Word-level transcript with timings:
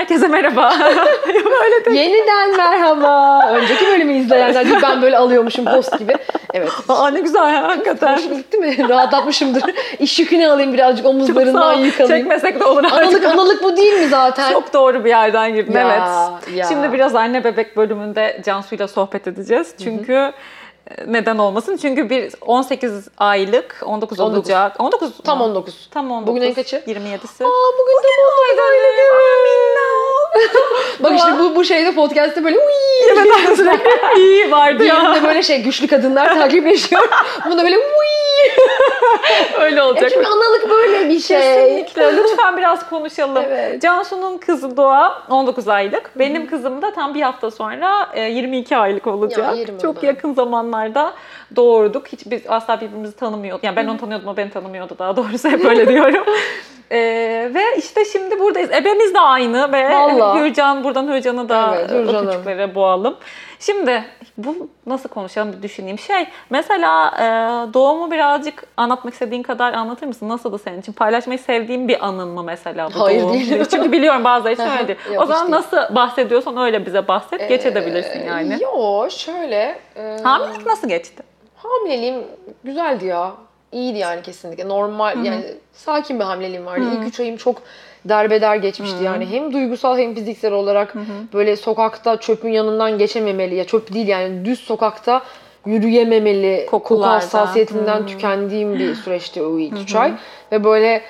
herkese 0.00 0.28
merhaba. 0.28 0.74
Böyle 1.26 1.84
de. 1.84 1.98
Yeniden 1.98 2.56
merhaba. 2.56 3.40
Önceki 3.50 3.86
bölümü 3.86 4.12
izleyenler 4.12 4.66
diyor, 4.68 4.82
ben 4.82 5.02
böyle 5.02 5.18
alıyormuşum 5.18 5.64
post 5.64 5.98
gibi. 5.98 6.16
Evet. 6.54 6.70
Aa 6.88 7.10
ne 7.10 7.20
güzel 7.20 7.54
ya 7.54 7.68
hakikaten. 7.68 8.16
Hoşuna 8.16 8.34
gitti 8.34 8.58
mi? 8.58 8.88
Rahatlatmışımdır. 8.88 9.62
İş 9.98 10.18
yükünü 10.18 10.48
alayım 10.48 10.72
birazcık 10.72 11.06
omuzlarından 11.06 11.74
yük 11.74 12.00
alayım. 12.00 12.18
Çekmesek 12.22 12.60
de 12.60 12.64
olur 12.64 12.84
artık. 12.84 13.24
Analık, 13.24 13.24
analık 13.26 13.62
bu 13.62 13.76
değil 13.76 13.94
mi 13.94 14.08
zaten? 14.08 14.52
Çok 14.52 14.72
doğru 14.72 15.04
bir 15.04 15.08
yerden 15.08 15.54
girdin 15.54 15.72
Ya, 15.72 15.80
evet. 15.82 16.56
ya. 16.56 16.66
Şimdi 16.66 16.92
biraz 16.92 17.14
anne 17.14 17.44
bebek 17.44 17.76
bölümünde 17.76 18.40
Cansu'yla 18.44 18.88
sohbet 18.88 19.26
edeceğiz. 19.26 19.74
Çünkü 19.82 20.12
e, 20.12 20.32
neden 21.06 21.38
olmasın? 21.38 21.76
Çünkü 21.76 22.10
bir 22.10 22.32
18 22.40 23.08
aylık, 23.18 23.82
19 23.86 24.20
19. 24.20 24.38
olacak. 24.38 24.76
19 24.78 25.12
Tam 25.24 25.38
mu? 25.38 25.44
19. 25.44 25.88
Tam 25.90 26.10
19. 26.10 26.26
Bugün 26.26 26.42
en 26.42 26.54
kaçı? 26.54 26.76
27'si. 26.76 27.44
Aa 27.44 27.70
bugün 27.78 28.02
de 28.02 28.08
19 28.48 28.58
aylık. 28.58 29.69
Bak 31.00 31.12
işte 31.16 31.38
bu, 31.38 31.56
bu 31.56 31.64
şeyde 31.64 31.94
podcast'te 31.94 32.44
böyle 32.44 32.56
uyyy. 32.58 33.12
Evet 33.12 33.56
sürekli 33.56 33.90
iyi 34.20 34.50
vardı 34.50 34.84
ya. 34.84 34.96
Diğerinde 35.00 35.28
böyle 35.28 35.42
şey 35.42 35.62
güçlü 35.62 35.86
kadınlar 35.86 36.34
takipleşiyor. 36.34 37.08
Bunda 37.46 37.64
böyle 37.64 37.76
uyyy. 37.78 38.20
Öyle 39.60 39.82
olacak. 39.82 40.10
çünkü 40.14 40.26
analık 40.26 40.70
böyle 40.70 41.08
bir 41.08 41.20
şey. 41.20 41.38
Kesinlikle. 41.40 42.16
Lütfen 42.16 42.56
biraz 42.56 42.88
konuşalım. 42.90 43.42
Evet. 43.46 43.82
Cansu'nun 43.82 44.38
kızı 44.38 44.76
Doğa 44.76 45.22
19 45.30 45.68
aylık. 45.68 46.10
Benim 46.16 46.46
kızım 46.46 46.82
da 46.82 46.92
tam 46.92 47.14
bir 47.14 47.22
hafta 47.22 47.50
sonra 47.50 48.08
e, 48.14 48.22
22 48.22 48.76
aylık 48.76 49.06
olacak. 49.06 49.56
Ya, 49.58 49.78
Çok 49.82 49.98
onu. 49.98 50.06
yakın 50.06 50.34
zamanlarda 50.34 51.12
doğurduk. 51.56 52.08
Hiç 52.08 52.20
biz 52.26 52.42
asla 52.48 52.80
birbirimizi 52.80 53.16
tanımıyorduk. 53.16 53.64
Yani 53.64 53.76
ben 53.76 53.86
onu 53.86 53.98
tanıyordum, 53.98 54.28
o 54.28 54.36
beni 54.36 54.50
tanımıyordu 54.50 54.94
daha 54.98 55.16
doğrusu. 55.16 55.48
Hep 55.48 55.64
öyle 55.64 55.88
diyorum. 55.92 56.24
E, 56.90 56.98
ve 57.54 57.76
işte 57.78 58.04
şimdi 58.04 58.40
buradayız. 58.40 58.70
Ebemiz 58.72 59.14
de 59.14 59.20
aynı 59.20 59.72
ve 59.72 59.90
Vallahi. 59.90 60.40
Hürcan, 60.40 60.84
buradan 60.84 61.08
Hürcan'ı 61.08 61.48
da 61.48 61.74
Evet, 61.76 61.90
o 61.92 61.94
Hürcan'ım. 61.94 62.30
küçüklere 62.30 62.74
boğalım. 62.74 63.16
Şimdi 63.58 64.04
bu 64.38 64.68
nasıl 64.86 65.08
konuşalım 65.08 65.52
bir 65.52 65.62
düşüneyim. 65.62 65.98
Şey 65.98 66.26
mesela 66.50 67.08
e, 67.18 67.24
doğumu 67.74 68.10
birazcık 68.10 68.64
anlatmak 68.76 69.12
istediğin 69.14 69.42
kadar 69.42 69.72
anlatır 69.74 70.06
mısın? 70.06 70.28
Nasıldı 70.28 70.58
senin 70.58 70.80
için? 70.80 70.92
Paylaşmayı 70.92 71.38
sevdiğin 71.38 71.88
bir 71.88 72.06
anın 72.06 72.28
mı 72.28 72.42
mesela 72.42 72.88
bu 72.94 73.00
Hayır, 73.00 73.22
doğum? 73.22 73.32
değil. 73.32 73.64
Çünkü 73.70 73.92
biliyorum 73.92 74.24
bazıları 74.24 74.54
için 74.54 74.66
öyledir. 74.78 74.96
Yok, 75.14 75.22
o 75.22 75.26
zaman 75.26 75.50
nasıl 75.50 75.76
bahsediyorsan 75.94 76.56
öyle 76.56 76.86
bize 76.86 77.08
bahset. 77.08 77.48
Geç 77.48 77.64
Ee, 77.64 77.68
edebilirsin 77.68 78.24
yani. 78.26 78.58
Yo 78.62 79.10
şöyle. 79.10 79.78
E, 79.96 80.16
Hamilelik 80.22 80.66
nasıl 80.66 80.88
geçti? 80.88 81.22
Hamileliğim 81.62 82.24
güzeldi 82.64 83.06
ya. 83.06 83.32
İyiydi 83.72 83.98
yani 83.98 84.22
kesinlikle. 84.22 84.68
Normal 84.68 85.24
yani 85.24 85.44
sakin 85.72 86.18
bir 86.20 86.24
hamileliğim 86.24 86.66
vardı. 86.66 86.84
İlk 86.96 87.08
üç 87.08 87.20
ayım 87.20 87.36
çok 87.36 87.62
derbeder 88.04 88.56
geçmişti 88.56 89.04
yani. 89.04 89.26
Hem 89.26 89.52
duygusal 89.52 89.98
hem 89.98 90.14
fiziksel 90.14 90.52
olarak 90.52 90.94
böyle 91.34 91.56
sokakta 91.56 92.16
çöpün 92.16 92.50
yanından 92.52 92.98
geçememeli. 92.98 93.54
Ya 93.54 93.64
çöp 93.64 93.94
değil 93.94 94.08
yani 94.08 94.44
düz 94.44 94.60
sokakta 94.60 95.22
yürüyememeli. 95.66 96.66
Koku 96.70 96.88
Kokulardan. 96.88 97.14
hassasiyetinden 97.14 98.06
tükendiğim 98.06 98.78
bir 98.78 98.94
süreçti 99.04 99.42
o 99.42 99.58
ilk 99.58 99.78
üç 99.78 99.94
ay. 99.94 100.12
Ve 100.52 100.64
böyle 100.64 101.02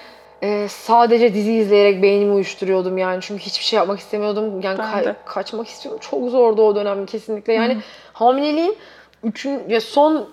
e, 0.42 0.66
sadece 0.68 1.34
dizi 1.34 1.52
izleyerek 1.52 2.02
beynimi 2.02 2.32
uyuşturuyordum 2.32 2.98
yani. 2.98 3.18
Çünkü 3.22 3.42
hiçbir 3.42 3.64
şey 3.64 3.76
yapmak 3.76 3.98
istemiyordum. 3.98 4.60
Yani 4.60 4.78
ka- 4.78 5.14
kaçmak 5.24 5.66
istiyordum. 5.68 6.00
Çok 6.10 6.30
zordu 6.30 6.62
o 6.62 6.76
dönem 6.76 7.06
kesinlikle. 7.06 7.52
Yani 7.52 7.76
hamileliğin 8.12 8.76
üçün 9.24 9.60
ya 9.68 9.80
son 9.80 10.28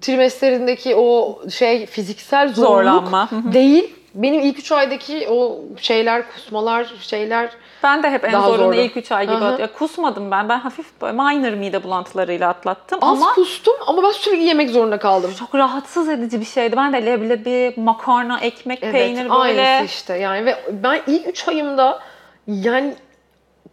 trimestlerindeki 0.00 0.96
o 0.96 1.38
şey 1.50 1.86
fiziksel 1.86 2.54
zorluk 2.54 2.68
Zorlanma. 2.70 3.28
Değil. 3.52 3.94
Benim 4.14 4.40
ilk 4.40 4.58
üç 4.58 4.72
aydaki 4.72 5.28
o 5.30 5.60
şeyler, 5.76 6.32
kusmalar, 6.32 6.92
şeyler 7.00 7.50
Ben 7.82 8.02
de 8.02 8.10
hep 8.10 8.24
en 8.24 8.40
zorunu 8.40 8.56
zordu. 8.56 8.76
ilk 8.76 8.96
3 8.96 9.12
ay 9.12 9.26
gibi. 9.26 9.36
Hı. 9.36 9.56
Ya, 9.60 9.72
kusmadım 9.72 10.30
ben. 10.30 10.48
Ben 10.48 10.58
hafif 10.58 10.86
böyle 11.00 11.12
minor 11.12 11.52
mide 11.52 11.82
bulantılarıyla 11.82 12.48
atlattım 12.48 12.98
az 13.02 13.22
ama 13.22 13.32
kustum 13.34 13.74
ama 13.86 14.02
ben 14.02 14.10
sürekli 14.10 14.42
yemek 14.42 14.70
zorunda 14.70 14.98
kaldım. 14.98 15.32
çok 15.38 15.54
rahatsız 15.54 16.08
edici 16.08 16.40
bir 16.40 16.44
şeydi. 16.44 16.76
Ben 16.76 16.92
de 16.92 17.06
leblebi, 17.06 17.80
makarna, 17.80 18.38
ekmek, 18.40 18.78
Evet, 18.82 18.94
peynir 18.94 19.22
böyle. 19.30 19.62
aynısı 19.62 19.84
işte 19.84 20.14
yani 20.18 20.46
ve 20.46 20.56
ben 20.70 21.00
ilk 21.06 21.26
3 21.28 21.48
ayımda 21.48 21.98
yani 22.46 22.94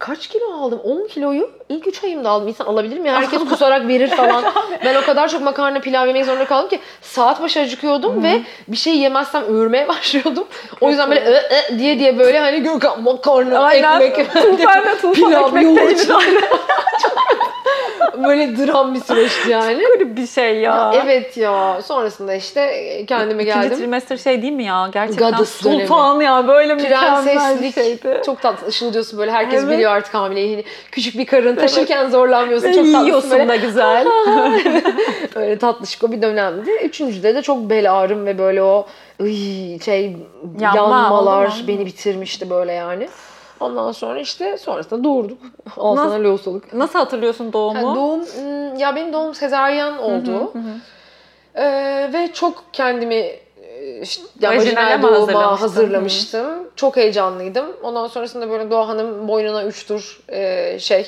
kaç 0.00 0.26
kilo 0.26 0.52
aldım? 0.52 0.80
10 0.84 1.06
kiloyu 1.06 1.50
ilk 1.68 1.86
3 1.86 2.04
ayımda 2.04 2.30
aldım. 2.30 2.48
İnsan 2.48 2.64
alabilir 2.64 2.98
mi? 2.98 3.10
Herkes 3.10 3.38
kusarak 3.48 3.88
verir 3.88 4.08
falan. 4.10 4.44
ben 4.84 4.94
o 4.94 5.02
kadar 5.06 5.28
çok 5.28 5.42
makarna 5.42 5.80
pilav 5.80 6.06
yemek 6.06 6.24
zorunda 6.24 6.44
kaldım 6.44 6.68
ki 6.68 6.78
saat 7.02 7.42
başı 7.42 7.60
acıkıyordum 7.60 8.22
ve 8.24 8.40
bir 8.68 8.76
şey 8.76 8.98
yemezsem 8.98 9.44
öğürmeye 9.54 9.88
başlıyordum. 9.98 10.44
o 10.80 10.88
yüzden 10.88 11.10
böyle 11.10 11.20
"Ö, 11.20 11.34
ö" 11.34 11.78
diye 11.78 11.98
diye 11.98 12.18
böyle 12.18 12.38
hani 12.40 12.62
Gökhan 12.62 13.02
makarna, 13.02 13.58
Aynen. 13.58 14.00
ekmek, 14.00 14.34
da 14.34 14.96
tufan 15.00 15.12
pilav, 15.12 15.62
yoğurt. 15.62 16.08
böyle 18.24 18.66
dram 18.66 18.94
bir 18.94 19.00
süreçti 19.00 19.50
yani. 19.50 19.74
Garip 19.82 20.16
bir 20.16 20.26
şey 20.26 20.56
ya. 20.56 20.92
Evet 21.04 21.36
ya. 21.36 21.82
Sonrasında 21.82 22.34
işte 22.34 22.70
kendime 23.06 23.42
İkinci 23.42 23.60
geldim. 23.60 23.78
trimester 23.78 24.16
şey 24.16 24.42
değil 24.42 24.52
mi 24.52 24.64
ya? 24.64 24.88
Gerçekten 24.92 25.30
Goddess 25.30 25.64
dönemi. 25.64 25.80
sultan 25.82 26.20
ya. 26.20 26.48
Böyle 26.48 26.74
mükemmel 26.74 27.62
bir 27.62 27.72
şeydi. 27.72 28.22
çok 28.26 28.42
tatlı 28.42 28.66
ışıldıyorsun 28.66 29.18
böyle 29.18 29.30
herkes 29.30 29.62
Evet. 29.64 29.72
biliyor 29.74 29.90
artık 29.92 30.14
hamileyi. 30.14 30.50
Hani 30.54 30.64
küçük 30.92 31.18
bir 31.18 31.26
karın 31.26 31.56
taşırken 31.56 32.08
zorlanmıyorsun 32.10 32.68
Ve 32.68 32.72
çok 32.74 32.84
tatlısın 32.84 33.04
yiyorsun 33.06 33.30
böyle. 33.30 33.48
da 33.48 33.56
güzel. 33.56 34.06
Öyle 35.34 35.58
tatlışık 35.58 36.04
o 36.04 36.12
bir 36.12 36.22
dönemdi. 36.22 36.70
Üçüncüde 36.84 37.34
de 37.34 37.42
çok 37.42 37.70
bel 37.70 37.92
ağrım 37.92 38.26
ve 38.26 38.38
böyle 38.38 38.62
o 38.62 38.86
ıy, 39.22 39.80
şey 39.80 40.16
Yanma, 40.60 40.76
yanmalar 40.76 41.64
beni 41.68 41.86
bitirmişti 41.86 42.50
böyle 42.50 42.72
yani. 42.72 43.08
Ondan 43.60 43.92
sonra 43.92 44.20
işte 44.20 44.58
sonrasında 44.58 45.04
doğurduk. 45.04 45.38
Al 45.76 45.96
Nasıl- 45.96 46.10
sana 46.10 46.24
lohusalık. 46.24 46.72
Nasıl 46.74 46.98
hatırlıyorsun 46.98 47.52
doğumu? 47.52 47.78
Yani 47.78 47.96
doğum, 47.96 48.20
hmm, 48.20 48.76
ya 48.76 48.96
benim 48.96 49.12
doğum 49.12 49.34
sezaryen 49.34 49.98
oldu. 49.98 50.52
Ee, 51.54 52.10
ve 52.12 52.32
çok 52.32 52.64
kendimi 52.72 53.14
e, 53.14 54.00
işte, 54.02 54.22
yani 54.40 54.58
Vajinale 54.58 55.02
vajinal 55.02 55.28
doğuma 55.28 55.60
hazırlamıştım. 55.60 56.68
Çok 56.76 56.96
heyecanlıydım. 56.96 57.66
Ondan 57.82 58.06
sonrasında 58.06 58.50
böyle 58.50 58.70
Doğa 58.70 58.88
Hanım 58.88 59.28
boynuna 59.28 59.64
üç 59.64 59.86
tur 59.86 60.20
e, 60.28 60.78
şey 60.78 61.06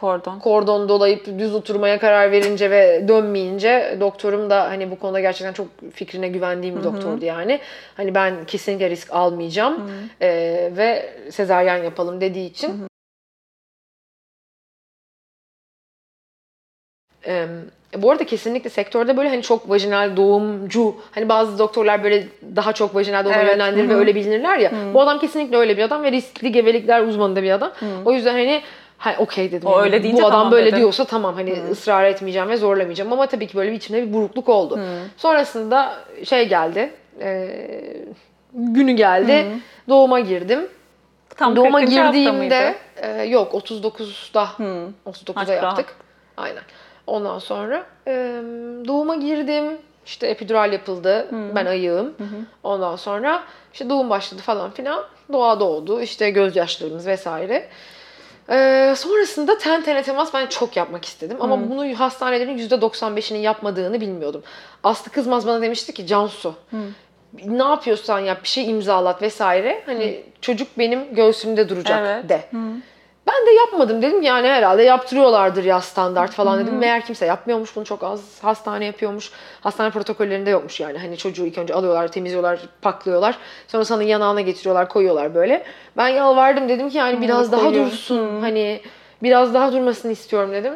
Kordon. 0.00 0.38
kordon 0.38 0.88
dolayıp 0.88 1.26
düz 1.38 1.54
oturmaya 1.54 1.98
karar 1.98 2.32
verince 2.32 2.70
ve 2.70 3.08
dönmeyince 3.08 3.96
doktorum 4.00 4.50
da 4.50 4.64
hani 4.64 4.90
bu 4.90 4.98
konuda 4.98 5.20
gerçekten 5.20 5.52
çok 5.52 5.66
fikrine 5.94 6.28
güvendiğim 6.28 6.76
bir 6.76 6.84
doktordu 6.84 7.24
yani. 7.24 7.60
Hani 7.96 8.14
ben 8.14 8.44
kesinlikle 8.46 8.90
risk 8.90 9.12
almayacağım 9.12 9.90
e, 10.20 10.28
ve 10.76 11.14
sezaryen 11.30 11.84
yapalım 11.84 12.20
dediği 12.20 12.50
için. 12.50 12.90
Ee, 17.26 17.46
bu 17.96 18.10
arada 18.10 18.26
kesinlikle 18.26 18.70
sektörde 18.70 19.16
böyle 19.16 19.28
hani 19.28 19.42
çok 19.42 19.70
vajinal 19.70 20.16
doğumcu 20.16 20.94
hani 21.10 21.28
bazı 21.28 21.58
doktorlar 21.58 22.04
böyle 22.04 22.28
daha 22.56 22.72
çok 22.72 22.94
vajinal 22.94 23.24
doğuma 23.24 23.38
Evet, 23.38 23.50
yönlendirir 23.50 23.88
ve 23.88 23.92
hı 23.92 23.96
hı. 23.96 24.00
öyle 24.00 24.14
bilinirler 24.14 24.58
ya. 24.58 24.72
Bu 24.94 25.00
adam 25.00 25.18
kesinlikle 25.18 25.56
öyle 25.56 25.76
bir 25.76 25.82
adam 25.82 26.02
ve 26.02 26.12
riskli 26.12 26.52
gebelikler 26.52 27.02
uzmanı 27.02 27.36
da 27.36 27.42
bir 27.42 27.50
adam. 27.50 27.72
O 28.04 28.12
yüzden 28.12 28.32
hani 28.32 28.62
ha 29.00 29.14
okey 29.18 29.52
dedim. 29.52 29.68
O 29.68 29.72
yani. 29.72 29.82
öyle 29.82 30.02
deyince 30.02 30.22
Bu 30.22 30.26
adam 30.26 30.38
tamam 30.38 30.52
böyle 30.52 30.66
dedin. 30.66 30.76
diyorsa 30.76 31.04
tamam 31.04 31.34
hani 31.34 31.54
ısrar 31.70 32.04
etmeyeceğim 32.04 32.48
ve 32.48 32.56
zorlamayacağım 32.56 33.12
ama 33.12 33.26
tabii 33.26 33.46
ki 33.46 33.56
böyle 33.56 33.70
bir 33.70 33.76
içimde 33.76 34.02
bir 34.08 34.12
burukluk 34.12 34.48
oldu. 34.48 34.80
Sonrasında 35.16 35.94
şey 36.24 36.48
geldi. 36.48 36.92
e, 37.20 37.48
günü 38.54 38.92
geldi. 38.92 39.46
Doğuma 39.88 40.20
girdim. 40.20 40.68
Tam 41.36 41.56
Doğuma 41.56 41.80
40. 41.80 41.88
hafta 41.90 42.06
girdiğimde 42.06 42.74
e, 42.96 43.22
yok 43.22 43.52
39'da 43.54 44.46
Hı. 44.56 44.88
39'a 45.06 45.40
Hak 45.40 45.48
yaptık. 45.48 45.94
Aynen. 46.36 46.62
Ondan 47.06 47.38
sonra 47.38 47.84
e, 48.06 48.12
doğuma 48.88 49.16
girdim. 49.16 49.64
İşte 50.06 50.26
epidural 50.26 50.72
yapıldı. 50.72 51.28
Ben 51.54 51.66
ayığım. 51.66 52.14
Ondan 52.62 52.96
sonra 52.96 53.42
işte 53.72 53.90
doğum 53.90 54.10
başladı 54.10 54.42
falan 54.42 54.70
filan. 54.70 55.04
Doğa 55.32 55.60
doğdu. 55.60 56.00
İşte 56.00 56.30
gözyaşlarımız 56.30 57.06
vesaire. 57.06 57.68
Ee, 58.50 58.94
sonrasında 58.96 59.58
ten 59.58 59.82
tene 59.82 60.02
temas 60.02 60.34
ben 60.34 60.46
çok 60.46 60.76
yapmak 60.76 61.04
istedim. 61.04 61.36
Ama 61.40 61.70
bunu 61.70 62.00
hastanelerin 62.00 62.58
%95'inin 62.58 63.38
yapmadığını 63.38 64.00
bilmiyordum. 64.00 64.42
Aslı 64.84 65.10
Kızmaz 65.10 65.46
bana 65.46 65.62
demişti 65.62 65.94
ki 65.94 66.06
Cansu 66.06 66.54
ne 67.44 67.62
yapıyorsan 67.62 68.18
yap 68.18 68.42
bir 68.42 68.48
şey 68.48 68.70
imzalat 68.70 69.22
vesaire. 69.22 69.82
Hani 69.86 70.22
çocuk 70.40 70.68
benim 70.78 71.14
göğsümde 71.14 71.68
duracak 71.68 71.98
Evet. 71.98 72.28
de. 72.28 72.44
Ben 73.26 73.46
de 73.46 73.50
yapmadım 73.50 74.02
dedim 74.02 74.22
yani 74.22 74.48
herhalde 74.48 74.82
yaptırıyorlardır 74.82 75.64
ya 75.64 75.80
standart 75.80 76.32
falan 76.32 76.58
dedim. 76.60 76.78
Meğer 76.78 77.04
kimse 77.06 77.26
yapmıyormuş 77.26 77.76
bunu 77.76 77.84
çok 77.84 78.02
az 78.04 78.38
hastane 78.42 78.84
yapıyormuş. 78.84 79.30
Hastane 79.60 79.90
protokollerinde 79.90 80.50
yokmuş 80.50 80.80
yani. 80.80 80.98
Hani 80.98 81.16
çocuğu 81.16 81.46
ilk 81.46 81.58
önce 81.58 81.74
alıyorlar, 81.74 82.08
temizliyorlar, 82.12 82.60
paklıyorlar. 82.82 83.38
Sonra 83.68 83.84
sana 83.84 84.02
yanağına 84.02 84.40
getiriyorlar, 84.40 84.88
koyuyorlar 84.88 85.34
böyle. 85.34 85.64
Ben 85.96 86.08
yalvardım 86.08 86.68
dedim 86.68 86.90
ki 86.90 86.98
yani 86.98 87.20
biraz 87.20 87.52
daha 87.52 87.62
koyuyor. 87.64 87.86
dursun. 87.86 88.40
Hani 88.40 88.80
biraz 89.22 89.54
daha 89.54 89.72
durmasını 89.72 90.12
istiyorum 90.12 90.52
dedim. 90.52 90.74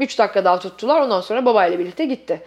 3 0.00 0.18
dakika 0.18 0.44
daha 0.44 0.58
tuttular. 0.58 1.00
Ondan 1.00 1.20
sonra 1.20 1.44
babayla 1.46 1.78
birlikte 1.78 2.04
gitti. 2.04 2.42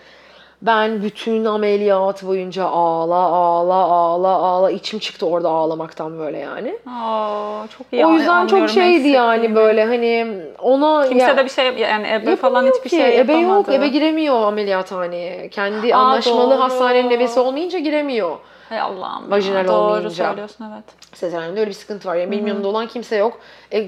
Ben 0.61 1.03
bütün 1.03 1.45
ameliyat 1.45 2.23
boyunca 2.23 2.65
ağla 2.65 3.15
ağla 3.15 3.73
ağla 3.73 4.27
ağla 4.27 4.71
içim 4.71 4.99
çıktı 4.99 5.25
orada 5.25 5.49
ağlamaktan 5.49 6.19
böyle 6.19 6.37
yani. 6.37 6.75
Aa, 6.87 7.67
çok 7.77 7.87
iyi 7.91 8.05
o 8.05 8.11
yüzden 8.13 8.47
çok 8.47 8.69
şeydi 8.69 9.07
yani 9.07 9.55
böyle 9.55 9.85
hani 9.85 10.27
ona 10.61 11.09
Kimse 11.09 11.25
ya- 11.25 11.37
de 11.37 11.45
bir 11.45 11.49
şey 11.49 11.65
yani 11.77 12.07
ebe 12.07 12.35
falan 12.35 12.65
hiçbir 12.67 12.89
ki. 12.89 12.95
şey 12.95 13.19
Ebe 13.19 13.33
yapamadı. 13.33 13.71
yok. 13.71 13.79
Ebe 13.79 13.87
giremiyor 13.87 14.41
ameliyathaneye. 14.41 15.49
Kendi 15.49 15.95
Aa, 15.95 15.99
anlaşmalı 15.99 16.51
doğru. 16.51 16.61
hastanenin 16.61 17.09
ebesi 17.11 17.39
olmayınca 17.39 17.79
giremiyor. 17.79 18.37
Hay 18.69 18.79
Allah'ım. 18.81 19.23
ya. 19.25 19.31
Vajinal 19.31 19.67
Doğru 19.67 19.75
olmayınca. 19.75 20.09
söylüyorsun 20.25 20.65
evet. 20.73 20.83
Sezaryen'de 21.13 21.59
öyle 21.59 21.69
bir 21.69 21.75
sıkıntı 21.75 22.07
var. 22.09 22.15
Yani 22.15 22.31
benim 22.31 22.47
yanımda 22.47 22.67
olan 22.67 22.87
kimse 22.87 23.15
yok. 23.15 23.39
E, 23.73 23.87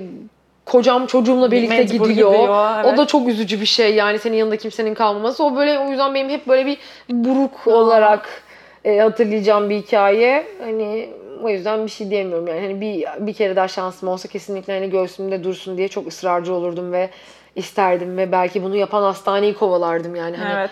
kocam 0.66 1.06
çocuğumla 1.06 1.52
birlikte 1.52 1.78
Mecbur 1.78 2.10
gidiyor. 2.10 2.32
gidiyor, 2.32 2.70
evet. 2.76 2.94
O 2.94 2.98
da 2.98 3.08
çok 3.08 3.28
üzücü 3.28 3.62
bir 3.62 3.66
şey 3.66 3.96
yani 3.96 4.20
senin 4.20 4.38
yanında 4.38 4.58
kimsenin 4.58 4.94
kalmaması. 4.94 5.44
O 5.44 5.56
böyle 5.56 5.80
o 5.80 5.90
yüzden 5.90 6.16
benim 6.16 6.30
hep 6.30 6.48
böyle 6.48 6.66
bir 6.66 6.78
buruk 7.10 7.68
olarak 7.68 8.44
e, 8.86 9.00
hatırlayacağım 9.00 9.70
bir 9.70 9.76
hikaye. 9.76 10.48
Hani 10.64 11.10
o 11.44 11.50
yüzden 11.50 11.86
bir 11.86 11.92
şey 11.92 12.10
diyemiyorum 12.10 12.48
yani. 12.48 12.62
Hani 12.62 12.82
bir 12.82 13.06
bir 13.28 13.34
kere 13.34 13.56
daha 13.56 13.68
şansım 13.68 14.10
olsa 14.10 14.28
kesinlikle 14.28 14.74
hani 14.74 14.90
göğsümde 14.90 15.44
dursun 15.44 15.78
diye 15.78 15.88
çok 15.88 16.08
ısrarcı 16.08 16.54
olurdum 16.54 16.92
ve 16.92 17.10
isterdim 17.56 18.18
ve 18.18 18.32
belki 18.32 18.64
bunu 18.64 18.76
yapan 18.76 19.04
hastaneyi 19.04 19.54
kovalardım 19.54 20.16
yani. 20.16 20.38
Hani 20.38 20.54
Evet. 20.54 20.72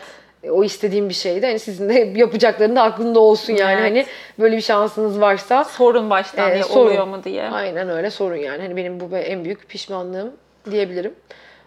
O 0.51 0.63
istediğim 0.63 1.09
bir 1.09 1.13
şeydi. 1.13 1.45
Hani 1.45 1.59
sizin 1.59 1.89
de 1.89 1.93
yapacaklarının 2.19 2.75
da 2.75 2.81
aklında 2.81 3.19
olsun 3.19 3.53
yani. 3.53 3.71
Evet. 3.73 3.83
Hani 3.83 4.05
böyle 4.39 4.57
bir 4.57 4.61
şansınız 4.61 5.21
varsa 5.21 5.63
Sorun 5.63 6.09
baştan 6.09 6.53
diye 6.53 6.63
sorun. 6.63 6.85
oluyor 6.87 7.07
mu 7.07 7.23
diye. 7.23 7.49
Aynen 7.49 7.89
öyle 7.89 8.11
sorun 8.11 8.35
yani. 8.35 8.61
Hani 8.61 8.75
benim 8.75 8.99
bu 8.99 9.17
en 9.17 9.43
büyük 9.45 9.69
pişmanlığım 9.69 10.31
diyebilirim. 10.71 11.13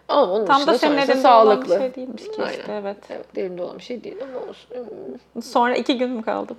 Ama 0.07 0.31
onun 0.33 0.45
Tam 0.45 0.55
dışında 0.55 0.73
da 0.73 0.77
senin 0.77 0.97
elinde 0.97 1.11
olan 1.11 1.21
sağlıklı. 1.21 1.75
bir 1.75 1.79
şey 1.79 1.95
değilmiş 1.95 2.23
ki 2.23 2.29
Aynen. 2.39 2.51
işte 2.51 2.73
evet. 2.81 2.97
Evet, 3.09 3.25
elimde 3.37 3.63
olan 3.63 3.77
bir 3.77 3.83
şey 3.83 4.03
değil 4.03 4.15
ama 4.21 4.49
olsun. 4.49 4.67
Sonra 5.51 5.75
iki 5.75 5.97
gün 5.97 6.09
mü 6.09 6.21
kaldım? 6.23 6.57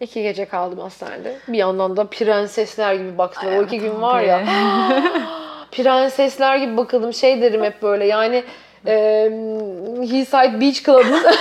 İki 0.00 0.22
gece 0.22 0.44
kaldım 0.44 0.78
hastanede. 0.78 1.36
Bir 1.48 1.58
yandan 1.58 1.96
da 1.96 2.04
prensesler 2.04 2.94
gibi 2.94 3.18
baktılar. 3.18 3.56
o 3.58 3.62
iki 3.62 3.78
gün 3.80 4.02
var 4.02 4.20
ya. 4.22 4.44
prensesler 5.72 6.56
gibi 6.56 6.76
bakıldım. 6.76 7.12
Şey 7.12 7.42
derim 7.42 7.64
hep 7.64 7.82
böyle 7.82 8.06
yani 8.06 8.44
e, 8.86 9.24
Hillside 10.02 10.60
Beach 10.60 10.84
Club'ın 10.84 11.22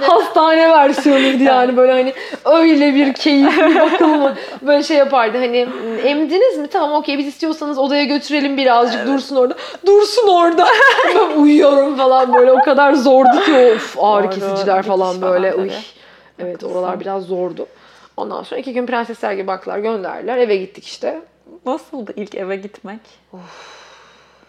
hastane 0.00 0.70
versiyonuydu 0.70 1.42
yani. 1.42 1.76
Böyle 1.76 1.92
hani 1.92 2.14
öyle 2.44 2.94
bir 2.94 3.12
keyifli 3.14 3.80
bakılma 3.80 4.34
böyle 4.62 4.82
şey 4.82 4.96
yapardı 4.96 5.38
hani 5.38 5.68
emdiniz 6.04 6.58
mi? 6.58 6.66
Tamam 6.66 6.92
okey 6.92 7.18
biz 7.18 7.26
istiyorsanız 7.26 7.78
odaya 7.78 8.04
götürelim 8.04 8.56
birazcık 8.56 9.06
dursun 9.06 9.36
orada. 9.36 9.54
Dursun 9.86 10.28
orada. 10.28 10.66
Ben 11.14 11.40
uyuyorum 11.40 11.96
falan 11.96 12.34
böyle. 12.34 12.52
O 12.52 12.60
kadar 12.62 12.92
zordu 12.92 13.44
ki 13.44 13.72
of 13.76 13.96
ağrı 14.00 14.24
Doğru, 14.24 14.30
kesiciler 14.30 14.82
falan 14.82 15.20
falan 15.20 15.32
böyle. 15.32 15.50
tabii. 15.50 15.62
uy. 15.62 15.70
Evet 16.38 16.64
oralar 16.64 17.00
biraz 17.00 17.22
zordu. 17.22 17.66
Ondan 18.16 18.42
sonra 18.42 18.60
iki 18.60 18.72
gün 18.72 18.86
prensesler 18.86 19.32
gibi 19.32 19.46
baktılar 19.46 19.78
gönderdiler 19.78 20.36
eve 20.38 20.56
gittik 20.56 20.86
işte. 20.86 21.20
Nasıldı 21.66 22.12
ilk 22.16 22.34
eve 22.34 22.56
gitmek? 22.56 23.00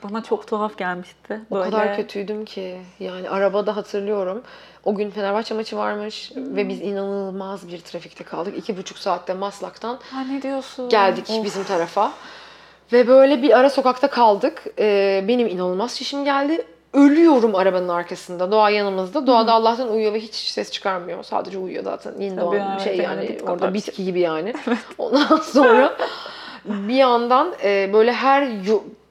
Bana 0.03 0.23
çok 0.23 0.47
tuhaf 0.47 0.77
gelmişti. 0.77 1.39
O 1.51 1.55
Böyle. 1.55 1.69
kadar 1.69 1.95
kötüydüm 1.95 2.45
ki. 2.45 2.77
Yani 2.99 3.29
arabada 3.29 3.75
hatırlıyorum. 3.75 4.43
O 4.85 4.95
gün 4.95 5.09
Fenerbahçe 5.09 5.53
maçı 5.55 5.77
varmış 5.77 6.31
ve 6.35 6.69
biz 6.69 6.81
inanılmaz 6.81 7.67
bir 7.67 7.79
trafikte 7.79 8.23
kaldık. 8.23 8.57
İki 8.57 8.77
buçuk 8.77 8.97
saatte 8.97 9.33
Maslak'tan 9.33 9.99
Ha, 10.11 10.21
ne 10.21 10.41
diyorsun? 10.41 10.89
geldik 10.89 11.29
Of. 11.29 11.45
bizim 11.45 11.63
tarafa. 11.63 12.11
Ve 12.93 13.07
böyle 13.07 13.41
bir 13.41 13.57
ara 13.59 13.69
sokakta 13.69 14.09
kaldık. 14.09 14.63
Ee, 14.79 15.25
benim 15.27 15.47
inanılmaz 15.47 15.95
çişim 15.95 16.23
geldi. 16.25 16.65
Ölüyorum 16.93 17.55
arabanın 17.55 17.89
arkasında. 17.89 18.51
Doğa 18.51 18.69
yanımızda. 18.69 19.27
Doğa 19.27 19.47
da 19.47 19.53
Allah'tan 19.53 19.91
uyuyor 19.91 20.13
ve 20.13 20.19
hiç 20.19 20.35
ses 20.35 20.71
çıkarmıyor. 20.71 21.23
Sadece 21.23 21.57
uyuyor 21.57 21.83
zaten. 21.83 22.13
Yeni 22.19 22.35
Tabii, 22.35 22.45
doğan 22.45 22.71
evet, 22.71 22.81
şey 22.81 22.97
yani 22.97 23.37
Orada 23.41 23.55
kadar 23.57 23.73
bitki 23.73 24.05
gibi 24.05 24.19
yani. 24.19 24.53
Ondan 24.97 25.37
sonra 25.37 25.97
bir 26.65 26.95
yandan 26.95 27.53
e, 27.63 27.89
böyle 27.93 28.13
her 28.13 28.47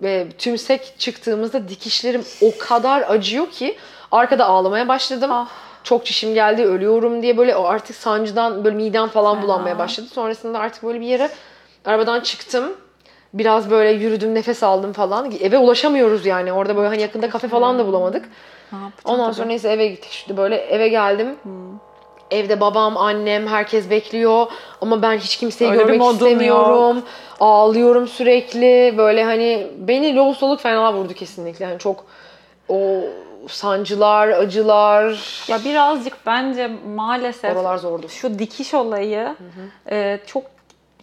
e, 0.04 0.28
tümsek 0.38 0.94
çıktığımızda 0.98 1.68
dikişlerim 1.68 2.24
o 2.42 2.50
kadar 2.58 3.04
acıyor 3.08 3.50
ki 3.50 3.76
arkada 4.10 4.46
ağlamaya 4.46 4.88
başladım. 4.88 5.30
Ah. 5.32 5.48
Çok 5.84 6.06
çişim 6.06 6.34
geldi, 6.34 6.62
ölüyorum 6.62 7.22
diye 7.22 7.36
böyle 7.36 7.56
o 7.56 7.64
artık 7.64 7.96
sancıdan 7.96 8.64
böyle 8.64 8.76
midem 8.76 9.08
falan 9.08 9.42
bulanmaya 9.42 9.78
başladı. 9.78 10.06
Sonrasında 10.12 10.58
artık 10.58 10.82
böyle 10.82 11.00
bir 11.00 11.06
yere 11.06 11.30
arabadan 11.84 12.20
çıktım. 12.20 12.72
Biraz 13.34 13.70
böyle 13.70 13.90
yürüdüm, 13.90 14.34
nefes 14.34 14.62
aldım 14.62 14.92
falan. 14.92 15.32
Eve 15.40 15.58
ulaşamıyoruz 15.58 16.26
yani. 16.26 16.52
Orada 16.52 16.76
böyle 16.76 16.88
hani 16.88 17.02
yakında 17.02 17.30
kafe 17.30 17.48
falan 17.48 17.78
da 17.78 17.86
bulamadık. 17.86 18.28
Ondan 19.04 19.24
tabii. 19.24 19.34
sonra 19.34 19.46
neyse 19.46 19.68
eve 19.68 19.86
gittik 19.86 20.10
işte 20.10 20.36
böyle 20.36 20.56
eve 20.56 20.88
geldim. 20.88 21.36
Evde 22.30 22.60
babam, 22.60 22.96
annem, 22.96 23.46
herkes 23.46 23.90
bekliyor 23.90 24.46
ama 24.80 25.02
ben 25.02 25.18
hiç 25.18 25.36
kimseyi 25.36 25.70
Öyle 25.70 25.82
görmek 25.82 26.12
istemiyorum. 26.12 27.02
Ağlıyorum 27.42 28.08
sürekli. 28.08 28.94
Böyle 28.98 29.24
hani 29.24 29.66
beni 29.78 30.16
lohusalık 30.16 30.60
fena 30.60 30.94
vurdu 30.94 31.12
kesinlikle. 31.12 31.64
Yani 31.64 31.78
çok 31.78 32.04
o 32.68 33.00
sancılar, 33.48 34.28
acılar. 34.28 35.42
Ya 35.48 35.58
birazcık 35.64 36.26
bence 36.26 36.70
maalesef 36.96 37.56
Oralar 37.56 37.76
zordu. 37.76 38.08
şu 38.08 38.38
dikiş 38.38 38.74
olayı 38.74 39.36
e, 39.90 40.18
çok 40.26 40.42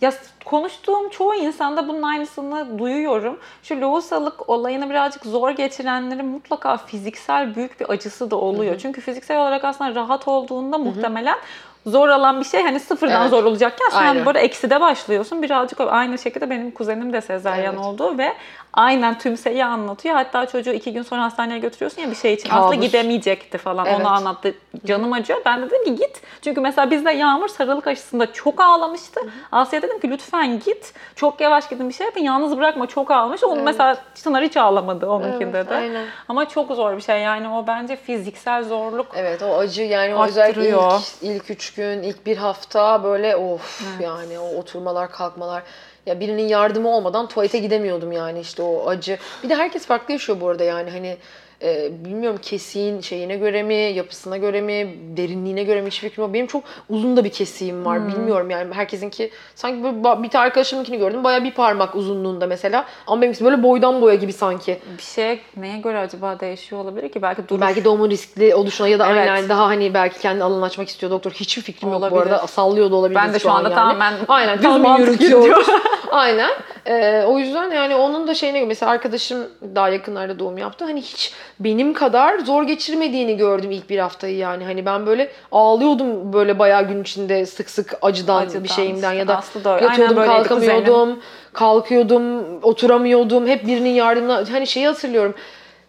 ya 0.01 0.13
konuştuğum 0.45 1.09
çoğu 1.09 1.35
insanda 1.35 1.87
bunun 1.87 2.01
aynısını 2.01 2.79
duyuyorum. 2.79 3.39
Şu 3.63 3.81
lohusalık 3.81 4.49
olayını 4.49 4.89
birazcık 4.89 5.25
zor 5.25 5.49
geçirenlerin 5.49 6.25
mutlaka 6.25 6.77
fiziksel 6.77 7.55
büyük 7.55 7.79
bir 7.79 7.89
acısı 7.89 8.31
da 8.31 8.35
oluyor. 8.35 8.77
Çünkü 8.77 9.01
fiziksel 9.01 9.41
olarak 9.41 9.65
aslında 9.65 9.95
rahat 9.95 10.27
olduğunda 10.27 10.77
muhtemelen 10.77 11.37
zor 11.85 12.09
olan 12.09 12.39
bir 12.39 12.45
şey 12.45 12.63
hani 12.63 12.79
sıfırdan 12.79 13.21
Evet. 13.21 13.29
zor 13.29 13.43
olacakken 13.43 13.89
sen 13.91 13.97
Aynen. 13.97 14.25
böyle 14.25 14.39
ekside 14.39 14.81
başlıyorsun. 14.81 15.41
Birazcık 15.41 15.79
aynı 15.81 16.17
şekilde 16.17 16.49
benim 16.49 16.71
kuzenim 16.71 17.13
de 17.13 17.21
sezaryen 17.21 17.73
Evet. 17.73 17.79
oldu 17.79 18.17
ve 18.17 18.33
aynen 18.79 19.17
tümseyi 19.17 19.65
anlatıyor. 19.65 20.15
Hatta 20.15 20.45
çocuğu 20.45 20.71
iki 20.71 20.93
gün 20.93 21.01
sonra 21.03 21.23
hastaneye 21.23 21.59
götürüyorsun 21.59 22.01
ya 22.01 22.09
bir 22.11 22.15
şey 22.15 22.33
için. 22.33 22.49
Aslında 22.49 22.69
Kabus. 22.71 22.81
gidemeyecekti 22.85 23.57
falan. 23.57 23.85
Evet. 23.85 23.99
Onu 23.99 24.07
anlattı. 24.07 24.53
Canım 24.85 25.13
acıyor. 25.13 25.41
Ben 25.45 25.61
de 25.61 25.65
dedim 25.69 25.83
ki 25.83 25.95
git. 25.95 26.21
Çünkü 26.41 26.61
mesela 26.61 26.91
bizde 26.91 27.11
Yağmur 27.11 27.47
sarılık 27.47 27.87
aşısında 27.87 28.33
çok 28.33 28.61
ağlamıştı. 28.61 29.19
Asya 29.51 29.81
dedim 29.81 29.99
ki 29.99 30.09
lütfen 30.09 30.59
git. 30.59 30.93
Çok 31.15 31.41
yavaş 31.41 31.69
gidin 31.69 31.89
bir 31.89 31.93
şey 31.93 32.05
yapın. 32.05 32.21
Yalnız 32.21 32.57
bırakma 32.57 32.87
çok 32.87 33.11
ağlamış. 33.11 33.43
Onu 33.43 33.55
Evet. 33.55 33.65
mesela 33.65 33.97
Çınar 34.15 34.43
hiç 34.43 34.57
ağlamadı 34.57 35.05
onunkinde 35.09 35.57
Evet, 35.57 35.69
de. 35.69 35.75
aynen. 35.75 36.05
Ama 36.29 36.47
çok 36.49 36.71
zor 36.71 36.97
bir 36.97 37.01
şey. 37.01 37.21
Yani 37.21 37.49
o 37.49 37.67
bence 37.67 37.95
fiziksel 37.95 38.63
zorluk. 38.63 39.07
Evet 39.15 39.43
o 39.43 39.57
acı 39.57 39.83
yani 39.83 40.15
o 40.15 40.25
özellikle 40.25 40.69
ilk, 40.69 41.03
ilk 41.21 41.49
üç 41.49 41.73
gün, 41.73 42.01
ilk 42.03 42.25
bir 42.25 42.37
hafta 42.37 43.03
böyle 43.03 43.35
of 43.35 43.81
Evet. 43.91 44.01
yani 44.01 44.39
o 44.39 44.55
oturmalar, 44.59 45.11
kalkmalar. 45.11 45.63
Ya 46.05 46.19
birinin 46.19 46.47
yardımı 46.47 46.89
olmadan 46.89 47.27
tuvalete 47.27 47.59
gidemiyordum 47.59 48.11
yani 48.11 48.39
işte 48.39 48.61
o 48.61 48.87
acı. 48.87 49.17
Bir 49.43 49.49
de 49.49 49.55
herkes 49.55 49.85
farklı 49.85 50.13
yaşıyor 50.13 50.41
bu 50.41 50.49
arada 50.49 50.63
yani 50.63 50.89
hani 50.89 51.17
e, 51.61 51.89
bilmiyorum 52.05 52.39
kesiğin 52.41 53.01
şeyine 53.01 53.35
göre 53.35 53.63
mi, 53.63 53.73
yapısına 53.75 54.37
göre 54.37 54.61
mi, 54.61 54.95
derinliğine 55.17 55.63
göre 55.63 55.81
mi 55.81 55.87
hiç 55.87 55.99
fikrim 55.99 56.23
yok. 56.23 56.33
Benim 56.33 56.47
çok 56.47 56.63
uzun 56.89 57.17
da 57.17 57.23
bir 57.23 57.29
kesiğim 57.29 57.85
var. 57.85 58.07
Bilmiyorum 58.07 58.49
yani 58.49 58.73
herkesinki 58.73 59.31
sanki 59.55 59.83
böyle 59.83 60.23
bir 60.23 60.29
tane 60.29 60.45
arkadaşımınkini 60.45 60.97
gördüm. 60.97 61.23
Baya 61.23 61.43
bir 61.43 61.51
parmak 61.51 61.95
uzunluğunda 61.95 62.47
mesela. 62.47 62.85
Ama 63.07 63.21
benimkisi 63.21 63.45
böyle 63.45 63.63
boydan 63.63 64.01
boya 64.01 64.15
gibi 64.15 64.33
sanki. 64.33 64.79
Bir 64.97 65.03
şey 65.03 65.39
neye 65.57 65.77
göre 65.77 65.97
acaba 65.99 66.39
değişiyor 66.39 66.81
olabilir 66.81 67.09
ki? 67.09 67.21
Belki 67.21 67.47
duruş. 67.49 67.61
Belki 67.61 67.85
doğumun 67.85 68.09
riskli 68.09 68.55
oluşuna 68.55 68.87
ya 68.87 68.99
da 68.99 69.11
Evet. 69.11 69.29
aynen 69.29 69.49
daha 69.49 69.67
hani 69.67 69.93
belki 69.93 70.19
kendi 70.19 70.43
alanını 70.43 70.65
açmak 70.65 70.87
istiyor 70.89 71.11
doktor. 71.11 71.31
Hiçbir 71.31 71.61
fikrim 71.61 71.89
yok 71.91 72.01
bu 72.01 72.05
Olabilir. 72.05 72.21
arada. 72.21 72.47
Sallıyor 72.47 72.91
da 72.91 72.95
olabilir. 72.95 73.19
Ben 73.19 73.33
de 73.33 73.39
şu 73.39 73.51
anda 73.51 73.69
tamamen 73.73 74.13
Aynen 74.27 74.57
düz 74.57 74.63
tam 74.63 74.99
yürütüyor. 74.99 75.65
aynen. 76.11 76.51
Ee, 76.85 77.23
o 77.27 77.39
yüzden 77.39 77.71
yani 77.71 77.95
onun 77.95 78.27
da 78.27 78.33
şeyine 78.33 78.57
göre 78.59 78.67
mesela 78.67 78.91
arkadaşım 78.91 79.47
daha 79.75 79.89
yakınlarda 79.89 80.39
doğum 80.39 80.57
yaptı. 80.57 80.85
Hani 80.85 81.01
hiç 81.01 81.33
benim 81.59 81.93
kadar 81.93 82.39
zor 82.39 82.63
geçirmediğini 82.63 83.37
gördüm 83.37 83.71
ilk 83.71 83.89
bir 83.89 83.99
haftayı 83.99 84.37
yani. 84.37 84.63
Hani 84.63 84.85
ben 84.85 85.05
böyle 85.05 85.31
ağlıyordum 85.51 86.33
böyle 86.33 86.59
bayağı 86.59 86.87
gün 86.87 87.01
içinde 87.01 87.45
sık 87.45 87.69
sık 87.69 87.97
acıdan, 88.01 88.41
Acıdan 88.45 88.63
bir 88.63 88.69
şeyimden 88.69 89.13
ya 89.13 89.27
da 89.27 89.37
Aslı 89.37 89.63
da 89.63 89.75
öyle. 89.75 89.85
yatıyordum 89.85 90.17
Aynen 90.17 90.33
kalkamıyordum. 90.33 91.19
Kalkıyordum, 91.53 92.43
oturamıyordum. 92.63 93.47
Hep 93.47 93.67
birinin 93.67 93.89
yardımına 93.89 94.43
hani 94.51 94.67
şeyi 94.67 94.87
hatırlıyorum 94.87 95.35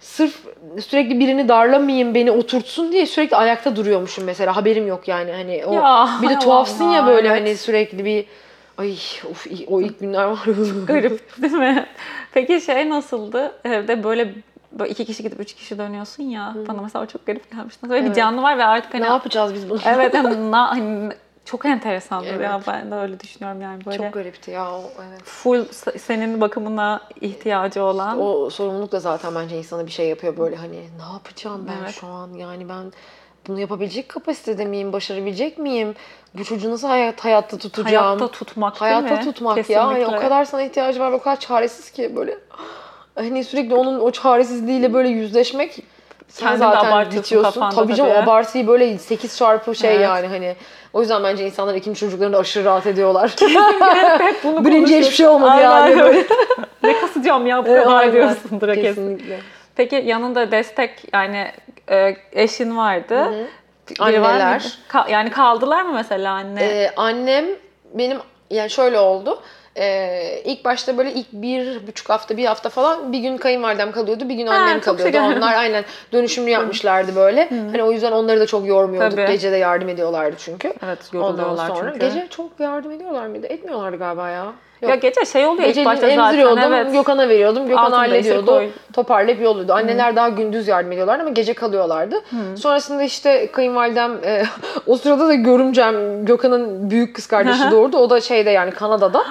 sırf 0.01 0.35
sürekli 0.81 1.21
birini 1.21 1.49
darlamayayım 1.49 2.15
beni 2.15 2.31
oturtsun 2.31 2.93
diye 2.93 3.07
sürekli 3.07 3.37
ayakta 3.37 3.77
duruyormuşum 3.77 4.25
mesela 4.25 4.57
haberim 4.57 4.87
yok 4.87 5.09
yani 5.09 5.33
hani 5.33 5.63
o 5.67 5.75
Ya, 5.75 6.09
bir 6.23 6.29
de 6.29 6.39
tuhafsın 6.39 6.85
ya 6.85 7.03
Allah, 7.03 7.07
böyle 7.07 7.29
evet. 7.29 7.41
hani 7.41 7.57
sürekli 7.57 8.05
bir 8.05 8.25
ay 8.79 8.95
of 9.31 9.47
o 9.69 9.81
ilk 9.81 10.01
günler 10.01 10.25
var 10.25 10.39
Garip 10.87 11.43
değil 11.43 11.53
mi? 11.53 11.87
Peki 12.33 12.61
şey 12.61 12.91
nasıldı? 12.91 13.53
Evde 13.65 14.05
böyle 14.05 14.35
böyle 14.73 14.91
iki 14.91 15.05
kişi 15.05 15.23
gidip 15.23 15.41
üç 15.41 15.55
kişi 15.55 15.79
dönüyorsun 15.79 16.23
ya. 16.23 16.55
Bana 16.69 16.83
mesela 16.83 17.03
o 17.05 17.07
çok 17.07 17.27
garip 17.27 17.51
gelmişti. 17.53 17.89
Böyle 17.89 18.03
bir 18.03 18.07
Evet. 18.07 18.17
canlı 18.17 18.43
var 18.43 18.59
ve 18.59 18.65
artık 18.65 18.95
hani 18.95 19.03
ne 19.03 19.07
yapacağız 19.07 19.55
biz 19.55 19.71
bunu 19.71 19.79
evet 19.85 20.15
hani, 20.15 20.51
na- 20.51 20.71
hani 20.71 21.13
çok 21.45 21.65
enteresandı 21.67 22.29
Evet. 22.29 22.45
ya 22.45 22.61
ben 22.67 22.91
de 22.91 22.95
öyle 22.95 23.21
düşünüyorum 23.21 23.61
yani 23.63 23.85
böyle 23.87 23.97
çok 23.97 24.13
garipti 24.13 24.51
ya 24.51 24.73
o, 24.73 24.83
evet 25.09 25.23
full 25.25 25.65
se- 25.65 25.99
senin 25.99 26.41
bakımına 26.41 27.01
ihtiyacı 27.21 27.83
olan 27.85 28.21
o 28.21 28.51
sorumluluk 28.51 28.93
da 28.93 29.01
zaten 29.01 29.35
bence 29.35 29.59
insana 29.59 29.87
bir 29.87 29.91
şey 29.91 30.09
yapıyor 30.09 30.37
böyle 30.37 30.57
hani 30.57 30.77
ne 30.77 31.13
yapacağım 31.13 31.67
ben 31.69 31.77
Evet. 31.83 31.95
şu 32.01 32.07
an 32.07 32.33
yani 32.35 32.69
ben 32.69 32.93
bunu 33.49 33.61
yapabilecek 33.61 34.09
kapasitede 34.09 34.65
miyim? 34.65 34.93
Başarabilecek 34.93 35.59
miyim? 35.59 35.95
Bu 36.35 36.45
çocuğu 36.45 36.71
nasıl 36.71 36.89
hayat, 36.89 37.25
hayatta 37.25 37.59
tutacağım? 37.59 38.05
Hayatta 38.07 38.29
tutmak 38.29 38.81
Hayatta 38.81 39.09
değil 39.09 39.19
mi? 39.21 39.25
tutmak 39.33 39.71
ya. 39.71 39.87
Hani 39.87 39.93
o 39.95 39.99
Kesinlikle. 39.99 40.23
kadar 40.23 40.45
sana 40.45 40.63
ihtiyacı 40.63 41.01
var 41.01 41.13
o 41.13 41.19
kadar 41.19 41.41
çaresiz 41.41 41.91
ki 41.91 42.17
böyle. 42.17 42.39
Hani 43.15 43.45
sürekli 43.45 43.75
onun 43.75 44.01
o 44.01 44.11
çaresizliğiyle 44.11 44.93
böyle 44.93 45.09
yüzleşmek 45.09 45.79
sen 46.29 46.49
Kendini 46.49 46.71
de 46.71 46.75
zaten 46.75 47.11
bitiyorsun. 47.13 47.71
Tabii 47.71 47.95
canım 47.95 48.13
tabii. 48.13 48.23
abartıyı 48.23 48.67
böyle 48.67 48.99
8 48.99 49.37
çarpı 49.37 49.75
şey 49.75 49.91
Evet. 49.91 50.05
yani 50.05 50.27
hani. 50.27 50.57
O 50.93 51.01
yüzden 51.01 51.23
bence 51.25 51.47
insanlar 51.47 51.75
ikinci 51.75 52.01
çocuklarında 52.01 52.39
aşırı 52.39 52.65
rahat 52.65 52.87
ediyorlar. 52.87 53.37
hep, 53.41 54.21
hep 54.21 54.45
bunu 54.45 54.65
Birinci 54.65 54.99
hiçbir 54.99 55.15
şey 55.15 55.27
olmadı 55.27 55.51
Aynen 55.51 55.71
yani 55.71 56.01
böyle. 56.01 56.27
ne 56.83 57.01
kasacağım 57.01 57.47
ya 57.47 57.59
bu 57.59 57.65
kadar 57.65 57.87
aynen. 57.93 58.13
diyorsundur 58.13 58.69
kesin. 58.69 58.83
Kesinlikle. 58.83 59.39
Peki 59.77 60.03
yanında 60.07 60.51
destek 60.51 60.91
yani 61.13 61.47
e, 61.91 62.17
eşin 62.33 62.77
vardı. 62.77 63.35
Biri 63.91 64.23
var 64.23 64.29
Anneler. 64.29 64.55
mıydı? 64.61 64.69
Ka- 64.89 65.11
yani 65.11 65.31
kaldılar 65.31 65.83
mı 65.83 65.93
mesela 65.95 66.33
anne? 66.33 66.63
Ee, 66.65 66.93
annem 66.97 67.45
benim 67.95 68.19
yani 68.51 68.71
şöyle 68.71 68.99
oldu. 68.99 69.43
Ee, 69.81 70.43
ilk 70.45 70.65
başta 70.65 70.99
böyle 70.99 71.13
ilk 71.13 71.33
bir 71.33 71.87
buçuk 71.87 72.11
hafta, 72.11 72.37
bir 72.37 72.45
hafta 72.45 72.69
falan 72.69 73.13
bir 73.13 73.19
gün 73.19 73.37
kayınvalidem 73.37 73.93
kalıyordu, 73.93 74.29
bir 74.29 74.35
gün 74.35 74.47
Ha, 74.47 74.55
annem 74.55 74.81
çok 74.81 74.85
kalıyordu. 74.99 75.17
şeker. 75.17 75.37
Onlar 75.37 75.55
aynen 75.55 75.85
dönüşümlü 76.13 76.51
yapmışlardı 76.51 77.17
böyle. 77.17 77.49
Hani 77.51 77.83
o 77.83 77.93
yüzden 77.93 78.13
onları 78.13 78.41
da 78.41 78.47
çok 78.47 78.67
yormuyorduk. 78.67 79.17
Tabii. 79.19 79.27
Gece 79.33 79.53
de 79.53 79.57
yardım 79.57 79.89
ediyorlardı 79.89 80.37
çünkü. 80.39 80.73
evet 80.85 80.99
Ondan 81.15 81.27
yoruluyorlar 81.27 81.69
sonra 81.69 81.93
çünkü. 81.93 82.07
gece 82.07 82.27
çok 82.31 82.61
yardım 82.61 82.91
ediyorlar 82.93 83.27
mıydı? 83.27 83.47
Etmiyorlardı 83.47 83.97
galiba 83.99 84.29
ya. 84.29 84.53
Yok. 84.83 84.91
Ya 84.91 84.95
gece 84.95 85.25
şey 85.25 85.47
oluyor 85.47 85.69
Gece 85.69 85.81
ilk 85.81 85.87
başta 85.87 86.01
zaten 86.01 86.19
emziriyordum, 86.19 86.73
evet. 86.73 86.93
Gökhan'a 86.93 87.29
veriyordum. 87.29 87.69
Gökhan 87.69 87.93
hallediyordu. 87.93 88.63
Toparlayıp 88.93 89.43
yolluyordu. 89.43 89.73
Anneler 89.73 90.17
daha 90.17 90.29
gündüz 90.29 90.69
yardım 90.69 90.93
ediyorlardı 90.93 91.23
ama 91.23 91.31
gece 91.31 91.55
kalıyorlardı. 91.55 92.17
Sonrasında 92.57 93.03
işte 93.03 93.53
kayınvalidem, 93.53 94.13
e, 94.25 94.43
o 94.87 94.97
sırada 94.97 95.29
da 95.29 95.35
görümcem 95.35 96.25
Gökhan'ın 96.25 96.91
büyük 96.91 97.17
kız 97.17 97.27
kardeşi 97.27 97.71
doğurdu. 97.71 97.97
O 97.99 98.11
da 98.11 98.21
şeyde 98.21 98.51
yani 98.51 98.71
Kanada'da. 98.71 99.25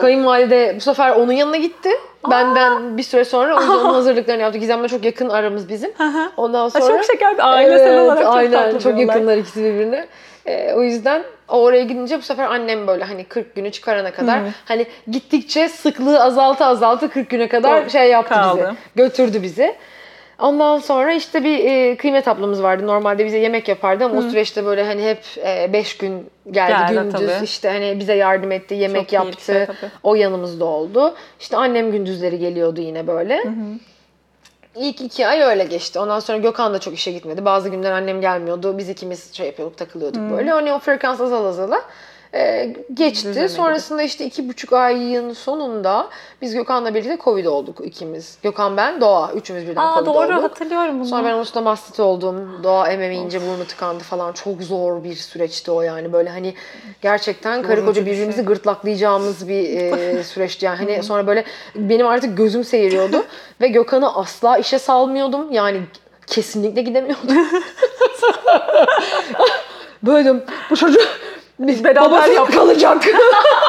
Kayınvalide 0.00 0.72
bu 0.76 0.80
sefer 0.80 1.10
onun 1.10 1.32
yanına 1.32 1.56
gitti. 1.56 1.90
Benden 2.30 2.98
bir 2.98 3.02
süre 3.02 3.24
sonra 3.24 3.56
o 3.56 3.60
yüzden 3.60 3.74
onun 3.74 3.94
hazırlıklarını 3.94 4.42
yaptı. 4.42 4.58
Gizem'le 4.58 4.86
çok 4.86 5.04
yakın 5.04 5.28
aramız 5.28 5.68
bizim. 5.68 5.92
Ondan 6.36 6.68
sonra... 6.68 6.86
çok 6.86 7.04
şeker 7.04 7.34
bir 7.34 7.52
ailesel 7.52 7.86
Evet, 7.86 8.00
olarak 8.00 8.24
çok 8.24 8.34
aynen, 8.34 8.52
tatlı 8.52 8.78
çok 8.78 8.92
bir 8.92 9.04
olay. 9.04 9.16
yakınlar 9.16 9.36
ikisi 9.36 9.64
birbirine. 9.64 10.06
Ee, 10.46 10.72
o 10.72 10.82
yüzden 10.82 11.22
oraya 11.48 11.82
gidince 11.82 12.18
bu 12.18 12.22
sefer 12.22 12.44
annem 12.44 12.86
böyle 12.86 13.04
hani 13.04 13.24
40 13.24 13.54
günü 13.54 13.70
çıkarana 13.72 14.10
kadar 14.12 14.40
hani 14.64 14.86
gittikçe 15.10 15.68
sıklığı 15.68 16.22
azaltı 16.22 16.64
azaltı 16.64 17.10
40 17.10 17.30
güne 17.30 17.48
kadar 17.48 17.82
Doğru. 17.82 17.90
şey 17.90 18.10
yaptı 18.10 18.34
bizi. 18.34 18.42
Kaldı. 18.42 18.76
Götürdü 18.96 19.42
bizi. 19.42 19.74
Ondan 20.38 20.78
sonra 20.78 21.12
işte 21.12 21.44
bir 21.44 21.64
e, 21.64 21.96
kıymet 21.96 22.28
ablamız 22.28 22.62
vardı. 22.62 22.86
Normalde 22.86 23.26
bize 23.26 23.38
yemek 23.38 23.68
yapardı 23.68 24.04
ama 24.04 24.18
o 24.18 24.22
süreçte 24.22 24.64
böyle 24.64 24.84
hani 24.84 25.04
hep 25.08 25.22
5 25.72 25.96
gün 25.96 26.26
geldi, 26.50 26.72
Geldi 26.72 26.92
gündüz 26.92 27.12
tabii. 27.12 27.44
işte 27.44 27.68
hani 27.68 27.96
bize 28.00 28.14
yardım 28.14 28.52
etti, 28.52 28.74
yemek 28.74 29.02
iyi 29.02 29.06
bir 29.08 29.12
yaptı. 29.24 29.44
şey 29.44 29.66
tabii. 29.66 29.90
o 30.02 30.14
yanımızda 30.14 30.64
oldu. 30.64 31.14
İşte 31.40 31.56
annem 31.56 31.92
gündüzleri 31.92 32.38
geliyordu 32.38 32.80
yine 32.80 33.06
böyle. 33.06 33.42
İlk 34.80 35.00
iki 35.00 35.26
ay 35.26 35.40
öyle 35.40 35.64
geçti. 35.64 35.98
Ondan 35.98 36.20
sonra 36.20 36.38
Gökhan 36.38 36.74
da 36.74 36.78
çok 36.78 36.94
işe 36.94 37.12
gitmedi. 37.12 37.44
Bazı 37.44 37.68
günler 37.68 37.92
annem 37.92 38.20
gelmiyordu. 38.20 38.78
Biz 38.78 38.88
ikimiz 38.88 39.34
şey 39.34 39.46
yapıyorduk, 39.46 39.78
takılıyorduk 39.78 40.30
böyle. 40.30 40.50
Hani 40.50 40.72
o 40.72 40.78
frekans 40.78 41.20
azal 41.20 41.44
azala 41.44 41.82
e, 42.34 42.74
geçti. 42.94 43.28
Düzene 43.28 43.48
Sonrasında 43.48 44.02
işte 44.02 44.24
iki 44.24 44.48
buçuk 44.48 44.72
ayın 44.72 45.32
sonunda 45.32 46.08
biz 46.42 46.54
Gökhan'la 46.54 46.94
birlikte 46.94 47.18
Covid 47.24 47.44
olduk 47.46 47.80
ikimiz. 47.84 48.38
Gökhan 48.42 48.76
ben, 48.76 49.00
Doğa. 49.00 49.32
Üçümüz 49.32 49.66
birden 49.68 49.80
Aa 49.80 49.94
Covid 49.94 50.06
doğru 50.06 50.32
olduk. 50.32 50.42
hatırlıyorum 50.42 51.00
bunu. 51.00 51.08
Sonra 51.08 51.24
ben 51.24 51.34
Ulus'ta 51.34 51.60
mastit 51.60 52.00
oldum. 52.00 52.60
Doğa 52.62 52.88
ememeyince 52.88 53.40
burnu 53.40 53.64
tıkandı 53.64 54.04
falan. 54.04 54.32
Çok 54.32 54.62
zor 54.62 55.04
bir 55.04 55.14
süreçti 55.14 55.70
o 55.70 55.82
yani. 55.82 56.12
Böyle 56.12 56.30
hani 56.30 56.54
gerçekten 57.00 57.62
karı 57.62 57.84
koca 57.84 58.00
bir 58.00 58.06
şey. 58.06 58.14
birbirimizi 58.14 58.42
gırtlaklayacağımız 58.42 59.48
bir 59.48 59.76
e, 59.76 60.24
süreçti 60.24 60.66
yani. 60.66 60.76
Hani 60.76 61.02
sonra 61.02 61.26
böyle 61.26 61.44
benim 61.74 62.06
artık 62.06 62.36
gözüm 62.36 62.64
seyiriyordu. 62.64 63.24
ve 63.60 63.68
Gökhan'ı 63.68 64.14
asla 64.14 64.58
işe 64.58 64.78
salmıyordum. 64.78 65.52
Yani 65.52 65.80
kesinlikle 66.26 66.82
gidemiyordum. 66.82 67.36
böyle 70.02 70.24
diyorum, 70.24 70.42
bu 70.70 70.76
çocuk 70.76 71.02
biz 71.60 71.84
beraber 71.84 72.28
yaptık. 72.28 72.54
kalacak. 72.54 73.04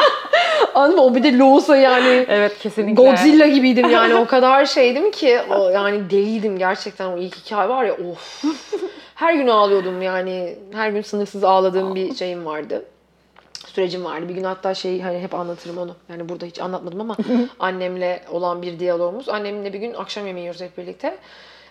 Anladın 0.76 0.96
mı? 0.96 1.02
O 1.02 1.16
bir 1.16 1.24
de 1.24 1.38
Loğusa 1.38 1.78
yani. 1.78 2.26
Evet 2.30 2.60
kesinlikle. 2.60 3.04
Godzilla 3.04 3.48
gibiydim 3.48 3.90
yani 3.90 4.16
o 4.16 4.26
kadar 4.28 4.66
şeydim 4.66 5.12
ki 5.12 5.40
o 5.50 5.70
yani 5.70 6.10
deliydim 6.10 6.58
gerçekten 6.58 7.06
o 7.08 7.18
ilk 7.18 7.38
iki 7.38 7.56
ay 7.56 7.70
var 7.70 7.86
ya 7.86 7.94
of. 7.94 8.44
Her 9.16 9.34
gün 9.34 9.48
ağlıyordum 9.48 10.02
yani 10.02 10.58
her 10.74 10.90
gün 10.90 11.02
sınırsız 11.02 11.44
ağladığım 11.44 11.96
bir 11.96 12.16
şeyim 12.16 12.46
vardı. 12.46 12.86
Sürecim 13.68 14.06
vardı. 14.06 14.30
Bir 14.30 14.34
gün 14.34 14.44
hatta 14.44 14.74
şey 14.74 15.02
hani 15.02 15.20
hep 15.20 15.34
anlatırım 15.34 15.78
onu. 15.78 15.96
Yani 16.10 16.30
burada 16.30 16.46
hiç 16.46 16.60
anlatmadım 16.60 17.02
ama 17.02 17.18
annemle 17.60 18.24
olan 18.32 18.62
bir 18.62 18.80
diyalogumuz. 18.80 19.30
Annemle 19.30 19.74
bir 19.74 19.80
gün 19.80 19.94
akşam 19.94 20.28
yemeği 20.28 20.44
yiyoruz 20.44 20.62
hep 20.62 20.78
birlikte. 20.78 21.18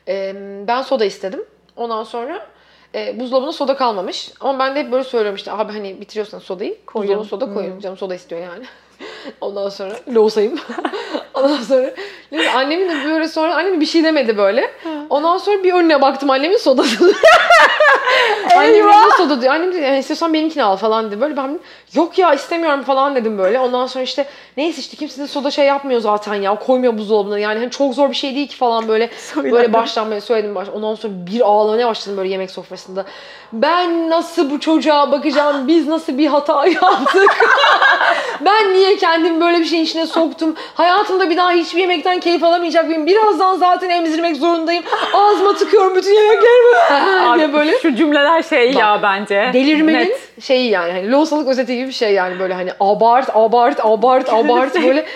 Ee, 0.09 0.35
ben 0.69 0.83
soda 0.83 1.05
istedim. 1.05 1.45
Ondan 1.77 2.05
sonra 2.05 2.47
e, 2.95 3.21
buzdolabında 3.21 3.53
soda 3.53 3.77
kalmamış. 3.77 4.33
Ama 4.41 4.59
ben 4.59 4.75
de 4.75 4.81
hep 4.81 4.93
böyle 4.93 5.05
söylüyorum 5.05 5.37
işte 5.37 5.53
abi 5.53 5.73
hani 5.73 6.01
bitiriyorsan 6.01 6.39
sodayı 6.39 6.77
Koyun. 6.87 7.09
buzdolabına 7.09 7.29
soda 7.29 7.55
koyun. 7.55 7.81
Canım 7.81 7.97
soda 7.97 8.15
istiyor 8.15 8.41
yani. 8.43 8.65
Ondan 9.41 9.69
sonra 9.69 9.97
loğusayım. 10.15 10.59
Ondan 11.43 11.63
sonra 11.63 11.91
neyse, 12.33 12.51
annemin 12.51 12.89
de 12.89 13.05
böyle 13.05 13.29
sonra 13.29 13.55
annem 13.55 13.81
bir 13.81 13.87
şey 13.87 14.05
demedi 14.05 14.39
böyle. 14.39 14.71
Ondan 15.11 15.39
sonra 15.39 15.65
bir 15.65 15.73
önüne 15.73 16.03
baktım 16.03 16.31
annemin 16.31 16.57
sodası. 16.57 17.15
Annem 18.57 18.89
de 18.89 19.13
soda 19.17 19.43
diyor. 19.43 19.55
Annem 19.55 19.73
de 19.73 19.79
yani 19.79 19.99
istiyorsan 19.99 20.35
benimkini 20.35 20.63
al 20.63 20.77
falan 20.77 21.07
dedi. 21.11 21.21
Böyle 21.21 21.37
ben 21.37 21.61
yok 21.95 22.19
ya 22.19 22.35
istemiyorum 22.35 22.83
falan 22.83 23.15
dedim 23.15 23.39
böyle. 23.39 23.61
Ondan 23.61 23.87
sonra 23.87 24.05
işte 24.05 24.27
neyse 24.57 24.81
işte 24.81 24.97
kimse 24.97 25.23
de 25.23 25.27
soda 25.27 25.51
şey 25.51 25.67
yapmıyor 25.67 26.01
zaten 26.01 26.35
ya. 26.35 26.55
Koymuyor 26.55 26.99
buzdolabına. 26.99 27.39
Yani 27.39 27.59
hani 27.59 27.71
çok 27.71 27.95
zor 27.95 28.11
bir 28.11 28.15
şey 28.15 28.35
değil 28.35 28.49
ki 28.49 28.57
falan 28.57 28.89
böyle. 28.89 29.11
Söyledim. 29.19 29.57
Böyle 29.57 29.73
baştan 29.73 30.11
böyle 30.11 30.21
söyledim 30.21 30.55
baş. 30.55 30.69
Ondan 30.69 30.95
sonra 30.95 31.13
bir 31.33 31.41
ağlamaya 31.41 31.89
başladım 31.89 32.19
böyle 32.19 32.29
yemek 32.29 32.51
sofrasında. 32.51 33.05
Ben 33.53 34.11
nasıl 34.11 34.51
bu 34.51 34.61
çocuğa 34.61 35.13
bakacağım? 35.13 35.69
Biz 35.69 35.89
nasıl 35.89 36.19
bir 36.19 36.27
hata 36.27 36.67
yaptık? 36.83 37.49
ben 38.41 38.75
niye 38.75 38.97
kendimi 38.97 39.41
böyle 39.41 39.59
bir 39.59 39.65
şeyin 39.65 39.85
içine 39.85 40.07
soktum? 40.07 40.57
Hayatımda 40.75 41.30
bir 41.31 41.37
daha 41.37 41.53
hiçbir 41.53 41.81
yemekten 41.81 42.21
keyif 42.21 42.45
alamayacak 42.45 42.87
mıyım? 42.87 43.07
Birazdan 43.07 43.57
zaten 43.57 43.91
emzirmek 43.91 44.37
zorundayım. 44.37 44.85
Ağzıma 45.15 45.55
tıkıyorum 45.55 45.97
bütün 45.97 46.15
yemeklerimi. 46.15 46.77
Abi, 47.29 47.39
diye 47.39 47.53
böyle. 47.53 47.79
Şu 47.79 47.95
cümleler 47.95 48.43
şey 48.43 48.73
ya 48.73 49.01
bence. 49.03 49.51
Delirmenin 49.53 49.99
Net. 49.99 50.43
şeyi 50.43 50.71
yani 50.71 50.93
hani 50.93 51.11
lohusalık 51.11 51.49
özeti 51.49 51.77
gibi 51.77 51.89
bir 51.89 51.93
şey 51.93 52.13
yani 52.13 52.39
böyle 52.39 52.55
hani 52.55 52.71
abart 52.81 53.31
abart 53.35 53.81
abart 53.85 54.29
abart 54.33 54.83
böyle 54.83 55.07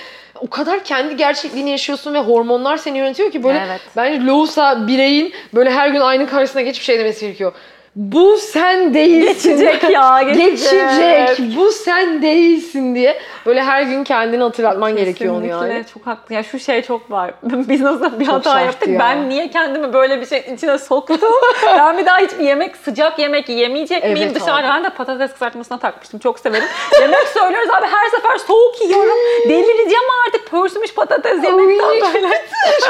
o 0.40 0.50
kadar 0.50 0.84
kendi 0.84 1.16
gerçekliğini 1.16 1.70
yaşıyorsun 1.70 2.14
ve 2.14 2.18
hormonlar 2.18 2.76
seni 2.76 2.98
yönetiyor 2.98 3.30
ki 3.30 3.44
böyle 3.44 3.62
Evet. 3.66 3.80
bence 3.96 4.26
lohusa 4.26 4.86
bireyin 4.86 5.32
böyle 5.54 5.70
her 5.70 5.88
gün 5.88 6.00
aynı 6.00 6.26
karşısına 6.28 6.62
geçip 6.62 6.82
şey 6.82 6.98
demesi 6.98 7.20
gerekiyor. 7.20 7.52
Bu 7.96 8.36
sen 8.36 8.94
değilsin. 8.94 9.50
Geçecek 9.58 9.90
ya, 9.90 10.22
geçecek. 10.34 10.72
Geçecek. 10.72 11.56
Bu 11.56 11.72
sen 11.72 12.22
değilsin 12.22 12.94
diye 12.94 13.20
böyle 13.46 13.62
her 13.62 13.82
gün 13.82 14.04
kendini 14.04 14.42
hatırlatman 14.42 14.96
gerekiyor 14.96 15.34
onu 15.36 15.46
yani. 15.46 15.60
Kesinlikle 15.68 15.92
çok 15.92 16.06
haklı. 16.06 16.34
Ya 16.34 16.42
şu 16.42 16.58
şey 16.58 16.82
çok 16.82 17.10
var. 17.10 17.34
Biz 17.42 17.80
nasıl 17.80 18.20
bir 18.20 18.24
Çok 18.24 18.34
hata 18.34 18.60
yaptık? 18.60 18.88
ya. 18.88 18.98
Ben 18.98 19.28
niye 19.28 19.50
kendimi 19.50 19.92
böyle 19.92 20.20
bir 20.20 20.26
şeyin 20.26 20.54
içine 20.56 20.78
soktum? 20.78 21.18
ben 21.66 21.98
bir 21.98 22.06
daha 22.06 22.18
hiçbir 22.18 22.44
yemek, 22.44 22.76
sıcak 22.76 23.18
yemek 23.18 23.48
yemeyecek 23.48 24.04
miyim 24.04 24.16
Evet 24.22 24.34
dışarıda? 24.34 24.54
abi. 24.54 24.68
Ben 24.68 24.84
de 24.84 24.90
patates 24.90 25.32
kızartmasına 25.32 25.78
takmıştım. 25.78 26.20
Çok 26.20 26.38
severim. 26.38 26.68
yemek 27.00 27.28
söylüyoruz 27.28 27.68
abi 27.70 27.86
her 27.86 28.08
sefer 28.10 28.38
soğuk 28.38 28.82
yiyorum. 28.82 29.16
Delireceğim 29.48 30.04
artık. 30.26 30.50
Pörsümüş 30.50 30.94
patates 30.94 31.44
yemekten 31.44 31.88
böyle. 32.14 32.42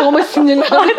Ama 0.03 0.23
sinirlendim. 0.23 0.97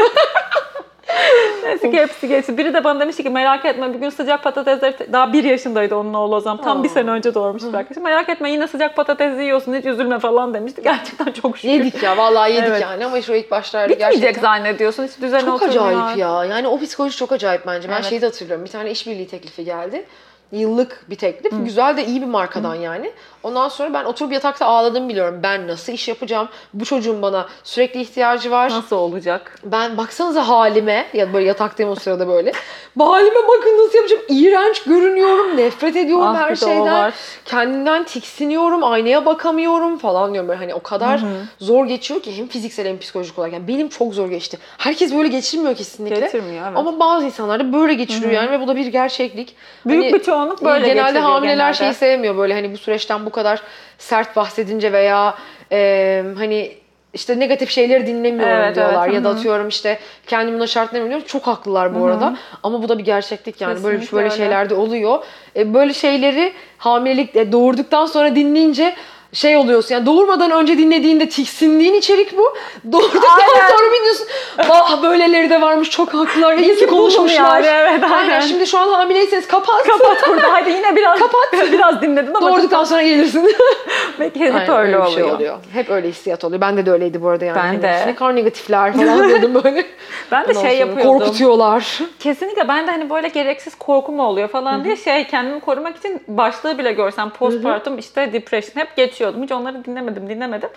Neyse 1.63 1.91
ki 1.91 1.97
hepsi 1.97 2.27
geçti. 2.27 2.57
Biri 2.57 2.74
de 2.74 2.83
bana 2.83 3.00
demişti 3.00 3.24
ki 3.24 3.29
merak 3.29 3.65
etme 3.65 3.93
bir 3.93 4.00
gün 4.00 4.09
sıcak 4.09 4.43
patatesleri 4.43 5.13
daha 5.13 5.33
bir 5.33 5.43
yaşındaydı 5.43 5.95
onun 5.95 6.13
oğlu 6.13 6.35
o 6.35 6.39
zaman. 6.39 6.63
Tam 6.63 6.83
bir 6.83 6.89
Aa. 6.89 6.93
sene 6.93 7.09
önce 7.12 7.33
doğurmuş 7.33 7.63
bir 7.63 7.74
arkadaşım. 7.74 8.03
Merak 8.03 8.29
etme 8.29 8.51
yine 8.51 8.67
sıcak 8.67 8.95
patates 8.95 9.39
yiyorsun 9.39 9.74
hiç 9.74 9.85
üzülme 9.85 10.19
falan 10.19 10.53
demişti. 10.53 10.83
Gerçekten 10.83 11.31
çok 11.31 11.57
şükür. 11.57 11.69
yedik 11.69 12.03
ya 12.03 12.17
vallahi 12.17 12.51
yedik 12.51 12.69
Evet. 12.69 12.81
yani 12.81 13.05
ama 13.05 13.21
şu 13.21 13.33
ilk 13.33 13.51
başlarda 13.51 13.89
Bitmeyecek 13.89 14.21
gerçekten 14.21 14.41
zannediyorsun. 14.41 15.03
Hiç 15.03 15.21
düzene 15.21 15.41
Çok 15.45 15.63
acayip 15.63 16.17
ya. 16.17 16.45
Yani 16.45 16.67
o 16.67 16.79
psikoloji 16.79 17.17
çok 17.17 17.31
acayip 17.31 17.67
bence. 17.67 17.89
Ben 17.89 17.93
Evet. 17.93 18.05
şeyi 18.05 18.21
de 18.21 18.25
hatırlıyorum. 18.25 18.65
Bir 18.65 18.69
tane 18.71 18.91
işbirliği 18.91 19.27
teklifi 19.27 19.65
geldi. 19.65 20.05
Yıllık 20.51 21.05
bir 21.09 21.15
teklif. 21.15 21.51
Güzel 21.65 21.97
de 21.97 22.05
iyi 22.05 22.21
bir 22.21 22.27
markadan 22.27 22.75
yani. 22.75 23.12
Ondan 23.45 23.69
sonra 23.69 23.93
ben 23.93 24.05
oturup 24.05 24.33
yatakta 24.33 24.65
ağladım 24.65 25.09
biliyorum. 25.09 25.39
Ben 25.43 25.67
nasıl 25.67 25.93
iş 25.93 26.07
yapacağım? 26.07 26.47
Bu 26.73 26.85
çocuğun 26.85 27.21
bana 27.21 27.47
sürekli 27.63 28.01
ihtiyacı 28.01 28.51
var. 28.51 28.69
Nasıl 28.69 28.95
olacak? 28.95 29.55
Ben 29.63 29.97
baksanıza 29.97 30.47
halime 30.47 31.05
ya 31.13 31.33
böyle 31.33 31.47
yataktayım 31.47 31.91
o 31.91 31.95
sırada 31.95 32.27
böyle. 32.27 32.51
Halime 32.99 33.35
bakın 33.47 33.85
nasıl 33.85 33.97
yapacağım. 33.97 34.21
İğrenç 34.29 34.83
görünüyorum. 34.83 35.57
Nefret 35.57 35.95
ediyorum 35.95 36.27
Ah, 36.27 36.39
her 36.49 36.55
şeyden. 36.55 36.81
var. 36.93 37.13
Kendimden 37.45 38.03
tiksiniyorum. 38.03 38.83
Aynaya 38.83 39.25
bakamıyorum 39.25 39.97
falan 39.97 40.33
diyorum. 40.33 40.47
Böyle 40.49 40.59
hani 40.59 40.73
o 40.73 40.79
kadar 40.83 41.21
zor 41.59 41.85
geçiyor 41.85 42.21
ki 42.21 42.37
hem 42.37 42.47
fiziksel 42.47 42.87
hem 42.87 42.99
psikolojik 42.99 43.39
olarak. 43.39 43.53
Yani 43.53 43.67
benim 43.67 43.89
çok 43.89 44.13
zor 44.13 44.29
geçti. 44.29 44.57
Herkes 44.77 45.13
böyle 45.15 45.27
geçirmiyor 45.27 45.75
kesinlikle. 45.75 46.19
Getirmiyor 46.19 46.65
evet. 46.67 46.77
Ama 46.77 46.99
bazı 46.99 47.25
insanlar 47.25 47.59
da 47.59 47.73
böyle 47.73 47.93
geçiriyor 47.93 48.31
yani 48.31 48.51
ve 48.51 48.61
bu 48.61 48.67
da 48.67 48.75
bir 48.75 48.87
gerçeklik. 48.87 49.55
Büyük 49.85 50.03
Hani 50.03 50.13
bir 50.13 50.23
çoğunluk 50.23 50.63
böyle 50.63 50.87
genelde 50.87 51.19
hamileler 51.19 51.55
genelde. 51.57 51.73
şeyi 51.77 51.93
sevmiyor 51.93 52.37
böyle 52.37 52.53
hani 52.53 52.73
bu 52.73 52.77
süreçten 52.77 53.25
bu 53.25 53.29
kadar 53.35 53.61
sert 53.97 54.35
bahsedince 54.35 54.91
veya 54.93 55.35
e, 55.71 56.23
hani 56.37 56.71
işte 57.13 57.39
negatif 57.39 57.69
şeyleri 57.69 58.07
dinlemiyorum 58.07 58.55
Evet, 58.55 58.75
diyorlar 58.75 59.05
evet, 59.05 59.15
ya 59.15 59.23
da 59.23 59.29
hı 59.29 59.33
hı. 59.33 59.37
atıyorum 59.37 59.67
işte 59.67 59.99
kendimi 60.27 60.57
buna 60.57 60.67
şartlayamıyorum. 60.67 61.25
Çok 61.25 61.47
haklılar 61.47 61.95
bu 61.95 62.05
arada. 62.05 62.37
Ama 62.63 62.83
bu 62.83 62.89
da 62.89 62.97
bir 62.97 63.05
gerçeklik 63.05 63.61
yani 63.61 63.83
böyle 63.83 63.97
Kesinlikle 63.99 64.15
böyle 64.17 64.25
öyle. 64.25 64.37
şeyler 64.37 64.69
de 64.69 64.73
oluyor. 64.75 65.23
E, 65.55 65.73
böyle 65.73 65.93
şeyleri 65.93 66.53
hamilelik 66.77 67.35
doğurduktan 67.35 68.05
sonra 68.05 68.35
dinleyince 68.35 68.95
şey 69.35 69.57
oluyorsun 69.57 69.95
yani 69.95 70.05
doğurmadan 70.05 70.51
önce 70.51 70.77
dinlediğinde 70.77 71.29
tiksindiğin 71.29 71.93
içerik 71.93 72.37
bu. 72.37 72.53
Doğurduktan 72.91 73.39
Aynen. 73.39 73.67
sonra 73.69 73.91
biliyorsun 73.99 74.27
vah 74.69 75.03
böyleleri 75.03 75.49
de 75.49 75.61
varmış 75.61 75.89
çok 75.89 76.13
haklılar. 76.13 76.57
İyi 76.57 76.75
ki 76.75 76.87
konuşmuşlar. 76.87 77.59
yani, 77.63 77.65
evet, 77.67 78.03
aynen. 78.13 78.39
Şimdi 78.39 78.67
şu 78.67 78.79
an 78.79 78.87
hamileyseniz 78.87 79.47
kapat. 79.47 79.87
Kapat 79.87 80.29
burada. 80.29 80.53
Hadi 80.53 80.69
yine 80.69 80.95
biraz 80.95 81.19
kapat. 81.19 81.53
biraz 81.71 82.01
dinledin 82.01 82.33
ama 82.33 82.49
Doğurduktan 82.51 82.83
sonra 82.83 83.01
gelirsin. 83.03 83.55
Belki 84.19 84.39
hep 84.39 84.55
Aynen, 84.55 84.77
öyle 84.77 85.01
bir 85.05 85.11
şey 85.11 85.23
oluyor. 85.23 85.35
oluyor. 85.35 85.57
Hep 85.73 85.89
öyle 85.89 86.09
hissiyat 86.09 86.43
oluyor. 86.43 86.61
Bende 86.61 86.85
de 86.85 86.91
öyleydi 86.91 87.21
bu 87.21 87.29
arada 87.29 87.45
yani. 87.45 87.55
Ben 87.55 87.61
Hani 87.61 87.81
de. 87.81 88.07
Ne 88.07 88.15
kadar 88.15 88.35
negatifler 88.35 88.93
falan 88.93 89.29
diyordum 89.29 89.63
böyle. 89.63 89.85
Ben 90.31 90.43
de 90.47 90.49
Ondan 90.49 90.61
şey 90.61 90.77
yapıyordum. 90.77 91.19
Korkutuyorlar. 91.19 91.99
Kesinlikle 92.19 92.67
ben 92.67 92.87
de 92.87 92.91
hani 92.91 93.09
böyle 93.09 93.27
gereksiz 93.27 93.75
korku 93.75 94.11
mu 94.11 94.23
oluyor 94.23 94.47
falan 94.47 94.83
diye 94.83 94.97
şey 94.97 95.27
kendimi 95.27 95.59
korumak 95.59 95.97
için 95.97 96.21
başlığı 96.27 96.77
bile 96.77 96.91
görsem 96.91 97.29
postpartum 97.29 97.97
işte 97.97 98.33
depression 98.33 98.81
hep 98.81 98.95
geçiyordum. 99.25 99.44
Hiç 99.44 99.51
onları 99.51 99.86
dinlemedim 99.86 100.29
dinlemedim. 100.29 100.70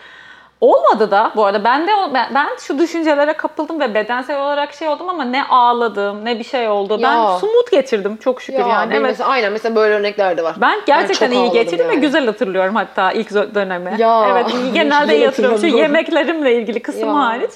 Olmadı 0.61 1.11
da 1.11 1.33
bu 1.37 1.45
arada 1.45 1.64
ben 1.64 1.87
de 1.87 1.90
ben, 2.14 2.35
ben 2.35 2.49
şu 2.61 2.78
düşüncelere 2.78 3.33
kapıldım 3.33 3.81
ve 3.81 3.95
bedensel 3.95 4.40
olarak 4.40 4.75
şey 4.75 4.88
oldum 4.88 5.09
ama 5.09 5.25
ne 5.25 5.45
ağladım 5.45 6.25
ne 6.25 6.38
bir 6.38 6.45
şey 6.45 6.69
oldu. 6.69 6.99
Ben 7.02 7.17
Ya. 7.17 7.38
sumut 7.38 7.71
geçirdim 7.71 8.17
çok 8.17 8.43
şükür 8.43 8.59
Ya, 8.61 8.69
yani. 8.69 8.93
Evet. 8.93 9.02
Mesela, 9.02 9.31
aynen 9.31 9.52
mesela 9.52 9.75
böyle 9.76 9.95
örnekler 9.95 10.37
de 10.37 10.45
var. 10.45 10.57
Ben 10.61 10.81
gerçekten 10.87 11.26
çok 11.26 11.37
iyi 11.37 11.50
geçirdim 11.50 11.88
ve 11.88 11.93
yani. 11.93 12.00
güzel 12.00 12.26
hatırlıyorum 12.26 12.75
hatta 12.75 13.12
ilk 13.12 13.31
dönemi. 13.55 13.95
Ya, 13.99 14.26
evet 14.33 14.47
genelde 14.75 15.17
iyi 15.17 15.26
hatırlıyorum. 15.26 15.59
Şu 15.61 15.67
yemeklerimle 15.67 16.55
ilgili 16.55 16.83
kısım 16.83 17.09
Ya. 17.09 17.14
hariç. 17.14 17.50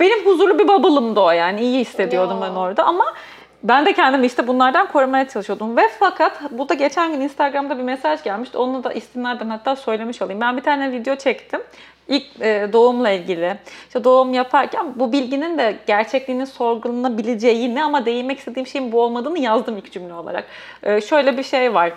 Benim 0.00 0.26
huzurlu 0.26 0.58
bir 0.58 0.68
bubble'ımdı 0.68 1.20
o 1.20 1.30
yani. 1.30 1.60
iyi 1.60 1.80
hissediyordum 1.80 2.42
Ya. 2.42 2.48
ben 2.50 2.54
orada 2.54 2.84
ama 2.84 3.04
ben 3.68 3.86
de 3.86 3.92
kendimi 3.92 4.26
işte 4.26 4.46
bunlardan 4.46 4.86
korumaya 4.86 5.28
çalışıyordum. 5.28 5.76
Ve 5.76 5.82
fakat 5.98 6.42
bu 6.50 6.68
da 6.68 6.74
geçen 6.74 7.12
gün 7.12 7.20
Instagram'da 7.20 7.78
bir 7.78 7.82
mesaj 7.82 8.22
gelmişti. 8.22 8.58
Onu 8.58 8.84
da 8.84 8.92
istimnaden 8.92 9.50
hatta 9.50 9.76
söylemiş 9.76 10.22
olayım. 10.22 10.40
Ben 10.40 10.56
bir 10.56 10.62
tane 10.62 10.92
video 10.92 11.16
çektim. 11.16 11.60
İlk 12.08 12.40
e, 12.40 12.68
doğumla 12.72 13.10
ilgili. 13.10 13.56
İşte 13.86 14.04
doğum 14.04 14.34
yaparken 14.34 14.86
bu 14.94 15.12
bilginin 15.12 15.58
de 15.58 15.76
gerçekliğini 15.86 16.46
sorgulanabileceğini 16.46 17.84
ama 17.84 18.06
değinmek 18.06 18.38
istediğim 18.38 18.66
şeyin 18.66 18.92
bu 18.92 19.02
olmadığını 19.02 19.38
yazdım 19.38 19.76
ilk 19.76 19.92
cümle 19.92 20.14
olarak. 20.14 20.44
E, 20.82 21.00
şöyle 21.00 21.38
bir 21.38 21.42
şey 21.42 21.74
var. 21.74 21.92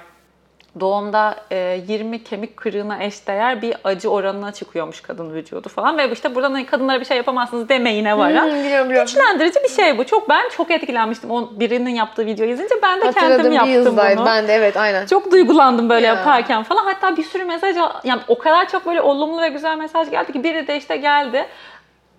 Doğumda 0.80 1.36
e, 1.52 1.82
20 1.88 2.24
kemik 2.24 2.58
kırığına 2.58 3.04
eşdeğer 3.04 3.62
bir 3.62 3.76
acı 3.84 4.10
oranına 4.10 4.52
çıkıyormuş 4.52 5.02
kadın 5.02 5.34
vücudu 5.34 5.70
falan 5.70 5.98
ve 5.98 6.12
işte 6.12 6.36
buradan 6.36 6.52
hani 6.52 6.66
kadınlara 6.66 7.00
bir 7.00 7.06
şey 7.06 7.18
yapamazsınız 7.18 7.70
demeyine 7.70 8.18
varan. 8.18 8.52
Hmm, 8.52 8.64
biliyorum 8.64 8.90
biliyorum. 8.90 9.08
Güçlendirici 9.08 9.60
bir 9.64 9.70
şey 9.70 9.98
bu. 9.98 10.04
Çok 10.04 10.30
ben 10.30 10.50
çok 10.50 10.72
etkilenmiştim 10.72 11.32
o 11.32 11.50
birinin 11.60 11.90
yaptığı 11.90 12.26
videoyu 12.26 12.52
izleyince. 12.52 12.76
Ben 12.84 12.98
de 12.98 13.02
kendim 13.02 13.22
Hatırladım 13.22 13.52
bir 13.52 13.56
yaptım 13.56 13.98
bunu. 13.98 14.26
Ben 14.26 14.48
de 14.48 14.54
evet 14.54 14.78
aynen. 14.78 15.06
Çok 15.06 15.32
duygulandım 15.32 15.90
böyle 15.90 16.08
Ya. 16.08 16.14
yaparken 16.14 16.64
falan. 16.64 16.86
Hatta 16.86 17.18
bir 17.18 17.24
sürü 17.24 17.46
mesaj, 17.46 17.76
yani 18.04 18.22
o 18.28 18.38
kadar 18.38 18.68
çok 18.70 18.86
böyle 18.86 19.02
olumlu 19.02 19.42
ve 19.42 19.50
güzel 19.50 19.78
mesaj 19.78 20.12
geldi 20.12 20.32
ki 20.34 20.44
biri 20.44 20.68
de 20.68 20.78
işte 20.78 20.98
geldi. 20.98 21.46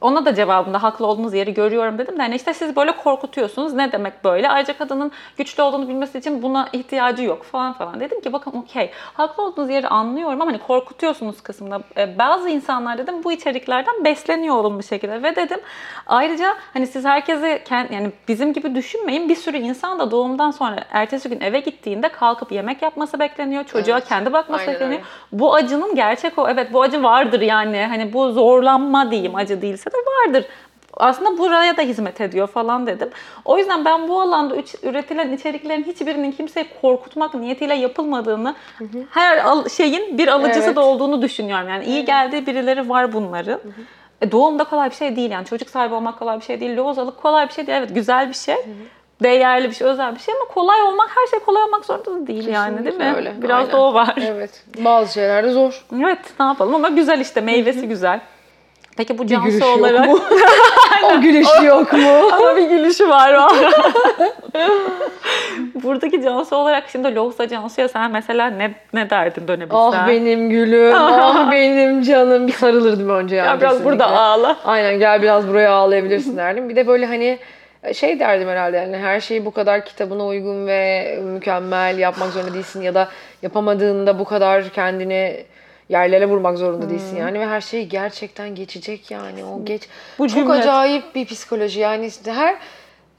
Ona 0.01 0.25
da 0.25 0.35
cevabında 0.35 0.83
haklı 0.83 1.07
olduğunuz 1.07 1.35
yeri 1.35 1.55
görüyorum 1.55 1.99
dedim 1.99 2.19
de 2.19 2.23
hani 2.23 2.35
işte 2.37 2.55
siz 2.55 2.77
böyle 2.77 2.97
korkutuyorsunuz. 2.97 3.73
Ne 3.73 3.93
demek 3.93 4.25
böyle? 4.25 4.49
Ayrıca 4.49 4.79
kadının 4.79 5.13
güçlü 5.37 5.63
olduğunu 5.63 5.89
bilmesi 5.89 6.19
için 6.19 6.43
buna 6.43 6.69
ihtiyacı 6.73 7.23
yok 7.23 7.45
falan 7.45 7.73
falan. 7.73 8.01
Dedim 8.01 8.21
ki 8.21 8.33
bakın 8.33 8.53
okey 8.53 8.91
haklı 9.15 9.43
olduğunuz 9.43 9.71
yeri 9.71 9.89
anlıyorum 9.89 10.41
ama 10.41 10.51
hani 10.51 10.59
korkutuyorsunuz 10.59 11.41
kısmında. 11.41 11.81
Ee, 11.97 12.19
bazı 12.19 12.49
insanlar 12.49 12.99
dedim 12.99 13.25
bu 13.25 13.33
içeriklerden 13.33 14.05
besleniyor 14.05 14.57
olumlu 14.57 14.83
şekilde 14.83 15.23
ve 15.23 15.37
dedim 15.37 15.61
ayrıca 16.07 16.57
hani 16.73 16.87
siz 16.87 17.05
herkesi 17.05 17.63
kend, 17.65 17.91
yani 17.91 18.11
bizim 18.29 18.53
gibi 18.53 18.75
düşünmeyin. 18.75 19.29
Bir 19.29 19.37
sürü 19.37 19.57
insan 19.57 19.99
da 19.99 20.11
doğumdan 20.11 20.51
sonra 20.51 20.77
ertesi 20.91 21.29
gün 21.29 21.41
eve 21.41 21.61
gittiğinde 21.61 22.09
kalkıp 22.09 22.53
yemek 22.53 22.83
yapması 22.83 23.19
bekleniyor. 23.21 23.65
Çocuğa 23.65 23.99
Evet. 23.99 24.09
kendi 24.09 24.33
bakması 24.33 24.61
Aynen 24.63 24.75
bekleniyor. 24.75 25.01
öyle. 25.01 25.09
Bu 25.33 25.55
acının 25.55 25.95
gerçek 25.95 26.39
o. 26.39 26.49
Evet 26.49 26.73
bu 26.73 26.83
acı 26.83 27.03
vardır 27.03 27.41
yani. 27.41 27.87
Hani 27.89 28.13
bu 28.13 28.33
zorlanma 28.33 29.11
diyeyim 29.11 29.35
acı 29.35 29.63
değilse 29.63 29.90
de 29.93 29.97
vardır. 30.27 30.45
Aslında 30.97 31.39
buraya 31.39 31.77
da 31.77 31.83
hizmet 31.83 32.21
ediyor 32.21 32.47
falan 32.47 32.87
dedim. 32.87 33.11
O 33.45 33.59
yüzden 33.59 33.85
ben 33.85 34.09
bu 34.09 34.21
alanda 34.21 34.55
üretilen 34.83 35.33
içeriklerin 35.33 35.85
hiçbirinin 35.85 36.33
kimseyi 36.33 36.67
korkutmak 36.83 37.35
niyetiyle 37.35 37.75
yapılmadığını, 37.75 38.55
her 39.11 39.37
al- 39.45 39.69
şeyin 39.69 40.19
bir 40.19 40.29
alıcısı 40.29 40.67
Evet. 40.67 40.77
da 40.77 40.81
olduğunu 40.85 41.23
düşünüyorum. 41.23 41.69
Yani 41.69 41.85
iyi 41.85 42.05
geldiği 42.05 42.47
birileri 42.47 42.89
var 42.89 43.13
bunların. 43.13 43.61
E, 44.21 44.33
doğum 44.33 44.59
da 44.59 44.65
kolay 44.65 44.91
bir 44.91 44.95
şey 44.95 45.17
değil 45.17 45.31
yani. 45.31 45.47
Çocuk 45.47 45.71
sahibi 45.71 45.95
olmak 45.95 46.19
kolay 46.19 46.41
bir 46.41 46.45
şey 46.45 46.61
değil. 46.61 46.77
Lozalık 46.77 47.23
kolay 47.23 47.49
bir 47.49 47.53
şey 47.53 47.67
değil. 47.67 47.79
Evet 47.79 47.95
güzel 47.95 48.29
bir 48.29 48.35
şey. 48.35 48.57
Değerli 49.23 49.69
bir 49.71 49.75
şey, 49.75 49.87
özel 49.87 50.15
bir 50.15 50.21
şey 50.21 50.35
ama 50.35 50.45
kolay 50.55 50.83
olmak, 50.83 51.11
her 51.17 51.27
şey 51.27 51.39
kolay 51.39 51.63
olmak 51.63 51.85
zorunda 51.85 52.11
da 52.23 52.27
değil 52.27 52.49
yani 52.49 52.85
değil 52.85 52.97
mi? 52.97 53.03
Kesinlikle 53.03 53.17
öyle, 53.17 53.43
Biraz 53.43 53.59
aynen. 53.59 53.73
da 53.73 53.81
o 53.81 53.95
var. 53.95 54.15
Evet. 54.27 54.65
Bazı 54.79 55.13
şeyler 55.13 55.45
de 55.45 55.51
zor. 55.51 55.85
Evet 56.01 56.19
ne 56.41 56.47
yapalım 56.47 56.75
ama 56.75 56.89
güzel 56.89 57.21
işte 57.21 57.41
meyvesi 57.41 57.89
güzel. 57.89 58.21
Peki 58.97 59.19
bu 59.19 59.27
Cansu 59.27 59.59
yok 59.59 59.79
olarak 59.79 60.07
mu? 60.09 60.21
o 61.05 61.21
gülüş 61.21 61.49
yok 61.65 61.93
mu? 61.93 62.09
ama 62.33 62.57
bir 62.57 62.69
gülüşü 62.69 63.09
var 63.09 63.35
o. 63.35 63.49
Buradaki 65.83 66.23
Cansu 66.23 66.57
olarak 66.57 66.85
şimdi 66.93 67.15
Loğusa 67.15 67.49
Cansu'ya 67.49 67.89
sen 67.89 68.11
mesela 68.11 68.51
ne 68.51 68.75
ne 68.93 69.11
derdin 69.11 69.49
dönebilsen? 69.49 69.79
ah 69.79 70.09
benim 70.09 70.51
gülüm, 70.51 70.95
ah 70.95 71.51
benim 71.51 72.03
canım. 72.03 72.47
Bir 72.47 72.53
sarılırdım 72.53 73.09
önce 73.09 73.37
yani. 73.37 73.47
Ya 73.47 73.61
biraz 73.61 73.85
burada 73.85 74.07
ağla. 74.07 74.57
Aynen 74.65 74.99
gel 74.99 75.23
biraz 75.23 75.49
buraya 75.49 75.73
ağlayabilirsin 75.73 76.37
derdim. 76.37 76.69
Bir 76.69 76.77
de 76.77 76.87
böyle 76.87 77.07
hani 77.07 77.39
şey 77.95 78.21
derdim 78.21 78.49
herhalde 78.49 78.77
yani 78.77 78.97
her 78.97 79.21
şeyi 79.21 79.45
bu 79.45 79.51
kadar 79.51 79.85
kitabına 79.85 80.27
uygun 80.27 80.67
ve 80.67 81.19
mükemmel 81.23 81.99
yapmak 81.99 82.31
zorunda 82.31 82.55
değilsin 82.55 82.83
ya 82.83 82.95
da 82.95 83.09
yapamadığında 83.43 84.19
bu 84.19 84.25
kadar 84.25 84.69
kendini 84.69 85.45
yerlere 85.91 86.27
vurmak 86.27 86.59
zorunda 86.59 86.91
değilsin 86.91 87.17
yani 87.17 87.41
ve 87.41 87.47
her 87.47 87.61
şey 87.61 87.87
gerçekten 87.87 88.55
geçecek 88.55 89.11
yani 89.11 89.45
o 89.45 89.65
geç. 89.65 89.83
Bu 90.19 90.29
Çok 90.29 90.37
cümle- 90.39 90.53
acayip 90.53 91.15
bir 91.15 91.27
psikoloji 91.27 91.81
yani 91.81 92.07
işte 92.07 92.33
her 92.33 92.57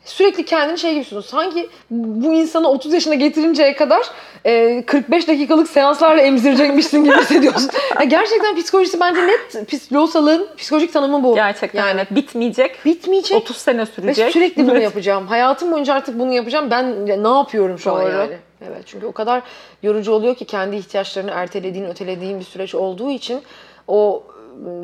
sürekli 0.06 0.46
kendini 0.46 0.78
şey 0.78 0.94
gibi. 1.04 1.22
Sanki 1.24 1.70
bu 1.92 2.34
insanı 2.34 2.70
30 2.70 2.94
yaşına 2.94 3.16
getirinceye 3.16 3.76
kadar 3.76 4.02
e, 4.46 4.84
45 4.86 5.28
dakikalık 5.28 5.70
seanslarla 5.70 6.22
emzirecekmişsin 6.22 7.04
gibi 7.04 7.16
hissediyorsun. 7.18 7.70
Ya 8.00 8.04
gerçekten 8.06 8.56
psikolojisi 8.56 9.00
bence 9.00 9.28
net 9.28 9.68
pis, 9.70 9.94
losalığın 9.94 10.48
psikolojik 10.58 10.94
tanımı 10.94 11.24
bu. 11.24 11.36
Gerçekten 11.36 11.88
Yani 11.88 12.06
bitmeyecek. 12.12 12.86
bitmeyecek 12.86 13.38
30 13.38 13.58
sene 13.58 13.82
ve 13.82 13.86
sürecek. 13.86 14.32
sürekli 14.32 14.68
bunu 14.68 14.80
yapacağım. 14.80 15.28
Hayatım 15.28 15.72
boyunca 15.72 15.94
artık 15.94 16.20
bunu 16.20 16.34
yapacağım. 16.34 16.72
Ben 16.72 17.06
ne 17.24 17.38
yapıyorum 17.38 17.80
şu 17.80 17.92
an 17.94 18.02
yani? 18.02 18.38
Evet 18.68 18.84
çünkü 18.86 19.06
o 19.06 19.12
kadar 19.12 19.44
yorucu 19.84 20.12
oluyor 20.12 20.36
ki 20.36 20.46
kendi 20.46 20.76
ihtiyaçlarını 20.76 21.32
ertelediğin, 21.32 21.86
ötelediğin 21.86 22.40
bir 22.40 22.46
süreç 22.46 22.76
olduğu 22.76 23.12
için 23.12 23.44
o 23.88 24.24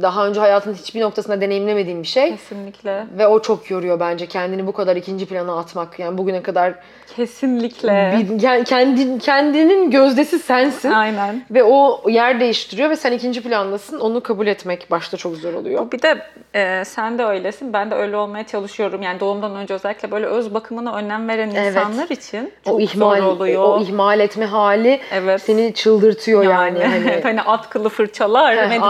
daha 0.01 0.27
önce 0.27 0.39
hayatın 0.39 0.73
hiçbir 0.73 1.01
noktasında 1.01 1.41
deneyimlemediğin 1.41 2.01
bir 2.01 2.08
şey. 2.08 2.30
Kesinlikle. 2.32 3.06
Ve 3.17 3.27
o 3.27 3.41
çok 3.41 3.71
yoruyor 3.71 3.99
bence 3.99 4.25
kendini 4.25 4.67
bu 4.67 4.71
kadar 4.71 4.95
ikinci 4.95 5.25
plana 5.25 5.60
atmak. 5.60 5.99
Yani 5.99 6.17
bugüne 6.17 6.41
kadar 6.41 6.73
Kesinlikle. 7.15 8.19
bir, 8.30 8.41
yani 8.41 8.63
kendi, 8.63 9.19
kendinin 9.19 9.91
gözdesi 9.91 10.39
sensin. 10.39 10.91
Aynen. 10.91 11.45
Ve 11.51 11.63
o 11.63 12.10
yer 12.10 12.39
değiştiriyor 12.39 12.89
ve 12.89 12.95
sen 12.95 13.12
ikinci 13.12 13.43
plandasın. 13.43 13.99
Onu 13.99 14.23
kabul 14.23 14.47
etmek 14.47 14.91
başta 14.91 15.17
çok 15.17 15.36
zor 15.36 15.53
oluyor. 15.53 15.91
Bir 15.91 16.01
de 16.01 16.21
e, 16.56 16.86
sen 16.86 17.17
de 17.19 17.25
öylesin. 17.25 17.73
Ben 17.73 17.91
de 17.91 17.95
öyle 17.95 18.17
olmaya 18.17 18.47
çalışıyorum. 18.47 19.01
Yani 19.01 19.19
doğumdan 19.19 19.56
önce 19.56 19.73
özellikle 19.73 20.12
böyle 20.12 20.25
öz 20.25 20.53
bakımına 20.53 20.95
önem 20.95 21.27
veren 21.27 21.51
Evet. 21.56 21.67
insanlar 21.75 22.10
için 22.10 22.53
çok 22.65 22.75
o 22.75 22.80
ihmal, 22.80 23.17
zor 23.17 23.23
oluyor. 23.23 23.63
o 23.63 23.82
ihmal 23.82 24.19
etme 24.19 24.45
hali 24.45 24.99
Evet. 25.12 25.41
seni 25.41 25.73
çıldırtıyor 25.73 26.43
yani. 26.43 26.80
Yani, 26.80 26.93
Hani, 26.97 27.19
hani 27.23 27.41
atkılı 27.41 27.89
fırçalar, 27.89 28.56
Heh, 28.58 28.82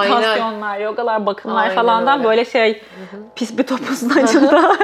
meditasyonlar, 0.67 0.79
yogalar, 0.79 1.25
bakımlar 1.25 1.63
Aynen 1.63 1.75
falandan 1.75 2.19
öyle. 2.19 2.29
böyle 2.29 2.45
şey 2.45 2.81
pis 3.35 3.57
bir 3.57 3.63
topuzun 3.63 4.09
acında 4.09 4.77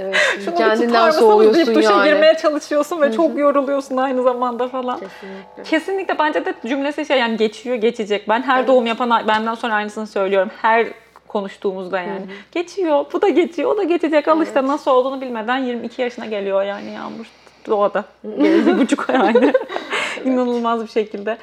Evet, 0.00 0.16
Şunu 0.44 0.54
kendinden 0.54 1.06
mısınız 1.06 1.30
deyip 1.30 1.32
soğuyorsun 1.32 1.74
duşa 1.74 1.90
yani. 1.90 2.08
girmeye 2.08 2.36
çalışıyorsun 2.36 3.00
ve 3.00 3.12
çok 3.12 3.38
yoruluyorsun 3.38 3.96
aynı 3.96 4.22
zamanda 4.22 4.68
falan. 4.68 5.00
Kesinlikle. 5.00 5.62
Kesinlikle 5.64 6.18
bence 6.18 6.44
de 6.44 6.54
cümlesi 6.66 7.06
şey 7.06 7.18
yani 7.18 7.36
geçiyor 7.36 7.76
geçecek. 7.76 8.28
Ben 8.28 8.42
her 8.42 8.66
doğum 8.66 8.86
yapan 8.86 9.28
benden 9.28 9.54
sonra 9.54 9.74
aynısını 9.74 10.06
söylüyorum. 10.06 10.50
Her 10.62 10.86
konuştuğumuzda 11.28 11.98
yani. 12.00 12.26
Geçiyor, 12.52 13.04
bu 13.12 13.22
da 13.22 13.28
geçiyor, 13.28 13.70
o 13.70 13.76
da 13.76 13.82
geçecek. 13.82 14.28
Al 14.28 14.42
işte 14.42 14.66
nasıl 14.66 14.90
olduğunu 14.90 15.20
bilmeden 15.20 15.58
22 15.58 16.02
yaşına 16.02 16.26
geliyor 16.26 16.62
yani 16.62 16.90
Yağmur. 16.90 17.26
Doğada. 17.68 18.04
bir 18.24 18.78
buçuk 18.78 19.06
yani. 19.12 19.52
İnanılmaz 20.24 20.82
bir 20.82 20.90
şekilde. 20.90 21.38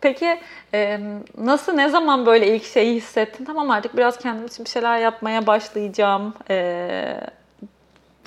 Peki 0.00 0.38
e, 0.74 0.98
nasıl, 1.38 1.72
ne 1.72 1.88
zaman 1.88 2.26
böyle 2.26 2.54
ilk 2.56 2.64
şeyi 2.64 2.94
hissettin? 2.96 3.44
Tamam 3.44 3.70
artık 3.70 3.96
biraz 3.96 4.18
kendim 4.18 4.46
için 4.46 4.64
bir 4.64 4.70
şeyler 4.70 4.98
yapmaya 4.98 5.46
başlayacağım. 5.46 6.34
E, 6.50 7.20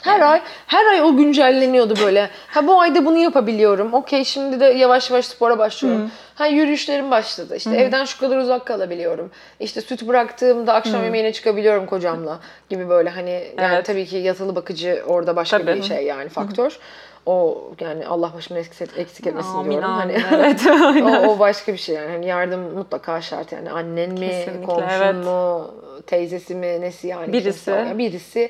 Her 0.03 0.21
ay 0.21 0.41
her 0.67 0.85
ay 0.85 1.01
o 1.01 1.15
güncelleniyordu 1.17 1.93
böyle. 2.05 2.29
Ha 2.47 2.67
bu 2.67 2.81
ayda 2.81 3.05
bunu 3.05 3.17
yapabiliyorum. 3.17 3.93
Okey 3.93 4.23
şimdi 4.23 4.59
de 4.59 4.65
yavaş 4.65 5.09
yavaş 5.11 5.25
spora 5.25 5.57
başlıyorum. 5.57 6.11
Ha 6.35 6.47
yürüyüşlerim 6.47 7.11
başladı. 7.11 7.55
İşte 7.55 7.69
evden 7.75 8.05
şu 8.05 8.19
kadar 8.19 8.37
uzak 8.37 8.65
kalabiliyorum. 8.65 9.31
İşte 9.59 9.81
süt 9.81 10.07
bıraktığımda 10.07 10.73
akşam 10.73 11.03
yemeğine 11.03 11.33
çıkabiliyorum 11.33 11.85
kocamla 11.85 12.39
gibi 12.69 12.89
böyle 12.89 13.09
hani 13.09 13.31
yani 13.31 13.73
Evet. 13.75 13.85
tabii 13.85 14.05
ki 14.05 14.17
yatılı 14.17 14.55
bakıcı 14.55 15.03
orada 15.07 15.35
başka 15.35 15.57
Tabii. 15.57 15.75
bir 15.75 15.83
şey 15.83 16.05
yani 16.05 16.29
faktör. 16.29 16.79
O 17.25 17.63
yani 17.79 18.07
Allah 18.07 18.33
başımdan 18.33 18.63
eksik, 18.63 18.97
eksik 18.97 19.27
etmesin 19.27 19.49
amin 19.49 19.71
diyorum. 19.71 19.89
amin. 19.89 20.19
Hani 20.19 20.35
Evet. 20.35 20.61
o, 21.27 21.31
o 21.31 21.39
başka 21.39 21.73
bir 21.73 21.77
şey 21.77 21.95
yani. 21.95 22.11
Hani 22.11 22.25
yardım 22.25 22.61
mutlaka 22.73 23.21
şart 23.21 23.51
yani. 23.51 23.71
Annen 23.71 24.09
mi, 24.09 24.19
Kesinlikle, 24.19 24.65
komşun 24.65 24.87
evet. 24.89 25.25
mu, 25.25 25.71
teyzesi 26.07 26.55
mi, 26.55 26.81
nesi 26.81 27.07
yani. 27.07 27.33
Birisi. 27.33 27.49
kimse. 27.65 27.71
Yani 27.71 27.97
birisi 27.97 28.49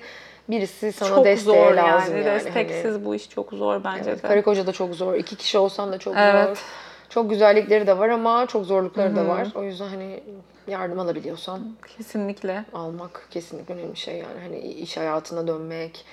birisi 0.49 0.91
sana 0.91 1.09
çok 1.09 1.25
desteğe 1.25 1.55
zor 1.55 1.73
lazım 1.73 2.15
yani. 2.17 2.27
yani. 2.27 2.35
Desteksiz 2.45 2.93
Hani, 2.93 3.05
bu 3.05 3.15
iş 3.15 3.29
çok 3.29 3.51
zor 3.51 3.83
bence 3.83 4.09
evet, 4.09 4.23
de. 4.23 4.27
karı 4.27 4.41
koca 4.43 4.67
da 4.67 4.71
çok 4.71 4.95
zor. 4.95 5.13
İki 5.13 5.35
kişi 5.35 5.57
olsan 5.57 5.91
da 5.91 5.97
çok 5.97 6.13
Evet. 6.17 6.47
zor. 6.47 6.63
Çok 7.09 7.29
güzellikleri 7.29 7.87
de 7.87 7.97
var 7.97 8.09
ama 8.09 8.45
çok 8.45 8.65
zorlukları 8.65 9.15
da 9.15 9.27
var. 9.27 9.47
O 9.55 9.63
yüzden 9.63 9.87
hani 9.87 10.23
yardım 10.67 10.99
alabiliyorsan 10.99 11.59
Kesinlikle. 11.97 12.65
almak 12.73 13.27
kesinlikle 13.31 13.73
önemli 13.73 13.91
bir 13.93 13.97
şey 13.97 14.15
yani. 14.15 14.39
Hani 14.43 14.59
iş 14.59 14.97
hayatına 14.97 15.47
dönmek, 15.47 16.05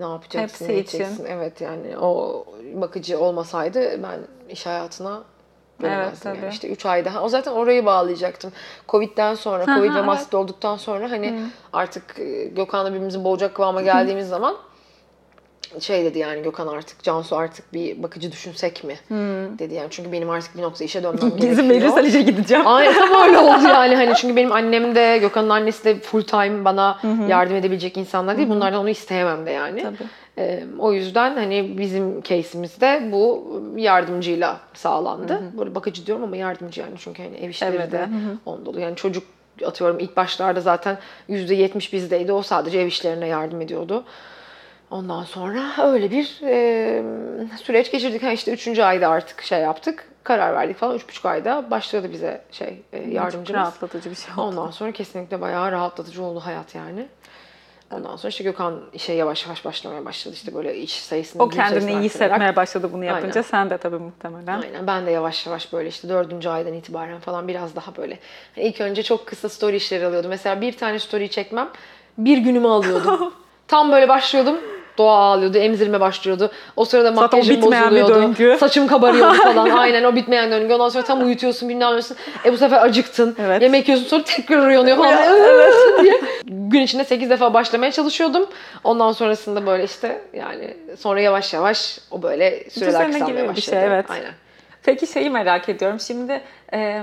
ne 0.00 0.06
yapacaksın, 0.06 0.68
Hepsi 0.68 0.68
ne 0.68 0.78
için. 0.78 1.24
Evet 1.28 1.60
yani 1.60 1.98
o 1.98 2.44
bakıcı 2.74 3.18
olmasaydı 3.18 4.02
ben 4.02 4.18
iş 4.48 4.66
hayatına 4.66 5.22
dönemezdim 5.82 6.30
tabii. 6.30 6.38
yani. 6.38 6.52
İşte 6.52 6.68
3 6.68 6.86
ay 6.86 7.04
daha. 7.04 7.22
O 7.22 7.28
zaten 7.28 7.52
orayı 7.52 7.86
bağlayacaktım. 7.86 8.52
Covid'den 8.88 9.34
sonra, 9.34 9.62
hı, 9.62 9.66
Covid 9.66 9.90
ve 9.90 9.94
evet. 9.94 10.04
maske 10.04 10.36
olduktan 10.36 10.76
sonra 10.76 11.10
hani 11.10 11.44
artık 11.72 12.18
e, 12.18 12.44
Gökhan'la 12.44 12.90
birbirimizi 12.90 13.24
boğacak 13.24 13.54
kıvama 13.54 13.82
geldiğimiz 13.82 14.28
zaman 14.36 14.56
şey 15.80 16.04
dedi 16.04 16.18
yani 16.18 16.42
Gökhan 16.42 16.66
artık 16.66 17.02
Cansu 17.02 17.36
artık 17.36 17.74
bir 17.74 18.02
bakıcı 18.02 18.32
düşünsek 18.32 18.84
mi 18.84 18.94
dedi 19.58 19.74
yani 19.74 19.86
çünkü 19.90 20.12
benim 20.12 20.30
artık 20.30 20.56
bir 20.56 20.62
nokta 20.62 20.84
işe 20.84 21.02
dönmem 21.02 21.20
gerekiyor. 21.28 21.52
İzin 21.52 21.70
verirsen 21.70 22.04
işe 22.04 22.22
gideceğim. 22.22 22.66
Aynen 22.66 22.94
tam 22.94 23.22
öyle 23.22 23.38
oldu 23.38 23.68
yani 23.68 23.96
hani 23.96 24.14
çünkü 24.16 24.36
benim 24.36 24.52
annem 24.52 24.94
de 24.94 25.18
Gökhan'ın 25.20 25.48
annesi 25.50 25.84
de 25.84 26.00
full 26.00 26.22
time 26.22 26.64
bana 26.64 26.98
yardım 27.28 27.56
edebilecek 27.56 27.96
insanlar 27.96 28.36
değil. 28.36 28.48
Bunlardan 28.48 28.80
onu 28.80 28.88
isteyemem 28.90 29.46
de 29.46 29.50
yani. 29.50 29.82
Tabii. 29.82 30.08
Ee, 30.38 30.64
o 30.78 30.92
yüzden 30.92 31.36
hani 31.36 31.78
bizim 31.78 32.22
case'imizde 32.22 33.08
bu 33.12 33.60
yardımcıyla 33.76 34.60
sağlandı. 34.74 35.40
Böyle 35.58 35.74
bakıcı 35.74 36.06
diyorum 36.06 36.24
ama 36.24 36.36
yardımcı 36.36 36.80
yani 36.80 36.94
çünkü 36.98 37.22
hani 37.22 37.36
ev 37.36 37.48
işleri 37.48 37.76
Evet, 37.76 37.92
de 37.92 37.98
hı 37.98 38.02
hı. 38.04 38.38
onda 38.46 38.70
oluyor. 38.70 38.84
Yani 38.86 38.96
çocuk 38.96 39.24
atıyorum 39.66 39.98
ilk 39.98 40.16
başlarda 40.16 40.60
zaten 40.60 40.98
%70 41.28 41.92
bizdeydi. 41.92 42.32
O 42.32 42.42
sadece 42.42 42.78
ev 42.80 42.86
işlerine 42.86 43.26
yardım 43.26 43.60
ediyordu. 43.60 44.04
Ondan 44.90 45.24
sonra 45.24 45.92
öyle 45.92 46.10
bir 46.10 46.40
e, 46.44 47.02
süreç 47.62 47.92
geçirdik. 47.92 48.22
Ha 48.22 48.32
işte 48.32 48.52
üçüncü 48.52 48.82
ayda 48.82 49.08
artık 49.08 49.42
şey 49.42 49.60
yaptık. 49.60 50.08
Karar 50.24 50.54
verdik 50.54 50.76
falan. 50.76 50.96
Üç 50.96 51.08
buçuk 51.08 51.26
ayda 51.26 51.70
başladı 51.70 52.12
bize 52.12 52.42
şey 52.52 52.82
e, 52.92 53.04
Çok 53.04 53.12
yardımcımız. 53.12 53.60
rahatlatıcı 53.60 54.10
bir 54.10 54.14
şey 54.14 54.32
oldu. 54.32 54.40
Ondan 54.42 54.70
sonra 54.70 54.92
kesinlikle 54.92 55.40
bayağı 55.40 55.72
rahatlatıcı 55.72 56.22
oldu 56.22 56.40
hayat 56.40 56.74
yani. 56.74 57.06
Ondan 57.92 58.16
sonra 58.16 58.28
işte 58.28 58.44
Gökhan 58.44 58.80
işe 58.92 59.12
yavaş 59.12 59.44
yavaş 59.46 59.64
başlamaya 59.64 60.04
başladı. 60.04 60.34
İşte 60.34 60.54
böyle 60.54 60.76
iş 60.76 61.02
sayısını 61.02 61.42
O 61.42 61.48
gün 61.48 61.56
kendini 61.56 61.92
iyi 61.92 62.00
hissetmeye 62.00 62.56
başladı 62.56 62.90
bunu 62.92 63.04
yapınca. 63.04 63.28
Aynen. 63.32 63.42
Sen 63.42 63.70
de 63.70 63.78
tabii 63.78 63.98
muhtemelen. 63.98 64.60
Aynen 64.62 64.86
ben 64.86 65.06
de 65.06 65.10
yavaş 65.10 65.46
yavaş 65.46 65.72
böyle 65.72 65.88
işte 65.88 66.08
dördüncü 66.08 66.48
aydan 66.48 66.74
itibaren 66.74 67.20
falan 67.20 67.48
biraz 67.48 67.76
daha 67.76 67.96
böyle. 67.96 68.18
Hani 68.54 68.66
ilk 68.66 68.80
önce 68.80 69.02
çok 69.02 69.26
kısa 69.26 69.48
story 69.48 69.76
işleri 69.76 70.06
alıyordum. 70.06 70.30
Mesela 70.30 70.60
bir 70.60 70.76
tane 70.76 70.98
story 70.98 71.30
çekmem 71.30 71.68
bir 72.18 72.38
günümü 72.38 72.68
alıyordum. 72.68 73.34
Tam 73.68 73.92
böyle 73.92 74.08
başlıyordum. 74.08 74.56
Doğa 75.00 75.18
ağlıyordu, 75.18 75.58
emzirme 75.58 76.00
başlıyordu. 76.00 76.50
O 76.76 76.84
sırada 76.84 77.12
makyajım 77.12 77.62
bozuluyordu. 77.62 78.58
Saçım 78.58 78.86
kabarıyordu 78.86 79.34
falan. 79.42 79.70
Aynen 79.70 80.04
o 80.04 80.16
bitmeyen 80.16 80.50
döngü. 80.50 80.74
Ondan 80.74 80.88
sonra 80.88 81.04
tam 81.04 81.26
uyutuyorsun 81.26 81.68
bilmem 81.68 81.96
ne. 81.96 82.00
E 82.44 82.52
bu 82.52 82.56
sefer 82.56 82.82
acıktın. 82.82 83.36
Evet. 83.40 83.62
Yemek 83.62 83.88
yiyorsun 83.88 84.08
sonra 84.08 84.24
tekrar 84.24 84.66
uyanıyor 84.66 84.96
falan. 84.96 85.18
Evet. 85.34 85.74
diye. 86.02 86.20
Gün 86.44 86.80
içinde 86.80 87.04
8 87.04 87.30
defa 87.30 87.54
başlamaya 87.54 87.92
çalışıyordum. 87.92 88.46
Ondan 88.84 89.12
sonrasında 89.12 89.66
böyle 89.66 89.84
işte 89.84 90.20
yani 90.32 90.76
sonra 90.98 91.20
yavaş 91.20 91.54
yavaş 91.54 91.98
o 92.10 92.22
böyle 92.22 92.70
süreler 92.70 92.92
Düzene 92.92 93.12
kısalmaya 93.12 93.32
gibi 93.32 93.42
bir 93.42 93.48
başladı. 93.48 93.76
şey, 93.76 93.84
evet. 93.84 94.10
Aynen. 94.10 94.32
Peki 94.82 95.06
şeyi 95.06 95.30
merak 95.30 95.68
ediyorum. 95.68 96.00
Şimdi 96.00 96.40
e, 96.72 97.02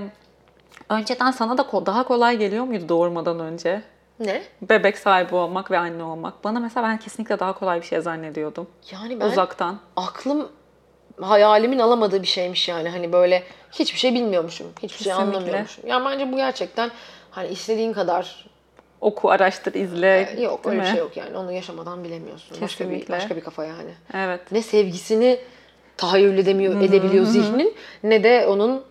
önceden 0.90 1.32
sana 1.32 1.58
da 1.58 1.86
daha 1.86 2.04
kolay 2.04 2.38
geliyor 2.38 2.64
muydu 2.66 2.90
doğurmadan 2.90 3.40
önce? 3.40 3.82
Ne? 4.20 4.44
Bebek 4.62 4.98
sahibi 4.98 5.36
olmak 5.36 5.72
ve 5.72 5.78
anne 5.78 6.04
olmak. 6.04 6.44
Bana 6.44 6.60
mesela 6.60 6.88
ben 6.88 6.98
kesinlikle 6.98 7.40
daha 7.40 7.54
kolay 7.54 7.82
bir 7.82 7.86
şey 7.86 8.02
zannediyordum. 8.02 8.68
Yani 8.92 9.20
ben 9.20 9.26
Uzaktan. 9.26 9.80
aklım 9.96 10.50
hayalimin 11.22 11.80
alamadığı 11.80 12.22
bir 12.22 12.28
şeymiş 12.28 12.70
yani. 12.70 12.90
Hani 12.90 13.14
böyle 13.14 13.44
hiçbir 13.72 14.00
şey 14.00 14.14
bilmiyormuşum. 14.14 14.68
Hiçbir 14.84 15.04
şey 15.04 15.14
Kesinlikle. 15.14 15.38
anlamıyormuşum. 15.38 15.88
Yani 15.88 16.06
bence 16.06 16.32
bu 16.32 16.36
gerçekten 16.38 16.92
hani 17.32 17.48
istediğin 17.48 17.94
kadar 17.94 18.48
Oku, 19.02 19.30
araştır, 19.32 19.74
izle. 19.74 20.34
e, 20.38 20.42
yok 20.42 20.66
öyle 20.66 20.78
bir 20.78 20.82
mi? 20.82 20.88
şey 20.90 21.00
yok 21.00 21.18
yani. 21.18 21.38
Onu 21.38 21.52
yaşamadan 21.52 22.04
bilemiyorsun. 22.04 22.62
Başka 22.62 22.84
bir 22.86 22.90
Kesinlikle. 22.90 23.14
başka 23.14 23.36
bir 23.36 23.42
kafa 23.42 23.66
yani. 23.66 23.92
Evet. 24.14 24.52
Ne 24.52 24.62
sevgisini 24.62 25.40
tahayyül 25.98 26.38
edemiyor, 26.38 26.82
edebiliyor 26.82 27.26
zihnin 27.26 27.76
ne 28.04 28.24
de 28.24 28.48
onun 28.48 28.84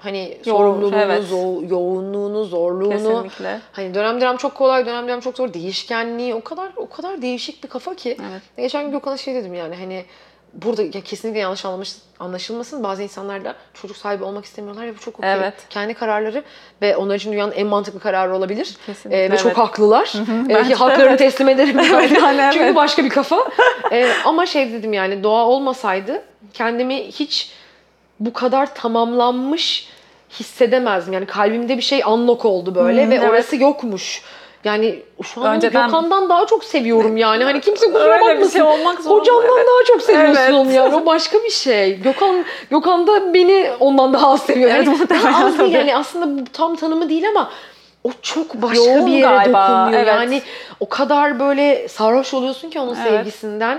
hani 0.00 0.38
sorumluluğunu, 0.44 0.96
evet. 1.00 1.24
zo- 1.24 1.70
yoğunluğunu, 1.70 2.44
zorluğunu. 2.44 2.90
Kesinlikle. 2.92 3.60
Hani 3.72 3.94
dönem 3.94 4.20
dönem 4.20 4.36
çok 4.36 4.54
kolay, 4.54 4.86
dönem 4.86 5.08
dönem 5.08 5.20
çok 5.20 5.36
zor. 5.36 5.54
Değişkenliği 5.54 6.34
o 6.34 6.40
kadar 6.44 6.72
o 6.76 6.88
kadar 6.88 7.22
değişik 7.22 7.64
bir 7.64 7.68
kafa 7.68 7.94
ki. 7.94 8.16
Evet. 8.30 8.42
Geçen 8.56 8.84
gün 8.84 8.92
Gökhan'a 8.92 9.16
şey 9.16 9.34
dedim 9.34 9.54
yani 9.54 9.76
hani 9.76 10.04
burada 10.54 10.82
ya 10.82 11.00
kesinlikle 11.04 11.40
yanlış 11.40 11.64
anlamış, 11.64 11.92
anlaşılmasın. 12.20 12.82
Bazı 12.84 13.02
insanlar 13.02 13.44
da 13.44 13.54
çocuk 13.74 13.96
sahibi 13.96 14.24
olmak 14.24 14.44
istemiyorlar 14.44 14.84
ya 14.84 14.94
bu 14.94 14.98
çok 14.98 15.18
okey. 15.18 15.32
Evet. 15.32 15.54
Kendi 15.70 15.94
kararları 15.94 16.44
ve 16.82 16.96
onlar 16.96 17.14
için 17.14 17.32
dünyanın 17.32 17.52
en 17.52 17.66
mantıklı 17.66 18.00
kararı 18.00 18.36
olabilir. 18.36 18.76
Kesinlikle, 18.86 19.24
Ee, 19.24 19.30
ve 19.30 19.36
çok 19.36 19.46
evet. 19.46 19.58
haklılar. 19.58 20.12
Ee, 20.50 20.74
haklarını 20.74 21.08
evet. 21.08 21.18
teslim 21.18 21.48
ederim. 21.48 21.78
Yani. 21.92 22.18
Yani 22.18 22.52
Çünkü 22.52 22.64
evet. 22.64 22.76
başka 22.76 23.04
bir 23.04 23.10
kafa. 23.10 23.50
Ee, 23.92 24.08
ama 24.24 24.46
şey 24.46 24.72
dedim 24.72 24.92
yani 24.92 25.22
doğa 25.22 25.46
olmasaydı 25.46 26.22
kendimi 26.54 27.06
hiç 27.06 27.50
bu 28.20 28.32
kadar 28.32 28.74
tamamlanmış 28.74 29.88
hissedemezdim. 30.40 31.12
Yani 31.12 31.26
kalbimde 31.26 31.76
bir 31.76 31.82
şey 31.82 32.02
unlock 32.06 32.44
oldu 32.44 32.74
böyle 32.74 33.04
Hmm, 33.04 33.10
ve 33.10 33.14
evet. 33.14 33.30
orası 33.30 33.56
yokmuş. 33.56 34.22
Yani 34.64 34.98
şu 35.22 35.40
an 35.44 35.54
Önceden- 35.56 35.86
Gökhan'dan 35.86 36.28
daha 36.28 36.46
çok 36.46 36.64
seviyorum 36.64 37.16
yani. 37.16 37.44
Hani 37.44 37.60
kimse 37.60 37.86
kusura 37.86 38.02
Öyle 38.12 38.22
bir 38.24 38.28
bakmasın. 38.30 38.52
şey 38.52 38.62
olmak 38.62 39.00
zorunda. 39.02 39.18
Kocamdan 39.20 39.56
evet. 39.58 39.66
daha 39.68 39.84
çok 39.86 40.02
seviyorsun 40.02 40.42
Evet. 40.64 40.74
yani. 40.74 40.94
O 40.94 41.06
başka 41.06 41.38
bir 41.38 41.50
şey. 41.50 41.96
Gökhan 42.00 42.44
Gökhan 42.70 43.06
da 43.06 43.34
beni 43.34 43.70
ondan 43.80 44.12
daha 44.12 44.30
az 44.32 44.42
seviyor. 44.42 44.70
Evet, 44.70 44.86
Yani 44.86 44.98
muhtemelen 44.98 45.32
az 45.32 45.58
değil 45.58 45.72
yani 45.72 45.96
aslında 45.96 46.44
tam 46.52 46.76
tanımı 46.76 47.08
değil 47.08 47.28
ama 47.28 47.50
o 48.04 48.10
çok 48.22 48.54
başka 48.54 48.76
Yoğun 48.76 49.06
bir 49.06 49.12
yere 49.12 49.22
galiba, 49.22 49.68
dokunuyor. 49.68 50.02
evet. 50.02 50.14
Yani 50.14 50.42
o 50.80 50.88
kadar 50.88 51.40
böyle 51.40 51.88
sarhoş 51.88 52.34
oluyorsun 52.34 52.70
ki 52.70 52.80
onun 52.80 52.94
Evet. 52.94 53.04
sevgisinden. 53.12 53.78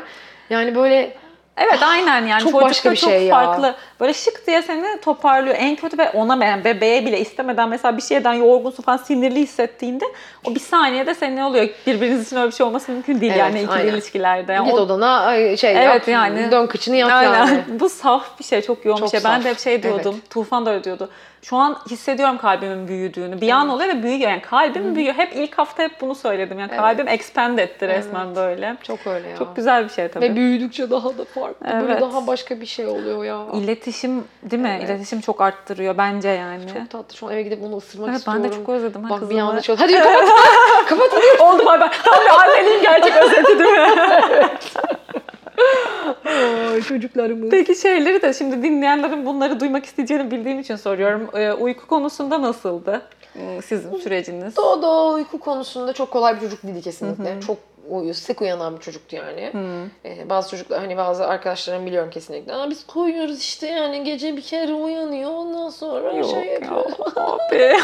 Yani 0.49 0.75
böyle 0.75 1.13
Evet 1.57 1.83
aynen 1.83 2.25
yani 2.25 2.39
Çok 2.39 2.51
çocukta 2.51 2.65
başka 2.69 2.91
bir 2.91 2.95
çok 2.97 3.09
şey 3.09 3.23
ya. 3.23 3.35
farklı. 3.35 3.75
Böyle 3.99 4.13
şık 4.13 4.47
diye 4.47 4.61
seni 4.61 5.01
toparlıyor. 5.01 5.55
En 5.59 5.75
kötü 5.75 5.97
ve 5.97 6.09
ona 6.09 6.45
yani 6.45 6.63
bebeğe 6.63 7.05
bile 7.05 7.19
istemeden 7.19 7.69
mesela 7.69 7.97
bir 7.97 8.01
şeyden 8.01 8.33
yorgunsun 8.33 8.83
falan 8.83 8.97
sinirli 8.97 9.39
hissettiğinde 9.39 10.05
o 10.43 10.55
bir 10.55 10.59
saniyede 10.59 11.15
senin 11.15 11.35
ne 11.35 11.45
oluyor? 11.45 11.67
Birbiriniz 11.87 12.27
için 12.27 12.35
öyle 12.35 12.47
bir 12.51 12.55
şey 12.55 12.65
olması 12.65 12.91
mümkün 12.91 13.21
değil 13.21 13.31
Evet, 13.31 13.39
yani 13.41 13.57
ikili 13.61 13.71
aynen. 13.71 13.93
ilişkilerde. 13.93 14.53
Yani 14.53 14.65
git 14.65 14.73
o- 14.73 14.77
odana 14.81 15.35
şey 15.57 15.71
Evet, 15.71 15.85
yap, 15.85 16.07
yani. 16.07 16.51
dön 16.51 16.67
kıçını 16.67 16.95
yat 16.95 17.11
Aynen. 17.11 17.33
yani. 17.33 17.59
Bu 17.79 17.89
saf 17.89 18.39
bir 18.39 18.43
şey, 18.43 18.61
çok 18.61 18.85
yoğun 18.85 18.97
Çok 18.97 19.13
bir 19.13 19.19
şey. 19.19 19.23
Ben 19.29 19.35
saf, 19.35 19.43
de 19.45 19.49
hep 19.49 19.59
şey 19.59 19.83
diyordum, 19.83 20.21
Tufan 20.29 20.65
da 20.65 20.69
öyle 20.71 20.83
diyordu. 20.83 21.09
Şu 21.43 21.57
an 21.57 21.77
hissediyorum 21.89 22.37
kalbimin 22.37 22.87
büyüdüğünü. 22.87 23.41
Bir 23.41 23.49
an 23.49 23.69
oluyor 23.69 23.89
ve 23.89 24.03
büyüyor. 24.03 24.29
Yani 24.29 24.41
kalbim 24.41 24.95
büyüyor. 24.95 25.13
Hep 25.15 25.35
ilk 25.35 25.57
hafta 25.57 25.83
hep 25.83 26.01
bunu 26.01 26.15
söyledim. 26.15 26.59
Yani 26.59 26.71
kalbim 26.75 27.07
expand 27.07 27.57
etti 27.57 27.87
resmen 27.87 28.35
böyle. 28.35 28.75
Çok 28.83 29.07
öyle 29.07 29.27
ya. 29.29 29.37
Çok 29.37 29.55
güzel 29.55 29.83
bir 29.83 29.89
şey 29.89 30.07
tabii. 30.07 30.25
Ve 30.25 30.35
büyüdükçe 30.35 30.89
daha 30.89 31.17
da 31.17 31.25
farklı. 31.25 31.65
Böyle 31.65 31.91
Evet. 31.91 32.01
daha 32.01 32.27
başka 32.27 32.61
bir 32.61 32.65
şey 32.65 32.85
oluyor 32.85 33.23
ya. 33.25 33.45
İletişim 33.53 34.23
değil 34.43 34.61
mi? 34.61 34.75
Evet. 34.79 34.89
İletişim 34.89 35.21
çok 35.21 35.41
arttırıyor 35.41 35.97
bence 35.97 36.29
yani. 36.29 36.67
Çok 36.73 36.89
tatlı. 36.89 37.15
Şu 37.17 37.27
an 37.27 37.33
eve 37.33 37.41
gidip 37.41 37.63
onu 37.63 37.77
ısırmak 37.77 38.09
Evet 38.09 38.17
istiyorum. 38.19 38.43
ben 38.43 38.51
de 38.51 38.55
çok 38.55 38.69
özledim. 38.69 39.03
ha 39.03 39.09
Bak 39.09 39.21
bir 39.21 39.27
kızımı. 39.27 39.43
anda 39.49 39.61
çalıyor. 39.61 39.89
Hadi 39.89 40.03
kapat. 40.03 40.87
kapat. 40.87 41.11
Oldu 41.39 41.65
bay 41.65 41.79
bay. 41.79 41.89
Tam 42.05 42.19
bir 42.25 42.29
anneliğin 42.43 42.81
gerçek 42.81 43.15
özeti 43.17 43.59
değil 43.59 43.71
mi? 43.71 43.87
Ay 46.71 46.81
çocuklarımız. 46.81 47.49
Peki 47.49 47.75
şeyleri 47.75 48.21
de 48.21 48.33
şimdi 48.33 48.63
dinleyenlerin 48.63 49.25
bunları 49.25 49.59
duymak 49.59 49.85
isteyeceğini 49.85 50.31
bildiğim 50.31 50.59
için 50.59 50.75
soruyorum. 50.75 51.29
Ee, 51.33 51.51
uyku 51.51 51.87
konusunda 51.87 52.41
nasıldı 52.41 53.01
ee, 53.35 53.59
sizin 53.65 53.97
süreciniz? 53.97 54.55
Dodo 54.57 55.13
uyku 55.13 55.39
konusunda 55.39 55.93
çok 55.93 56.11
kolay 56.11 56.35
bir 56.35 56.41
çocuk 56.41 56.63
değildi 56.63 56.81
kesinlikle. 56.81 57.41
Çok 57.47 57.57
uyu, 57.89 58.13
sık 58.13 58.41
uyanan 58.41 58.75
bir 58.75 58.81
çocuktu 58.81 59.15
yani. 59.15 59.51
Ee, 60.05 60.29
bazı 60.29 60.49
çocuklar 60.49 60.79
hani 60.79 60.97
bazı 60.97 61.27
arkadaşlarım 61.27 61.85
biliyorum 61.85 62.09
kesinlikle. 62.09 62.53
Aa, 62.53 62.69
biz 62.69 62.87
koyuyoruz 62.87 63.39
işte 63.39 63.67
yani 63.67 64.03
gece 64.03 64.37
bir 64.37 64.41
kere 64.41 64.73
uyanıyor 64.73 65.31
ondan 65.31 65.69
sonra 65.69 66.13
Yok 66.13 66.29
şey 66.29 66.45
ya. 66.45 66.53
yapıyor. 66.53 66.85
Abi. 67.15 67.57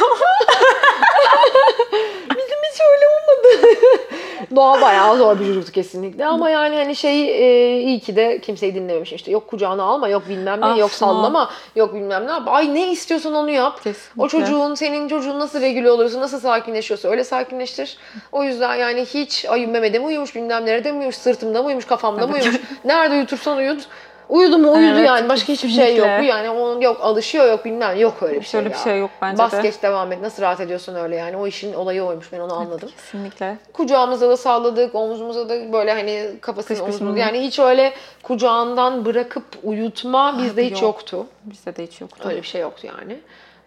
Bizim 2.30 2.60
hiç 2.72 2.82
öyle 2.82 3.06
olmadı. 3.08 3.78
Doğa 4.56 4.82
bayağı 4.82 5.18
zor 5.18 5.40
bir 5.40 5.46
çocuktu 5.46 5.72
kesinlikle 5.72 6.26
ama 6.26 6.50
yani 6.50 6.76
hani 6.76 6.96
şey 6.96 7.30
e, 7.30 7.80
iyi 7.82 8.00
ki 8.00 8.16
de 8.16 8.40
kimseyi 8.42 8.76
dinlememiş. 8.76 9.14
İşte 9.14 9.32
yok 9.32 9.48
kucağına 9.48 9.84
alma, 9.84 10.10
yok 10.10 10.24
bilmem 10.30 10.62
ne, 10.62 10.68
yok 10.68 10.92
Asla. 10.94 11.08
sallama, 11.08 11.50
yok 11.76 11.94
bilmem 11.94 12.28
ne. 12.28 12.32
yap. 12.32 12.44
Ay 12.48 12.76
ne 12.76 12.92
istiyorsan 12.92 13.34
onu 13.36 13.52
yap. 13.52 13.84
Kesinlikle. 13.84 14.24
O 14.24 14.28
çocuğun, 14.28 14.76
senin 14.76 15.08
çocuğun 15.08 15.40
nasıl 15.40 15.62
regüle 15.62 15.92
oluyorsa, 15.92 16.22
nasıl 16.22 16.40
sakinleşiyorsa 16.40 17.10
öyle 17.10 17.24
sakinleştir. 17.24 17.98
O 18.32 18.44
yüzden 18.44 18.76
yani 18.76 19.06
hiç 19.06 19.46
ay 19.46 19.68
memede 19.68 20.00
mi 20.00 20.06
uyumuş, 20.06 20.36
bilmem 20.36 20.66
nerede 20.66 20.92
mi 20.92 20.98
uyumuş, 20.98 21.16
sırtımda 21.16 21.62
mı 21.62 21.68
uyumuş, 21.68 21.86
kafamda 21.86 22.28
mı 22.28 22.34
uyumuş, 22.34 22.62
nerede 22.86 23.14
uyutursan 23.14 23.58
uyut. 23.58 23.88
Uyudu 24.30 24.58
mu 24.58 24.72
uyudu 24.72 24.92
Evet, 24.98 25.08
yani 25.08 25.30
başka 25.30 25.54
hiçbir 25.54 25.70
şey 25.70 25.96
yok. 25.96 26.08
yani 26.08 26.50
onun 26.50 26.82
yok 26.82 26.98
alışıyor 27.02 27.48
yok 27.48 27.66
bilmem 27.66 28.00
yok 28.00 28.24
öyle 28.24 28.36
bir 28.36 28.46
şey 28.46 28.52
Şöyle 28.52 28.70
bir 28.70 28.78
şey 28.78 29.00
yok 29.00 29.10
bence 29.22 29.38
Bas 29.38 29.52
de. 29.52 29.62
geç 29.62 29.84
devam 29.84 30.12
et. 30.12 30.22
Nasıl 30.22 30.44
rahat 30.44 30.60
ediyorsun 30.60 30.96
öyle 30.96 31.16
yani. 31.16 31.38
O 31.38 31.48
işin 31.48 31.74
olayı 31.74 32.04
oymuş. 32.04 32.32
Ben 32.32 32.40
onu 32.40 32.54
anladım. 32.54 32.90
Kesinlikle. 32.90 33.58
Kucağımıza 33.74 34.30
da 34.30 34.38
salladık, 34.38 34.96
omzumuza 34.96 35.50
da 35.50 35.74
böyle 35.74 35.94
hani 35.94 36.30
kafasını 36.42 37.14
hı. 37.14 37.18
Yani 37.18 37.40
hiç 37.40 37.60
öyle 37.60 37.94
kucağından 38.24 39.06
bırakıp 39.06 39.44
uyutma 39.64 40.38
bizde 40.38 40.66
hiç 40.66 40.72
yok. 40.72 40.82
yoktu. 40.82 41.26
Bizde 41.44 41.76
de 41.76 41.84
hiç 41.84 42.02
yoktu. 42.02 42.30
Öyle 42.30 42.42
bir 42.42 42.48
şey 42.48 42.62
yoktu 42.62 42.88
yani. 42.88 43.20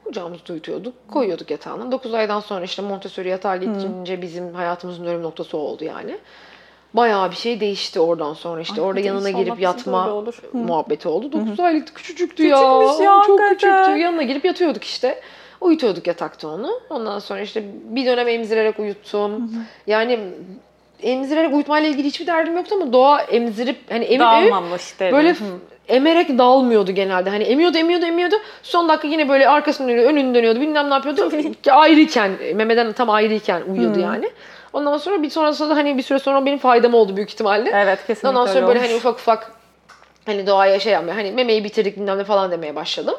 Kucağımızda 0.05 0.53
uyutuyorduk, 0.53 0.95
koyuyorduk 1.09 1.51
yatağına. 1.51 1.93
9 1.93 2.15
aydan 2.15 2.41
sonra 2.41 2.65
işte 2.65 2.83
Montessori 2.83 3.29
yatağa 3.29 3.57
geçince 3.57 4.23
bizim 4.23 4.55
hayatımızın 4.55 5.07
dönüm 5.07 5.23
noktası 5.23 5.57
oldu 5.57 5.85
yani. 5.85 6.19
Bayağı 6.95 7.31
bir 7.31 7.37
şey 7.37 7.61
değişti 7.61 8.01
oradan 8.01 8.35
sonra 8.35 8.61
işte 8.61 8.81
Ay, 8.81 8.87
orada 8.87 9.01
yanına 9.01 9.31
girip 9.31 9.61
yatma 9.61 10.11
olur. 10.13 10.43
Muhabbeti 10.53 11.09
oldu. 11.09 11.33
9 11.33 11.61
aylıktı 11.61 11.95
küçücüktü 11.95 12.47
ya. 12.47 12.57
Küçükmüş 12.57 13.07
ya, 13.07 13.23
Çok 13.27 13.41
hakikaten. 13.41 13.85
küçüktü. 13.85 14.01
Yanına 14.01 14.23
girip 14.23 14.45
yatıyorduk 14.45 14.85
işte. 14.85 15.21
Uyutuyorduk 15.61 16.07
yatakta 16.07 16.49
onu. 16.49 16.81
Ondan 16.91 17.19
sonra 17.19 17.41
işte 17.41 17.65
bir 17.85 18.07
dönem 18.07 18.29
emzirerek 18.29 18.79
uyuttum. 18.79 19.51
Yani 19.87 20.19
emzirerek 21.03 21.55
uyutmayla 21.55 21.89
ilgili 21.89 22.07
hiçbir 22.07 22.27
derdim 22.27 22.57
yoktu 22.57 22.75
ama 22.83 22.93
doğa 22.93 23.21
emzirip 23.23 23.77
hani 23.91 24.05
emip 24.05 24.21
dedim. 24.21 25.13
Böyle 25.13 25.37
emerek 25.89 26.39
dalmıyordu 26.39 26.93
genelde. 26.93 27.31
Hani 27.31 27.45
emiyordu, 27.45 27.79
emiyordu, 27.79 28.05
emiyordu. 28.07 28.35
Son 28.63 28.89
dakika 28.89 29.09
yine 29.09 29.29
böyle 29.29 29.49
arkasını 29.49 29.89
dönüyordu, 29.89 30.09
önünü 30.09 30.35
dönüyordu. 30.35 30.61
Bilmem 30.61 30.91
ne 30.91 30.95
yapıyordu. 30.95 31.31
Ayrıyken, 31.71 32.31
memeden 32.55 32.93
tam 32.93 33.11
ayrıyken 33.11 33.63
uyuyordu 33.63 33.99
yani. 34.01 34.31
Ondan 34.73 34.99
sonra 34.99 35.23
bir 35.23 35.31
sonrasında 35.31 35.71
da 35.71 35.77
hani 35.77 35.99
bir 35.99 36.03
süre 36.03 36.19
sonra 36.19 36.47
benim 36.47 36.59
faydam 36.59 36.95
oldu 36.95 37.17
büyük 37.17 37.31
ihtimalle. 37.31 37.71
Evet 37.75 37.99
kesinlikle 38.07 38.29
Ondan 38.29 38.47
sonra 38.47 38.57
öyle 38.57 38.67
böyle 38.67 38.79
olmuş. 38.79 38.91
hani 38.91 38.99
ufak 38.99 39.15
ufak 39.15 39.53
hani 40.27 40.47
doğaya 40.47 40.81
şey 40.81 40.93
yapmaya, 40.93 41.17
hani 41.17 41.33
memeyi 41.33 41.65
bitirdik 41.65 41.97
bilmem 41.97 42.19
ne 42.19 42.25
falan 42.25 42.51
demeye 42.51 42.77
başladım. 42.77 43.15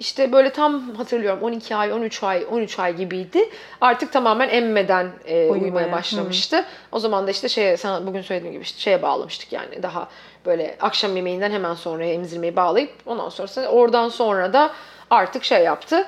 İşte 0.00 0.32
böyle 0.32 0.50
tam 0.50 0.94
hatırlıyorum 0.94 1.42
12 1.42 1.76
ay, 1.76 1.92
13 1.92 2.22
ay, 2.22 2.46
13 2.50 2.78
ay 2.78 2.96
gibiydi. 2.96 3.50
Artık 3.80 4.12
tamamen 4.12 4.48
emmeden 4.48 5.10
e, 5.26 5.34
uyumaya, 5.34 5.62
Uyumaya, 5.62 5.92
başlamıştı. 5.92 6.64
O 6.92 6.98
zaman 6.98 7.26
da 7.26 7.30
işte 7.30 7.48
şeye 7.48 7.76
sana 7.76 8.06
bugün 8.06 8.20
söylediğim 8.22 8.52
gibi 8.52 8.62
işte 8.62 8.80
şeye 8.80 9.02
bağlamıştık 9.02 9.52
yani 9.52 9.82
daha 9.82 10.08
böyle 10.46 10.76
akşam 10.80 11.16
yemeğinden 11.16 11.50
hemen 11.50 11.74
sonra 11.74 12.04
emzirmeyi 12.04 12.56
bağlayıp 12.56 12.90
ondan 13.06 13.28
sonrası 13.28 13.66
oradan 13.66 14.08
sonra 14.08 14.52
da 14.52 14.70
artık 15.10 15.44
şey 15.44 15.62
yaptı. 15.64 16.06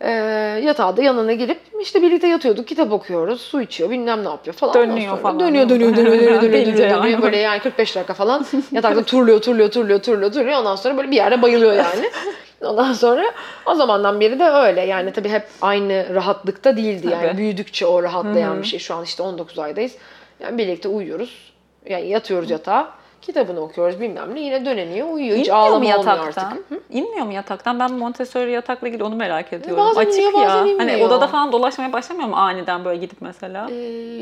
E, 0.00 0.10
yatağa 0.64 0.96
da 0.96 1.02
yanına 1.02 1.32
gelip 1.32 1.60
işte 1.80 2.02
birlikte 2.02 2.28
yatıyorduk, 2.28 2.68
kitap 2.68 2.92
okuyoruz, 2.92 3.40
su 3.40 3.60
içiyor, 3.60 3.90
bilmem 3.90 4.24
ne 4.24 4.28
yapıyor 4.28 4.54
falan. 4.54 4.74
Dönüyor 4.74 5.18
falan. 5.18 5.40
Dönüyor, 5.40 5.68
dönüyor, 5.68 5.96
dönüyor, 5.96 6.18
dönüyor, 6.18 6.42
dönüyor, 6.42 6.66
dönüyor, 6.66 7.02
dönüyor. 7.02 7.22
Böyle 7.22 7.36
yani 7.36 7.60
45 7.60 7.96
dakika 7.96 8.14
falan 8.14 8.46
yatakta 8.72 9.02
turluyor, 9.02 9.40
turluyor, 9.40 9.70
turluyor, 9.70 10.02
turluyor, 10.02 10.32
turluyor. 10.32 10.58
Ondan 10.58 10.76
sonra 10.76 10.96
böyle 10.96 11.10
bir 11.10 11.16
yerde 11.16 11.42
bayılıyor 11.42 11.72
yani. 11.72 12.10
Ondan 12.64 12.92
sonra 12.92 13.24
o 13.66 13.74
zamandan 13.74 14.20
beri 14.20 14.38
de 14.38 14.44
öyle. 14.44 14.80
Yani 14.80 15.12
tabii 15.12 15.28
hep 15.28 15.46
aynı 15.62 16.14
rahatlıkta 16.14 16.76
değildi 16.76 17.08
yani. 17.12 17.26
Tabii. 17.26 17.38
Büyüdükçe 17.38 17.86
o 17.86 18.02
rahatlayan 18.02 18.62
bir 18.62 18.66
şey. 18.66 18.78
Şu 18.78 18.94
an 18.94 19.04
işte 19.04 19.22
19 19.22 19.58
aydayız. 19.58 19.92
Yani 20.40 20.58
birlikte 20.58 20.88
uyuyoruz. 20.88 21.52
Yani 21.86 22.08
yatıyoruz 22.08 22.50
yatağa. 22.50 22.90
Kitabını 23.26 23.60
okuyoruz 23.60 24.00
bilmem 24.00 24.34
ne. 24.34 24.40
Yine 24.40 24.64
döneniyor, 24.64 25.08
uyuyor. 25.12 25.36
Hiç 25.36 25.48
İnmiyor 25.48 25.56
mu 25.56 25.62
ağlama 25.62 25.76
olmuyor 25.76 25.98
yataktan? 25.98 26.44
artık. 26.44 26.70
Hı? 26.70 26.80
İnmiyor 26.90 27.26
mu 27.26 27.32
yataktan? 27.32 27.80
Ben 27.80 27.92
Montessori 27.92 28.52
yatakla 28.52 28.88
ilgili 28.88 29.04
onu 29.04 29.14
merak 29.16 29.52
ediyorum. 29.52 29.84
bazen 29.84 30.00
Açık 30.00 30.14
iniyor, 30.14 30.32
ya. 30.32 30.38
bazen 30.38 30.78
Hani 30.78 30.90
inmiyor. 30.90 31.08
odada 31.08 31.26
falan 31.26 31.52
dolaşmaya 31.52 31.92
başlamıyor 31.92 32.28
mu 32.28 32.36
aniden 32.36 32.84
böyle 32.84 33.00
gidip 33.00 33.20
mesela? 33.20 33.68
Ee, 33.70 33.74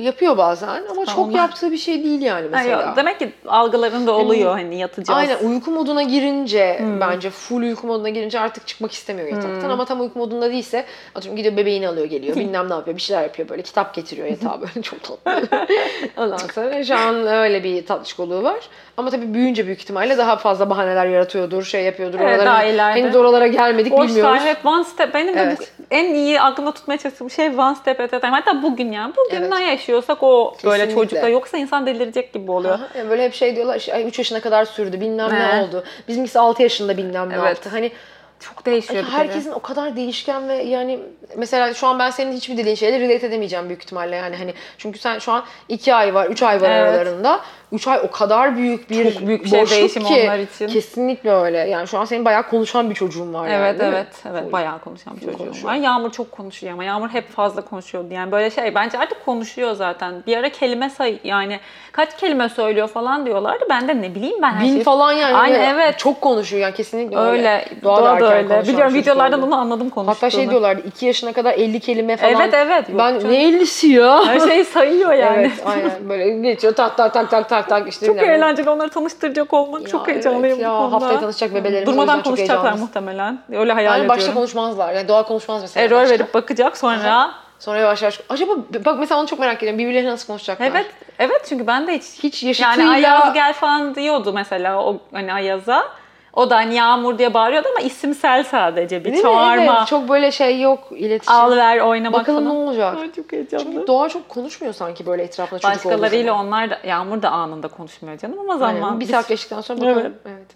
yapıyor 0.02 0.36
bazen 0.36 0.82
ama 0.90 1.06
çok 1.06 1.18
onlar- 1.18 1.38
yaptığı 1.38 1.72
bir 1.72 1.76
şey 1.78 2.04
değil 2.04 2.22
yani 2.22 2.46
mesela. 2.50 2.82
yok, 2.86 2.96
demek 2.96 3.18
ki 3.18 3.32
algılarında 3.46 4.12
oluyor 4.12 4.50
hani 4.52 4.78
yatacağız. 4.78 5.18
Aynen 5.18 5.38
uyku 5.48 5.70
moduna 5.70 6.02
girince 6.02 6.78
Hmm. 6.78 7.00
bence 7.00 7.30
full 7.30 7.62
uyku 7.62 7.86
moduna 7.86 8.08
girince 8.08 8.40
artık 8.40 8.66
çıkmak 8.66 8.92
istemiyor 8.92 9.28
yataktan 9.28 9.70
ama 9.70 9.84
tam 9.84 10.00
uyku 10.00 10.18
modunda 10.18 10.50
değilse 10.50 10.84
atıyorum 11.14 11.36
gidiyor 11.36 11.56
bebeğini 11.56 11.88
alıyor 11.88 12.06
geliyor 12.06 12.36
bilmem 12.42 12.70
ne 12.70 12.74
yapıyor 12.74 12.96
bir 12.96 13.02
şeyler 13.02 13.22
yapıyor 13.22 13.48
böyle 13.48 13.62
kitap 13.62 13.94
getiriyor 13.94 14.28
yatağa 14.28 14.60
böyle 14.60 14.82
çok 14.82 15.02
tatlı. 15.02 15.42
Ondan 16.16 16.36
sonra 16.36 16.84
şu 16.84 16.96
an 16.96 17.26
öyle 17.26 17.64
bir 17.64 17.86
tatlışkoluğu 17.86 18.42
var. 18.42 18.68
Ama 18.96 19.10
tabii 19.10 19.34
büyüyünce 19.34 19.66
büyük 19.66 19.80
ihtimalle 19.80 20.18
daha 20.18 20.36
fazla 20.36 20.70
bahaneler 20.70 21.06
yaratıyordur, 21.06 21.64
şey 21.64 21.82
yapıyordur. 21.84 22.20
Evet, 22.20 22.28
oralara- 22.38 22.46
daha 22.46 22.64
ileride. 22.64 23.00
Henüz 23.00 23.16
oralara 23.16 23.46
gelmedik 23.46 23.92
Boş 23.92 24.08
bilmiyoruz. 24.08 24.34
ver, 24.44 24.46
hep 24.54 24.66
one 24.66 24.84
step. 24.84 25.14
Benim 25.14 25.36
de 25.36 25.40
Evet. 25.40 25.58
bu, 25.78 25.84
en 25.90 26.14
iyi 26.14 26.40
aklımda 26.40 26.72
tutmaya 26.72 26.98
çalıştığım 26.98 27.30
şey 27.30 27.46
one 27.58 27.74
step 27.74 28.00
at 28.00 28.14
a 28.14 28.20
time. 28.20 28.32
Hatta 28.32 28.62
bugün 28.62 28.92
yani. 28.92 29.12
Bugün 29.16 29.36
Evet. 29.42 29.52
ne 29.52 29.64
yaşıyorsak 29.70 30.22
o 30.22 30.54
böyle 30.64 30.84
Kesinlikle. 30.84 30.94
çocukta. 31.08 31.28
Yoksa 31.28 31.58
insan 31.58 31.86
delirecek 31.86 32.32
gibi 32.32 32.50
oluyor. 32.50 32.74
Aha, 32.74 32.88
yani 32.98 33.10
böyle 33.10 33.24
hep 33.24 33.34
şey 33.34 33.56
diyorlar 33.56 33.76
işte, 33.76 33.94
ay 33.94 34.08
3 34.08 34.18
yaşına 34.18 34.40
kadar 34.40 34.64
sürdü 34.64 35.00
bilmem 35.00 35.30
ne 35.32 35.56
Ne? 35.58 35.62
oldu. 35.62 35.84
Bizimkisi 36.08 36.38
6 36.38 36.62
yaşında 36.62 36.96
bilmem 36.96 37.30
ne 37.30 37.34
Evet. 37.34 37.46
yaptı. 37.48 37.68
Hani 37.72 37.92
Çok 38.40 38.66
değişiyor. 38.66 39.04
Herkesin 39.12 39.52
o 39.52 39.60
kadar 39.60 39.96
değişken 39.96 40.48
ve 40.48 40.54
yani 40.54 40.98
mesela 41.36 41.74
şu 41.74 41.86
an 41.86 41.98
ben 41.98 42.10
senin 42.10 42.32
hiçbir 42.32 42.56
dediğin 42.56 42.76
şeyle 42.76 43.00
relate 43.00 43.26
edemeyeceğim 43.26 43.68
büyük 43.68 43.82
ihtimalle 43.82 44.16
yani 44.16 44.36
hani 44.36 44.54
çünkü 44.78 44.98
sen 44.98 45.18
şu 45.18 45.32
an 45.32 45.44
2 45.68 45.94
ay 45.94 46.14
var 46.14 46.26
3 46.26 46.42
ay 46.42 46.60
var 46.62 46.70
Evet. 46.70 46.88
aralarında 46.88 47.40
3 47.72 47.88
ay 47.88 48.00
o 48.04 48.10
kadar 48.10 48.56
büyük 48.56 48.90
bir 48.90 49.12
Çok 49.14 49.26
büyük 49.26 49.44
bir 49.44 49.48
şey 49.50 49.60
boşluk 49.60 49.78
değişim 49.78 50.02
ki 50.04 50.22
onlar 50.24 50.38
için. 50.38 50.66
kesinlikle 50.68 51.30
öyle 51.32 51.58
yani 51.58 51.88
şu 51.88 51.98
an 51.98 52.04
senin 52.04 52.24
bayağı 52.24 52.42
konuşan 52.48 52.90
bir 52.90 52.94
çocuğun 52.94 53.34
var 53.34 53.48
yani 53.48 53.54
Evet 53.64 53.80
mi? 53.80 53.86
evet 53.92 54.06
evet 54.30 54.42
Full. 54.44 54.52
bayağı 54.52 54.78
konuşan 54.78 55.16
bir 55.16 55.20
çocuğum 55.20 55.38
konuşuyor. 55.38 55.68
var. 55.68 55.74
Yağmur 55.74 56.10
çok 56.10 56.32
konuşuyor 56.32 56.72
ama 56.72 56.84
Yağmur 56.84 57.08
hep 57.08 57.30
fazla 57.30 57.62
konuşuyordu. 57.62 58.14
Yani 58.14 58.32
böyle 58.32 58.50
şey 58.50 58.74
bence 58.74 58.98
artık 58.98 59.24
konuşuyor 59.24 59.72
zaten. 59.74 60.14
Bir 60.26 60.36
ara 60.36 60.48
kelime 60.48 60.90
say 60.90 61.18
yani 61.24 61.60
kaç 61.92 62.16
kelime 62.16 62.48
söylüyor 62.48 62.88
falan 62.88 63.26
diyorlardı. 63.26 63.64
Ben 63.70 63.88
de 63.88 64.02
ne 64.02 64.14
bileyim 64.14 64.42
ben 64.42 64.52
her 64.52 64.62
Bin 64.64 64.68
şeyi- 64.72 64.82
falan 64.82 65.12
yani 65.12 65.34
Aynen, 65.36 65.74
evet. 65.74 65.98
çok 65.98 66.20
konuşuyor 66.20 66.62
yani 66.62 66.74
kesinlikle 66.74 67.16
öyle. 67.18 67.30
Öyle. 67.32 67.64
Doğa 67.84 68.00
Doğa, 68.00 68.20
da 68.20 68.34
öyle. 68.36 68.62
Biliyorum 68.68 68.94
videolardan 68.94 69.42
onu 69.42 69.56
anladım 69.56 69.90
konuştuğunu. 69.90 70.14
Hatta 70.16 70.30
şey 70.30 70.50
diyorlardı 70.50 70.82
2 70.88 71.06
yaşına 71.06 71.32
kadar 71.32 71.52
50 71.54 71.80
kelime 71.80 72.16
falan. 72.16 72.40
Evet 72.40 72.54
evet. 72.54 72.88
Yok 72.88 72.98
Ben 72.98 73.18
canım. 73.18 73.32
ne 73.34 73.44
50'si 73.48 73.86
ya? 73.86 74.24
Her 74.26 74.40
şeyi 74.40 74.64
sayıyor 74.64 75.12
yani. 75.12 75.36
Evet 75.40 75.52
aynen 75.64 76.08
böyle 76.08 76.30
geçiyor 76.30 76.74
tak 76.74 76.96
tak 76.96 77.14
tak 77.14 77.30
tak 77.30 77.48
tak 77.48 77.61
tak 77.68 77.88
işte 77.88 78.06
Çok 78.06 78.18
eğlenceli 78.22 78.70
onları 78.70 78.90
tanıştıracak 78.90 79.52
olmak. 79.52 79.88
çok 79.88 80.08
Ya 80.08 80.14
heyecanlıyım 80.14 80.44
evet 80.60 80.66
bu 80.68 80.78
konuda. 80.78 80.92
Haftaya 80.96 81.20
tanışacak 81.20 81.54
bebelerimiz 81.54 81.86
Durmadan 81.86 82.16
çok 82.16 82.24
konuşacaklar 82.24 82.72
muhtemelen. 82.72 83.38
Öyle 83.52 83.72
hayal 83.72 83.84
Yani 83.92 84.00
ediyorum. 84.04 84.08
başta 84.18 84.34
konuşmazlar. 84.34 84.92
Yani 84.94 85.08
doğa 85.08 85.22
konuşmaz 85.22 85.62
mesela. 85.62 85.86
Error 85.86 85.96
başta. 85.96 86.14
verip 86.14 86.34
bakacak 86.34 86.76
sonra. 86.76 87.30
Sonra 87.58 87.78
yavaş 87.78 88.02
yavaş. 88.02 88.20
Acaba 88.28 88.52
bak 88.84 88.98
mesela 88.98 89.20
onu 89.20 89.26
çok 89.28 89.38
merak 89.38 89.56
ediyorum. 89.56 89.78
Birbirleriyle 89.78 90.10
nasıl 90.10 90.26
konuşacaklar? 90.26 90.66
Evet. 90.66 90.86
Evet 91.18 91.46
çünkü 91.48 91.66
ben 91.66 91.86
de 91.86 91.98
hiç 91.98 92.04
Hiç 92.22 92.42
yaşıtıyla... 92.42 92.82
yani 92.92 93.06
Ayaz 93.06 93.34
gel 93.34 93.52
falan 93.52 93.94
diyordu 93.94 94.32
mesela 94.32 94.82
o 94.84 95.00
hani 95.12 95.32
Ayaz'a. 95.32 95.84
O 96.34 96.50
da 96.50 96.56
hani 96.56 96.74
Yağmur 96.74 97.18
diye 97.18 97.34
bağırıyordu 97.34 97.68
ama 97.76 97.80
isimsel 97.80 98.44
sadece 98.44 99.00
bir 99.00 99.04
Değil 99.04 99.16
mi? 99.16 99.22
çağırma. 99.22 99.76
Evet, 99.78 99.86
çok 99.88 100.08
böyle 100.08 100.32
şey 100.32 100.60
yok. 100.60 100.88
iletişim. 100.90 101.34
Al 101.34 101.56
ver 101.56 101.78
oynamak 101.80 102.20
Bakalım 102.20 102.44
ne 102.44 102.48
falan. 102.48 102.62
olacak. 102.62 102.98
Ay, 102.98 103.12
çok 103.12 103.32
heyecanlı. 103.32 103.64
Çünkü 103.64 103.86
doğa 103.86 104.08
çok 104.08 104.28
konuşmuyor 104.28 104.74
sanki 104.74 105.06
böyle 105.06 105.22
etrafında 105.22 105.60
çocuk 105.60 105.76
Başkalarıyla 105.76 106.34
onlar 106.34 106.70
da 106.70 106.78
Yağmur 106.86 107.22
da 107.22 107.30
anında 107.30 107.68
konuşmuyor 107.68 108.18
canım 108.18 108.38
ama 108.40 108.52
Aynen. 108.66 108.80
zaman. 108.80 109.00
Bir 109.00 109.04
biz- 109.04 109.10
saat 109.10 109.28
geçtikten 109.28 109.60
sonra 109.60 109.80
bakalım. 109.80 110.00
Evet. 110.00 110.12
Evet. 110.26 110.46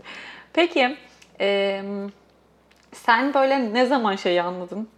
Peki 0.52 0.96
e, 1.40 1.82
sen 2.92 3.34
böyle 3.34 3.74
ne 3.74 3.86
zaman 3.86 4.16
şeyi 4.16 4.42
anladın? 4.42 4.88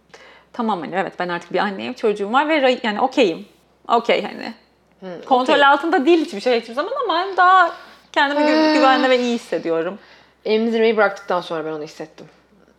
Tamam 0.53 0.79
hani 0.79 0.95
evet 0.95 1.13
ben 1.19 1.29
artık 1.29 1.53
bir 1.53 1.59
anneyim 1.59 1.93
çocuğum 1.93 2.33
var 2.33 2.49
ve 2.49 2.79
yani 2.83 3.01
okeyim. 3.01 3.45
Okey 3.87 4.23
hani. 4.23 4.53
Hı, 4.99 5.25
Kontrol 5.25 5.53
okey. 5.53 5.65
altında 5.65 6.05
değil 6.05 6.25
hiçbir 6.25 6.39
şey 6.41 6.61
hiçbir 6.61 6.73
zaman 6.73 6.91
ama 7.05 7.25
daha 7.37 7.71
Kendimi 8.11 8.41
gü- 8.41 8.73
güvenli 8.73 9.09
ve 9.09 9.19
iyi 9.19 9.33
hissediyorum. 9.35 9.99
Emzirmeyi 10.45 10.97
bıraktıktan 10.97 11.41
sonra 11.41 11.65
ben 11.65 11.71
onu 11.71 11.83
hissettim. 11.83 12.25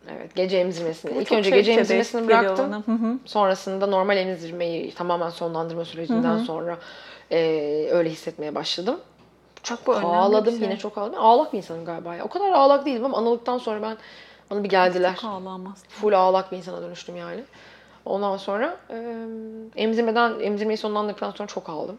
Evet, 0.09 0.35
gece 0.35 0.57
emzirmesini. 0.57 1.15
Bu 1.15 1.21
İlk 1.21 1.31
önce 1.31 1.49
şey- 1.49 1.59
gece 1.59 1.71
emzirmesini 1.71 2.27
bıraktım. 2.27 2.71
Hı 2.73 2.91
hı. 2.91 3.17
Sonrasında 3.25 3.87
normal 3.87 4.17
emzirmeyi 4.17 4.93
tamamen 4.93 5.29
sonlandırma 5.29 5.85
sürecinden 5.85 6.37
sonra 6.37 6.77
e, 7.31 7.37
öyle 7.91 8.09
hissetmeye 8.09 8.55
başladım. 8.55 8.99
Çok 9.63 9.87
bu 9.87 9.93
Ağladım 9.93 10.53
şey. 10.57 10.63
yine 10.63 10.77
çok 10.77 10.97
ağladım. 10.97 11.19
Ağlak 11.19 11.53
bir 11.53 11.57
insanım 11.57 11.85
galiba 11.85 12.15
ya. 12.15 12.23
O 12.23 12.27
kadar 12.27 12.51
ağlak 12.51 12.85
değilim 12.85 13.05
ama 13.05 13.17
analıktan 13.17 13.57
sonra 13.57 13.81
ben 13.81 13.97
bana 14.51 14.63
bir 14.63 14.69
geldiler. 14.69 15.15
Çok 15.15 15.31
ağlamaz. 15.31 15.83
Full 15.89 16.13
ağlak 16.13 16.51
bir 16.51 16.57
insana 16.57 16.81
dönüştüm 16.81 17.15
yani. 17.15 17.43
Ondan 18.05 18.37
sonra 18.37 18.77
e, 18.89 19.25
emzirmeden 19.75 20.39
emzirmeyi 20.39 20.77
sonlandırdıktan 20.77 21.31
sonra 21.31 21.47
çok 21.47 21.69
ağladım. 21.69 21.97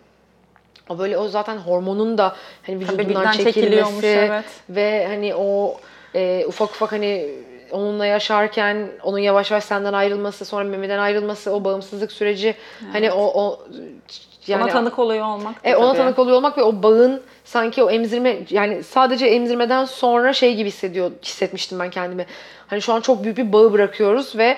O 0.88 0.98
böyle 0.98 1.18
o 1.18 1.28
zaten 1.28 1.56
hormonun 1.56 2.18
da 2.18 2.36
hani 2.62 2.80
vücudundan 2.80 3.32
çekiliyormuş, 3.32 3.94
çekilmesi 3.94 4.06
evet. 4.06 4.44
ve 4.70 5.06
hani 5.08 5.34
o 5.34 5.76
e, 6.14 6.44
ufak 6.46 6.70
ufak 6.70 6.92
hani 6.92 7.28
onunla 7.70 8.06
yaşarken 8.06 8.88
onun 9.02 9.18
yavaş 9.18 9.50
yavaş 9.50 9.64
senden 9.64 9.92
ayrılması, 9.92 10.44
sonra 10.44 10.64
memeden 10.64 10.98
ayrılması, 10.98 11.52
o 11.52 11.64
bağımsızlık 11.64 12.12
süreci 12.12 12.54
hani 12.92 13.12
o 13.12 13.24
o 13.24 13.60
Ona 14.50 14.66
tanık 14.66 14.98
oluyor 14.98 15.26
olmak. 15.26 15.54
e, 15.64 15.76
ona 15.76 15.88
tabii. 15.88 15.98
tanık 15.98 16.18
oluyor 16.18 16.36
olmak 16.36 16.58
ve 16.58 16.62
o 16.62 16.82
bağın 16.82 17.22
sanki 17.44 17.82
o 17.82 17.90
emzirme 17.90 18.38
yani 18.50 18.82
sadece 18.82 19.26
emzirmeden 19.26 19.84
sonra 19.84 20.32
şey 20.32 20.54
gibi 20.54 20.68
hissediyor 20.68 21.10
hissetmiştim 21.24 21.78
ben 21.78 21.90
kendimi. 21.90 22.26
Hani 22.66 22.82
şu 22.82 22.92
an 22.92 23.00
çok 23.00 23.24
büyük 23.24 23.36
bir 23.38 23.52
bağı 23.52 23.72
bırakıyoruz 23.72 24.36
ve 24.38 24.56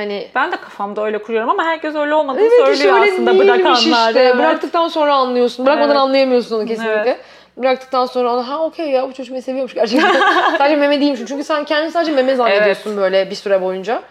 hani 0.00 0.28
Ben 0.34 0.52
de 0.52 0.56
kafamda 0.56 1.04
öyle 1.04 1.22
kuruyorum 1.22 1.50
ama 1.50 1.64
herkes 1.64 1.94
öyle 1.94 2.14
olmadığını 2.14 2.42
Evet 2.42 2.52
söylüyor 2.66 3.00
öyle 3.00 3.12
aslında 3.12 3.38
bırakanlar. 3.38 4.08
işte. 4.08 4.20
Evet. 4.20 4.36
Bıraktıktan 4.38 4.88
sonra 4.88 5.14
anlıyorsun. 5.14 5.66
Bırakmadan 5.66 5.90
Evet. 5.90 6.00
anlayamıyorsun 6.00 6.56
onu 6.56 6.66
kesinlikle. 6.66 6.92
Evet. 7.00 7.20
Bıraktıktan 7.56 8.06
sonra 8.06 8.32
onu 8.34 8.48
ha 8.48 8.64
okey 8.64 8.90
ya 8.90 9.08
bu 9.08 9.12
çocuk 9.12 9.34
beni 9.34 9.42
seviyormuş 9.42 9.74
gerçekten. 9.74 10.12
sadece 10.58 10.76
meme 10.76 11.00
değilmişim. 11.00 11.26
Çünkü 11.26 11.44
sen 11.44 11.64
kendini 11.64 11.90
sadece 11.90 12.12
meme 12.12 12.34
zannediyorsun 12.34 12.96
böyle 12.96 13.30
bir 13.30 13.34
süre 13.34 13.62
boyunca. 13.62 14.02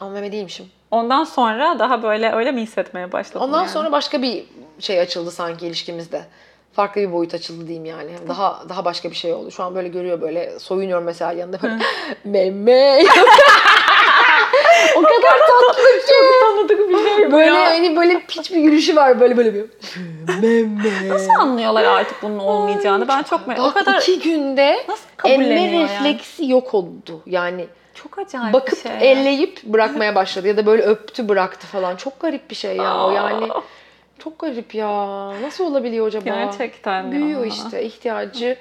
Ama 0.00 0.10
meme 0.10 0.32
değilmişim. 0.32 0.66
Ondan 0.90 1.24
sonra 1.24 1.78
daha 1.78 2.02
böyle 2.02 2.32
öyle 2.32 2.52
mi 2.52 2.60
hissetmeye 2.62 3.12
başladın 3.12 3.40
Ondan 3.46 3.58
yani? 3.60 3.68
sonra 3.70 3.92
başka 3.92 4.22
bir 4.22 4.44
şey 4.78 5.00
açıldı 5.00 5.30
sanki 5.30 5.66
ilişkimizde. 5.66 6.22
Farklı 6.72 7.00
bir 7.00 7.12
boyut 7.12 7.34
açıldı 7.34 7.66
diyeyim 7.66 7.84
yani. 7.84 8.10
Daha 8.28 8.62
daha 8.68 8.84
başka 8.84 9.10
bir 9.10 9.16
şey 9.16 9.32
oldu. 9.32 9.50
Şu 9.50 9.62
an 9.62 9.74
böyle 9.74 9.88
görüyor 9.88 10.20
böyle 10.20 10.58
soyunuyorum 10.58 11.04
mesela 11.04 11.32
yanında 11.32 11.62
böyle 11.62 11.74
meme. 12.24 13.02
o 14.96 15.02
kadar 15.02 15.38
tatlı 15.38 15.82
ki. 16.06 16.14
tanıdık 16.40 16.88
bir 16.88 17.16
şey 17.16 17.32
Böyle 17.32 17.46
ya. 17.46 17.66
hani 17.70 17.96
böyle 17.96 18.20
piç 18.28 18.52
bir 18.52 18.60
gülüşü 18.60 18.96
var 18.96 19.20
böyle 19.20 19.36
böyle 19.36 19.54
bir. 19.54 19.64
Meme. 20.42 21.08
Nasıl 21.08 21.30
anlıyorlar 21.30 21.84
artık 21.84 22.22
bunun 22.22 22.38
olmayacağını? 22.38 23.08
Ben 23.08 23.22
çok 23.22 23.46
merak 23.46 23.60
O 23.66 23.72
kadar 23.72 24.00
iki 24.02 24.20
günde 24.20 24.84
nasıl 24.88 25.04
emme 25.24 25.44
kabulleniyor 25.44 25.72
yani? 25.80 25.82
refleksi 25.84 26.50
yok 26.50 26.74
oldu. 26.74 27.22
Yani 27.26 27.66
Çok 27.94 28.18
acayip 28.18 28.52
bakıp 28.54 28.84
bir 28.84 28.90
şey. 29.00 29.12
elleyip 29.12 29.62
bırakmaya 29.64 30.14
başladı 30.14 30.48
ya 30.48 30.56
da 30.56 30.66
böyle 30.66 30.82
öptü 30.82 31.28
bıraktı 31.28 31.66
falan. 31.66 31.96
Çok 31.96 32.20
garip 32.20 32.50
bir 32.50 32.54
şey 32.56 32.76
ya 32.76 33.04
o 33.06 33.10
yani. 33.10 33.48
Çok 34.18 34.38
garip 34.38 34.74
ya. 34.74 34.88
Nasıl 35.42 35.64
olabiliyor 35.64 36.06
acaba? 36.06 36.24
Gerçekten 36.24 37.12
Büyüyor 37.12 37.40
ya. 37.40 37.46
işte 37.46 37.82
ihtiyacı 37.82 38.56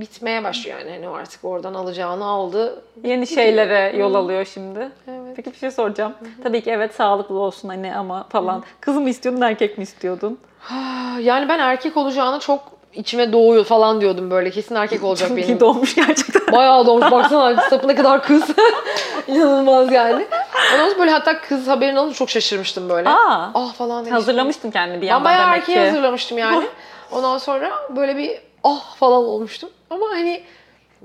bitmeye 0.00 0.44
başlıyor 0.44 0.78
yani. 0.78 0.90
Hani 0.90 1.08
artık 1.08 1.44
oradan 1.44 1.74
alacağını 1.74 2.24
aldı. 2.24 2.82
Yeni 3.04 3.26
şeylere 3.26 3.96
yol 3.96 4.14
alıyor 4.14 4.44
şimdi. 4.44 4.78
Evet. 5.08 5.32
Peki 5.36 5.52
bir 5.52 5.56
şey 5.56 5.70
soracağım. 5.70 6.12
Tabii 6.42 6.60
ki 6.62 6.70
evet 6.70 6.94
sağlıklı 6.94 7.38
olsun 7.38 7.68
anne 7.68 7.96
ama 7.96 8.26
falan. 8.28 8.62
Kız 8.80 8.96
mı 8.96 9.08
istiyordun 9.10 9.40
erkek 9.40 9.78
mi 9.78 9.82
istiyordun? 9.82 10.38
Yani 11.20 11.48
ben 11.48 11.58
erkek 11.58 11.96
olacağını 11.96 12.38
çok 12.40 12.60
içime 12.94 13.32
doğuyor 13.32 13.64
falan 13.64 14.00
diyordum 14.00 14.30
böyle. 14.30 14.50
Kesin 14.50 14.74
erkek 14.74 15.04
olacak 15.04 15.28
Çok 15.28 15.36
benim. 15.36 15.48
iyi 15.48 15.60
doğmuş 15.60 15.94
gerçekten. 15.94 16.52
Bayağı 16.52 16.86
doğmuş. 16.86 17.04
Baksana 17.10 17.56
sapı 17.70 17.88
ne 17.88 17.94
kadar 17.94 18.22
kız. 18.22 18.42
İnanılmaz 19.28 19.92
yani. 19.92 20.26
Ondan 20.74 20.88
sonra 20.88 20.98
böyle 20.98 21.10
hatta 21.10 21.40
kız 21.40 21.68
haberini 21.68 21.98
alınca 21.98 22.14
çok 22.14 22.30
şaşırmıştım 22.30 22.88
böyle. 22.88 23.08
Aa, 23.08 23.50
Ah 23.54 23.72
falan 23.74 23.90
demiştim. 23.96 24.14
hazırlamıştın 24.14 24.70
kendini 24.70 24.96
bir 24.96 25.02
Ben 25.02 25.06
yandan 25.06 25.24
bayağı 25.24 25.46
demek 25.46 25.58
erkeğe 25.58 25.72
ki. 25.78 25.86
hazırlamıştım 25.86 26.38
yani. 26.38 26.66
Ondan 27.12 27.38
sonra 27.38 27.70
böyle 27.96 28.16
bir 28.16 28.38
ah 28.64 28.94
falan 28.96 29.24
olmuştum. 29.24 29.70
Ama 29.90 30.06
hani 30.10 30.42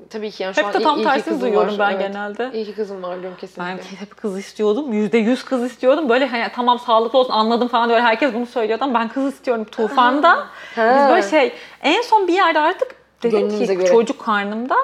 tabii 0.09 0.31
ki 0.31 0.43
yani 0.43 0.55
şu 0.55 0.61
Hep 0.61 0.67
an 0.67 0.73
de 0.73 0.79
tam 0.83 0.95
iyi 0.95 0.97
ki 0.97 1.03
tersi 1.03 1.23
kızım 1.23 1.41
duyuyorum 1.41 1.77
var. 1.79 1.79
ben 1.79 1.95
Evet. 1.95 2.07
genelde. 2.13 2.51
İyi 2.53 2.65
ki 2.65 2.75
kızım 2.75 3.03
var 3.03 3.21
diyorum 3.21 3.37
Ben 3.41 3.47
kesinlikle. 3.47 3.99
hep 3.99 4.17
kız 4.17 4.37
istiyordum. 4.39 4.93
Yüzde 4.93 5.17
yüz 5.17 5.45
kız 5.45 5.63
istiyordum. 5.63 6.09
Böyle 6.09 6.27
hani 6.27 6.47
tamam 6.55 6.79
sağlıklı 6.79 7.19
olsun 7.19 7.33
anladım 7.33 7.67
falan 7.67 7.89
diyor. 7.89 7.99
Herkes 7.99 8.33
bunu 8.33 8.45
söylüyordu 8.45 8.83
ama 8.83 8.99
ben 8.99 9.09
kız 9.09 9.33
istiyorum. 9.33 9.65
Tufan'da 9.71 10.47
biz 10.77 11.09
böyle 11.09 11.29
şey 11.29 11.53
en 11.81 12.01
son 12.01 12.27
bir 12.27 12.33
yerde 12.33 12.59
artık 12.59 12.95
dedim 13.23 13.49
ki 13.49 13.65
göre. 13.77 13.87
çocuk 13.87 14.25
karnımda 14.25 14.75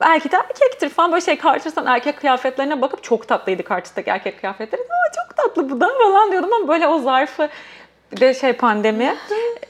belki 0.00 0.30
de 0.32 0.36
erkektir 0.36 0.88
falan 0.88 1.12
böyle 1.12 1.24
şey 1.24 1.38
karşısından 1.38 1.86
erkek 1.94 2.20
kıyafetlerine 2.20 2.80
bakıp 2.82 3.02
çok 3.02 3.28
tatlıydı 3.28 3.62
karşısındaki 3.62 4.10
erkek 4.10 4.40
kıyafetleri. 4.40 4.82
Aa 4.82 5.12
çok 5.16 5.36
tatlı 5.36 5.70
bu 5.70 5.80
da 5.80 5.88
falan 6.02 6.30
diyordum 6.30 6.50
ama 6.52 6.68
böyle 6.68 6.88
o 6.88 6.98
zarfı 6.98 7.48
de 8.20 8.34
şey 8.34 8.52
pandemi. 8.52 9.16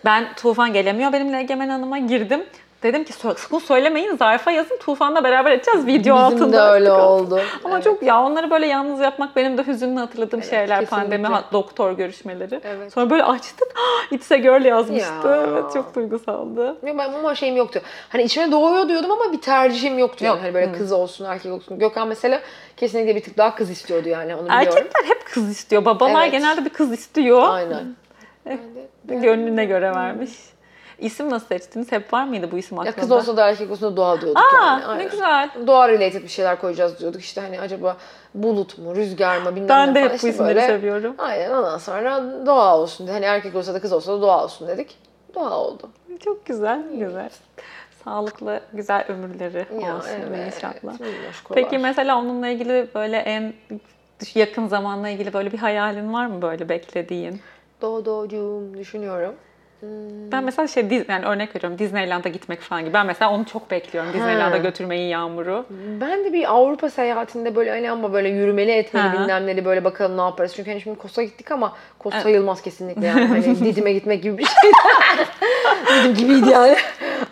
Ben 0.05 0.35
Tufan 0.37 0.73
gelemiyor 0.73 1.13
benimle 1.13 1.39
Egemen 1.39 1.69
Hanım'a 1.69 1.99
girdim. 1.99 2.45
Dedim 2.83 3.05
ki 3.05 3.12
"Sö- 3.12 3.38
sakın 3.38 3.59
söylemeyin 3.59 4.16
zarfa 4.16 4.51
yazın 4.51 4.77
Tufan'la 4.77 5.25
beraber 5.25 5.53
edeceğiz 5.53 5.87
video 5.87 5.99
Bizim 6.01 6.12
altında. 6.14 6.57
de 6.57 6.61
öyle 6.61 6.92
oldu. 6.92 7.40
ama 7.64 7.75
Evet. 7.75 7.85
çok 7.85 8.03
ya 8.03 8.21
onları 8.23 8.51
böyle 8.51 8.66
yalnız 8.66 9.01
yapmak 9.01 9.37
benim 9.37 9.59
de 9.59 9.66
hüzünlü 9.66 10.01
hatırladığım 10.01 10.40
Evet, 10.40 10.51
şeyler. 10.51 10.81
kesinlikle. 10.81 10.97
Pandemi, 11.23 11.29
doktor 11.53 11.92
görüşmeleri. 11.92 12.61
Evet. 12.64 12.92
Sonra 12.92 13.11
böyle 13.11 13.25
açtık. 13.25 13.68
It's 14.11 14.33
a 14.33 14.37
girl 14.37 14.64
yazmıştı. 14.64 15.29
Ya. 15.29 15.47
Evet 15.51 15.64
çok 15.75 15.95
duygusaldı. 15.95 16.66
Yok, 16.66 16.79
Ben 16.99 16.99
ama 17.12 17.35
şeyim 17.35 17.57
yoktu. 17.57 17.81
Hani 18.09 18.23
içime 18.23 18.53
doğuyor 18.53 18.88
diyordum 18.88 19.11
ama 19.11 19.33
bir 19.33 19.40
tercihim 19.40 19.99
yoktu. 19.99 20.25
Yani. 20.25 20.35
Yok. 20.35 20.42
Hani 20.45 20.55
böyle 20.55 20.66
Hı. 20.73 20.79
kız 20.79 20.92
olsun, 20.92 21.25
erkek 21.25 21.53
olsun. 21.53 21.79
Gökhan 21.79 22.09
mesela 22.09 22.40
kesinlikle 22.77 23.16
bir 23.16 23.23
tık 23.23 23.38
daha 23.38 23.55
kız 23.55 23.71
istiyordu 23.71 24.09
yani 24.09 24.35
onu 24.37 24.45
biliyorum. 24.45 24.68
Erkekler 24.68 25.05
hep 25.05 25.25
kız 25.27 25.51
istiyor. 25.51 25.85
Babalar 25.85 26.23
Evet. 26.23 26.33
genelde 26.33 26.64
bir 26.64 26.71
kız 26.71 26.92
istiyor. 26.92 27.42
Aynen. 27.49 27.97
Gönlüne 29.05 29.64
göre 29.64 29.95
vermiş. 29.95 30.31
İsim 31.03 31.31
nasıl 31.31 31.47
seçtiniz? 31.47 31.93
Hep 31.93 32.12
var 32.12 32.25
mıydı 32.25 32.51
bu 32.53 32.59
isim 32.59 32.77
Ya 32.77 32.83
aklında? 32.83 33.01
kız 33.01 33.11
olsa 33.11 33.37
da 33.37 33.49
erkek 33.49 33.71
olsa 33.71 33.87
da 33.93 33.97
doğa 33.97 34.21
diyorduk 34.21 34.43
Aa 34.53 34.57
yani. 34.67 34.81
ne 34.83 34.87
Aynen. 34.87 35.11
güzel. 35.11 35.51
Doğa 35.67 35.88
related 35.88 36.23
bir 36.23 36.29
şeyler 36.29 36.61
koyacağız 36.61 36.99
diyorduk. 37.01 37.21
İşte 37.21 37.41
hani 37.41 37.61
acaba 37.61 37.97
bulut 38.35 38.79
mu, 38.79 38.97
rüzgar 38.97 39.38
mı 39.38 39.55
bilmem 39.57 39.69
Ben 39.69 39.91
ne 39.91 39.95
de 39.95 39.99
falan. 40.01 40.05
hep 40.05 40.12
bu 40.12 40.17
İşte 40.17 40.29
isimleri 40.29 40.55
böyle- 40.55 40.67
seviyorum. 40.67 41.15
Aynen 41.19 41.51
ondan 41.51 41.79
sonra 41.79 42.23
doğa 42.47 42.79
olsun. 42.79 43.07
Hani 43.07 43.25
erkek 43.25 43.55
olsa 43.55 43.75
da 43.75 43.81
kız 43.81 43.93
olsa 43.93 44.12
da 44.12 44.23
doğa 44.23 44.45
olsun 44.45 44.69
dedik. 44.69 44.99
Doğa 45.35 45.51
oldu. 45.59 45.91
Çok 46.25 46.47
güzel, 46.47 46.83
güzel. 46.93 47.31
Sağlıklı, 48.05 48.61
güzel 48.73 49.05
ömürleri 49.09 49.67
Ya, 49.85 49.97
olsun 49.97 50.11
evet. 50.29 50.55
inşallah. 50.55 51.01
minnoşkolar. 51.01 51.55
Peki 51.55 51.79
mesela 51.79 52.19
onunla 52.19 52.49
ilgili 52.49 52.88
böyle 52.95 53.17
en 53.17 53.55
yakın 54.35 54.67
zamanla 54.69 55.09
ilgili 55.09 55.33
böyle 55.33 55.53
bir 55.53 55.59
hayalin 55.59 56.12
var 56.12 56.27
mı 56.27 56.43
böyle 56.43 56.69
beklediğin? 56.69 57.41
Dodocuğum 57.81 58.75
düşünüyorum. 58.79 59.35
Ben 60.33 60.45
mesela 60.45 60.68
şey 60.68 61.05
yani 61.09 61.27
örnek 61.27 61.57
veriyorum 61.57 61.79
Disneyland'a 61.79 62.29
gitmek 62.29 62.61
falan 62.61 62.85
gibi. 62.85 62.95
Ben 62.95 63.07
mesela 63.07 63.31
onu 63.31 63.45
çok 63.45 63.71
bekliyorum. 63.71 64.12
Disneyland'a 64.12 64.57
götürmeyi 64.57 65.09
Yağmur'u. 65.11 65.66
Ben 66.01 66.25
de 66.25 66.33
bir 66.33 66.53
Avrupa 66.53 66.90
seyahatinde 66.90 67.57
böyle 67.57 67.71
hani 67.71 67.90
ama 67.90 68.12
böyle 68.12 68.29
yürümeli 68.29 68.71
etmeli 68.71 69.09
Ha. 69.09 69.12
bilmem 69.12 69.47
neli 69.47 69.64
böyle 69.64 69.85
bakalım 69.85 70.16
ne 70.16 70.21
yaparız. 70.21 70.53
Çünkü 70.57 70.71
hani 70.71 70.81
şimdi 70.81 70.99
Kos'a 70.99 71.23
gittik 71.23 71.51
ama 71.51 71.73
Kos 71.99 72.12
Evet. 72.14 72.23
sayılmaz 72.23 72.62
kesinlikle 72.62 73.07
yani. 73.07 73.25
Hani 73.27 73.61
Didim'e 73.64 73.92
gitmek 73.92 74.23
gibi 74.23 74.38
bir 74.38 74.45
şey. 74.47 74.71
Didim 76.01 76.14
gibiydi 76.14 76.51
yani. 76.51 76.77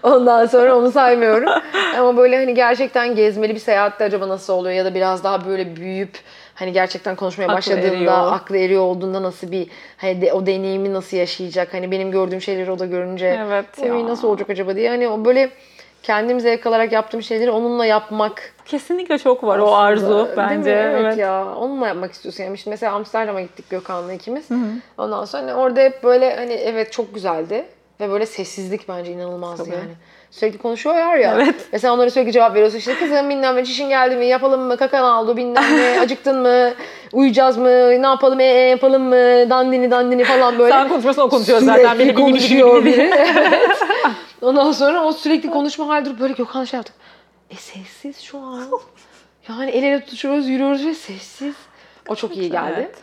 Ondan 0.03 0.47
sonra 0.47 0.77
onu 0.77 0.91
saymıyorum. 0.93 1.51
Ama 1.99 2.17
böyle 2.17 2.37
hani 2.37 2.55
gerçekten 2.55 3.15
gezmeli 3.15 3.55
bir 3.55 3.61
seyahatte 3.61 4.05
acaba 4.05 4.29
nasıl 4.29 4.53
oluyor 4.53 4.75
ya 4.75 4.85
da 4.85 4.95
biraz 4.95 5.25
daha 5.25 5.47
böyle 5.47 5.77
büyüyüp 5.77 6.19
hani 6.61 6.73
gerçekten 6.73 7.17
konuşmaya 7.17 7.45
Aklı 7.45 7.57
başladığında 7.57 7.89
eriyor. 7.91 8.33
aklı 8.33 8.57
eriyor 8.57 8.83
olduğunda 8.83 9.23
nasıl 9.23 9.51
bir 9.53 9.67
hani 9.97 10.23
de, 10.23 10.33
o 10.33 10.47
deneyimi 10.47 10.93
nasıl 10.93 11.17
yaşayacak? 11.17 11.75
Hani 11.75 11.91
benim 11.91 12.11
gördüğüm 12.11 12.41
şeyleri 12.41 12.71
o 12.71 12.79
da 12.79 12.87
görünce 12.87 13.27
Evet 13.47 13.67
"Oy, 13.83 13.89
ya. 14.01 14.07
nasıl 14.07 14.29
olacak 14.29 14.51
acaba 14.51 14.77
diye 14.77 14.89
hani 14.91 15.09
o 15.09 15.25
böyle 15.25 15.51
kendim 16.03 16.41
zevk 16.41 16.67
alarak 16.67 16.93
yaptığım 16.93 17.23
şeyleri 17.23 17.51
onunla 17.51 17.87
yapmak 17.87 18.53
Kesinlikle 18.65 19.19
çok 19.19 19.45
var 19.45 19.59
o 19.59 19.63
aslında, 19.65 19.79
arzu 19.79 20.09
değil 20.27 20.29
mi? 20.29 20.37
bence. 20.37 20.71
Evet, 20.71 21.01
Evet. 21.01 21.19
ya. 21.19 21.55
Onunla 21.57 21.89
yapmak 21.89 22.13
istiyorsun. 22.13 22.45
Yani 22.45 22.59
şimdi 22.59 22.71
mesela 22.71 22.93
Amsterdam'a 22.93 23.41
gittik 23.41 23.71
Gökhan'la 23.71 24.13
ikimiz. 24.13 24.49
Ondan 24.99 25.25
sonra 25.25 25.43
hani 25.43 25.55
orada 25.55 25.81
hep 25.81 26.03
böyle 26.05 26.37
hani 26.37 26.53
evet 26.53 26.93
çok 26.93 27.15
güzeldi. 27.15 27.65
Ve 28.01 28.11
böyle 28.11 28.27
sessizlik 28.27 28.89
bence 28.89 29.13
inanılmazdı 29.13 29.65
Tabii. 29.65 29.75
yani. 29.75 29.93
Sürekli 30.31 30.59
konuşuyorlar 30.59 31.17
ya. 31.17 31.35
Evet. 31.35 31.69
Mesela 31.73 31.95
onlara 31.95 32.11
sürekli 32.11 32.33
cevap 32.33 32.55
veriyorsun. 32.55 32.79
İşte 32.79 32.95
kızım 32.99 33.31
bilmem 33.31 33.57
ne 33.57 33.65
çişin 33.65 33.89
geldi 33.89 34.17
mi? 34.17 34.27
Yapalım 34.27 34.61
mı? 34.61 34.77
Kakan 34.77 35.05
aldı 35.05 35.37
bilmem 35.37 35.77
ne? 35.77 36.01
Acıktın 36.01 36.39
mı? 36.39 36.71
Uyuyacağız 37.13 37.57
mı? 37.57 37.69
Ne 38.03 38.07
yapalım? 38.07 38.41
E, 38.41 38.45
e, 38.45 38.69
yapalım 38.69 39.03
mı? 39.03 39.51
Dandini 39.51 39.91
dandini 39.91 40.25
falan 40.25 40.59
böyle. 40.59 40.73
Sen 40.73 40.89
konuşmasın 40.89 41.23
o 41.23 41.29
konuşuyor 41.29 41.61
Sürekli 41.61 41.83
zaten. 41.83 41.99
Bili, 41.99 42.15
konuşuyor 42.15 42.85
biri. 42.85 43.01
Evet. 43.17 43.71
Ondan 44.43 44.73
sonra 44.73 45.05
o 45.05 45.13
sürekli 45.13 45.51
konuşma 45.51 45.89
hali 45.89 46.05
durup 46.05 46.21
böyle 46.21 46.33
Gökhan 46.33 46.65
şey 46.65 46.79
yaptı. 46.79 46.93
E 47.51 47.55
sessiz 47.55 48.21
şu 48.21 48.39
an. 48.39 48.71
Yani 49.49 49.71
el 49.71 49.83
ele 49.83 50.01
tutuşuyoruz, 50.01 50.49
yürüyoruz 50.49 50.87
ve 50.87 50.95
sessiz. 50.95 51.55
O 52.09 52.15
çok 52.15 52.37
iyi 52.37 52.51
geldi. 52.51 52.75
Evet. 52.77 52.95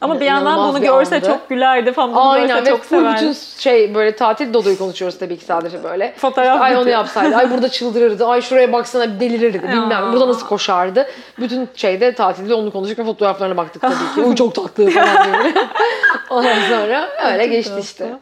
Ama 0.00 0.20
bir 0.20 0.24
yandan 0.26 0.68
bunu 0.68 0.82
bir 0.82 0.86
görse 0.86 1.16
andı. 1.16 1.26
çok 1.26 1.48
gülerdi 1.48 1.92
falan. 1.92 2.10
Bunu 2.14 2.30
Aynen 2.30 2.48
görse 2.48 2.62
ve 2.62 2.68
çok 2.76 2.84
severdi. 2.84 3.16
bütün 3.16 3.32
şey 3.58 3.94
böyle 3.94 4.16
tatil 4.16 4.54
dodoyu 4.54 4.78
konuşuyoruz 4.78 5.18
tabii 5.18 5.36
ki 5.38 5.44
sadece 5.44 5.84
böyle. 5.84 6.14
Fotoğraf 6.16 6.54
İşte, 6.54 6.64
ay 6.64 6.76
onu 6.76 6.88
yapsaydı, 6.90 7.36
ay 7.36 7.50
burada 7.50 7.68
çıldırırdı, 7.68 8.26
ay 8.26 8.42
şuraya 8.42 8.72
baksana 8.72 9.20
delirirdi, 9.20 9.62
bilmem 9.62 10.12
burada 10.12 10.28
nasıl 10.28 10.46
koşardı. 10.46 11.06
Bütün 11.38 11.68
şeyde 11.74 12.14
tatilde 12.14 12.54
onu 12.54 12.72
konuştuk 12.72 12.98
ve 12.98 13.04
fotoğraflarına 13.04 13.56
baktık 13.56 13.82
tabii 13.82 14.14
ki. 14.14 14.20
Uy 14.22 14.34
çok 14.34 14.54
tatlı 14.54 14.90
falan 14.90 15.24
diye. 15.24 15.54
Ondan 16.30 16.60
sonra 16.68 17.08
öyle 17.32 17.46
geçti 17.46 17.74
işte. 17.80 18.12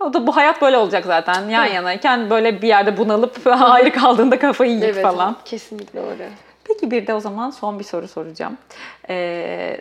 O 0.00 0.12
da 0.12 0.26
bu 0.26 0.36
hayat 0.36 0.62
böyle 0.62 0.76
olacak 0.76 1.04
zaten. 1.06 1.48
Yan 1.48 1.64
yanayken 1.64 2.30
böyle 2.30 2.62
bir 2.62 2.68
yerde 2.68 2.96
bunalıp 2.96 3.46
ayrı 3.46 3.92
kaldığında 3.92 4.38
kafayı 4.38 4.70
yiyip 4.72 5.02
falan. 5.02 5.36
kesinlikle 5.44 6.00
öyle. 6.00 6.28
Peki 6.64 6.90
bir 6.90 7.06
de 7.06 7.14
o 7.14 7.20
zaman 7.20 7.50
son 7.50 7.78
bir 7.78 7.84
soru 7.84 8.08
soracağım. 8.08 8.58
Ee, 9.08 9.80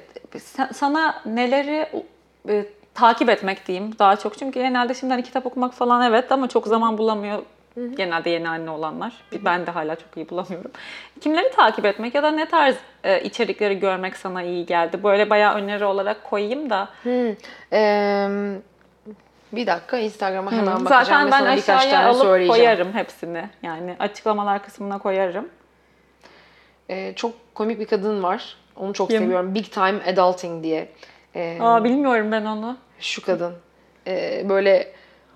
sana 0.73 1.21
neleri 1.25 1.87
e, 2.49 2.65
takip 2.93 3.29
etmek 3.29 3.67
diyeyim 3.67 3.91
daha 3.99 4.15
çok. 4.15 4.37
Çünkü 4.37 4.59
genelde 4.59 4.93
şimdi 4.93 5.13
hani 5.13 5.23
kitap 5.23 5.45
okumak 5.45 5.73
falan 5.73 6.01
evet 6.11 6.31
ama 6.31 6.47
çok 6.47 6.67
zaman 6.67 6.97
bulamıyor. 6.97 7.43
Genelde 7.95 8.29
yeni 8.29 8.49
anne 8.49 8.69
olanlar. 8.69 9.13
Ben 9.45 9.65
de 9.67 9.71
hala 9.71 9.95
çok 9.95 10.17
iyi 10.17 10.29
bulamıyorum. 10.29 10.71
Kimleri 11.21 11.51
takip 11.51 11.85
etmek 11.85 12.15
ya 12.15 12.23
da 12.23 12.31
ne 12.31 12.45
tarz 12.45 12.75
e, 13.03 13.21
içerikleri 13.21 13.79
görmek 13.79 14.17
sana 14.17 14.43
iyi 14.43 14.65
geldi? 14.65 15.03
Böyle 15.03 15.29
bayağı 15.29 15.55
öneri 15.55 15.85
olarak 15.85 16.23
koyayım 16.23 16.69
da. 16.69 16.89
Ee, 17.73 18.27
bir 19.51 19.67
dakika 19.67 19.97
Instagram'a 19.97 20.51
hemen 20.51 20.85
bakacağım 20.85 21.05
Zaten 21.05 21.31
ben 21.31 21.45
aşağıya 21.45 22.09
alıp 22.09 22.47
koyarım 22.47 22.93
hepsini. 22.93 23.49
Yani 23.63 23.95
açıklamalar 23.99 24.63
kısmına 24.63 24.97
koyarım. 24.97 25.49
Ee, 26.89 27.13
çok 27.15 27.55
komik 27.55 27.79
bir 27.79 27.85
kadın 27.85 28.23
var. 28.23 28.57
Onu 28.77 28.93
çok 28.93 29.09
Kim? 29.09 29.19
seviyorum. 29.19 29.55
Big 29.55 29.65
Time 29.71 29.99
Adulting 30.07 30.63
diye. 30.63 30.87
Ee, 31.35 31.57
Aa 31.61 31.83
bilmiyorum 31.83 32.31
ben 32.31 32.45
onu. 32.45 32.77
şu 32.99 33.25
kadın. 33.25 33.53
Ee, 34.07 34.45
böyle 34.49 34.87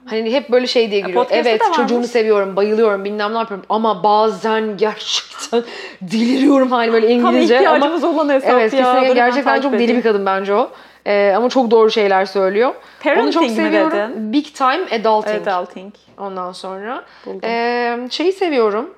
hani 0.05 0.33
hep 0.33 0.49
böyle 0.49 0.67
şey 0.67 0.91
diye 0.91 0.99
giriyor. 1.01 1.23
podcast'ı 1.23 1.49
Evet 1.49 1.61
çocuğumu 1.75 2.07
seviyorum, 2.07 2.55
bayılıyorum, 2.55 3.05
bilmem 3.05 3.33
ne 3.33 3.37
yapıyorum 3.37 3.65
ama 3.69 4.03
bazen 4.03 4.63
gerçekten 4.77 5.63
deliriyorum 6.01 6.71
hani 6.71 6.93
böyle 6.93 7.21
Tam 7.21 7.31
İngilizce 7.33 7.57
ama 7.59 7.77
ihtiyacımız 7.77 8.03
olan 8.03 8.29
hesap 8.29 8.49
Evet 8.51 8.73
ya. 8.73 8.79
kesinlikle 8.93 9.13
gerçekten 9.13 9.61
çok 9.61 9.73
deli 9.73 9.95
bir 9.95 10.01
kadın 10.01 10.25
bence 10.25 10.53
o. 10.53 10.71
Ee, 11.05 11.33
ama 11.37 11.49
çok 11.49 11.71
doğru 11.71 11.91
şeyler 11.91 12.25
söylüyor. 12.25 12.67
Onu 12.69 12.75
çok 13.03 13.03
Parenting 13.03 13.43
mi 13.43 13.49
seviyorum. 13.49 13.91
dedin? 13.97 14.33
Big 14.33 14.45
Time 14.45 14.83
Adulting. 14.91 15.47
Adulting. 15.47 15.93
Ondan 16.17 16.51
sonra 16.51 17.03
Buldum. 17.25 17.39
ee, 17.43 18.07
şeyi 18.11 18.31
seviyorum. 18.33 18.93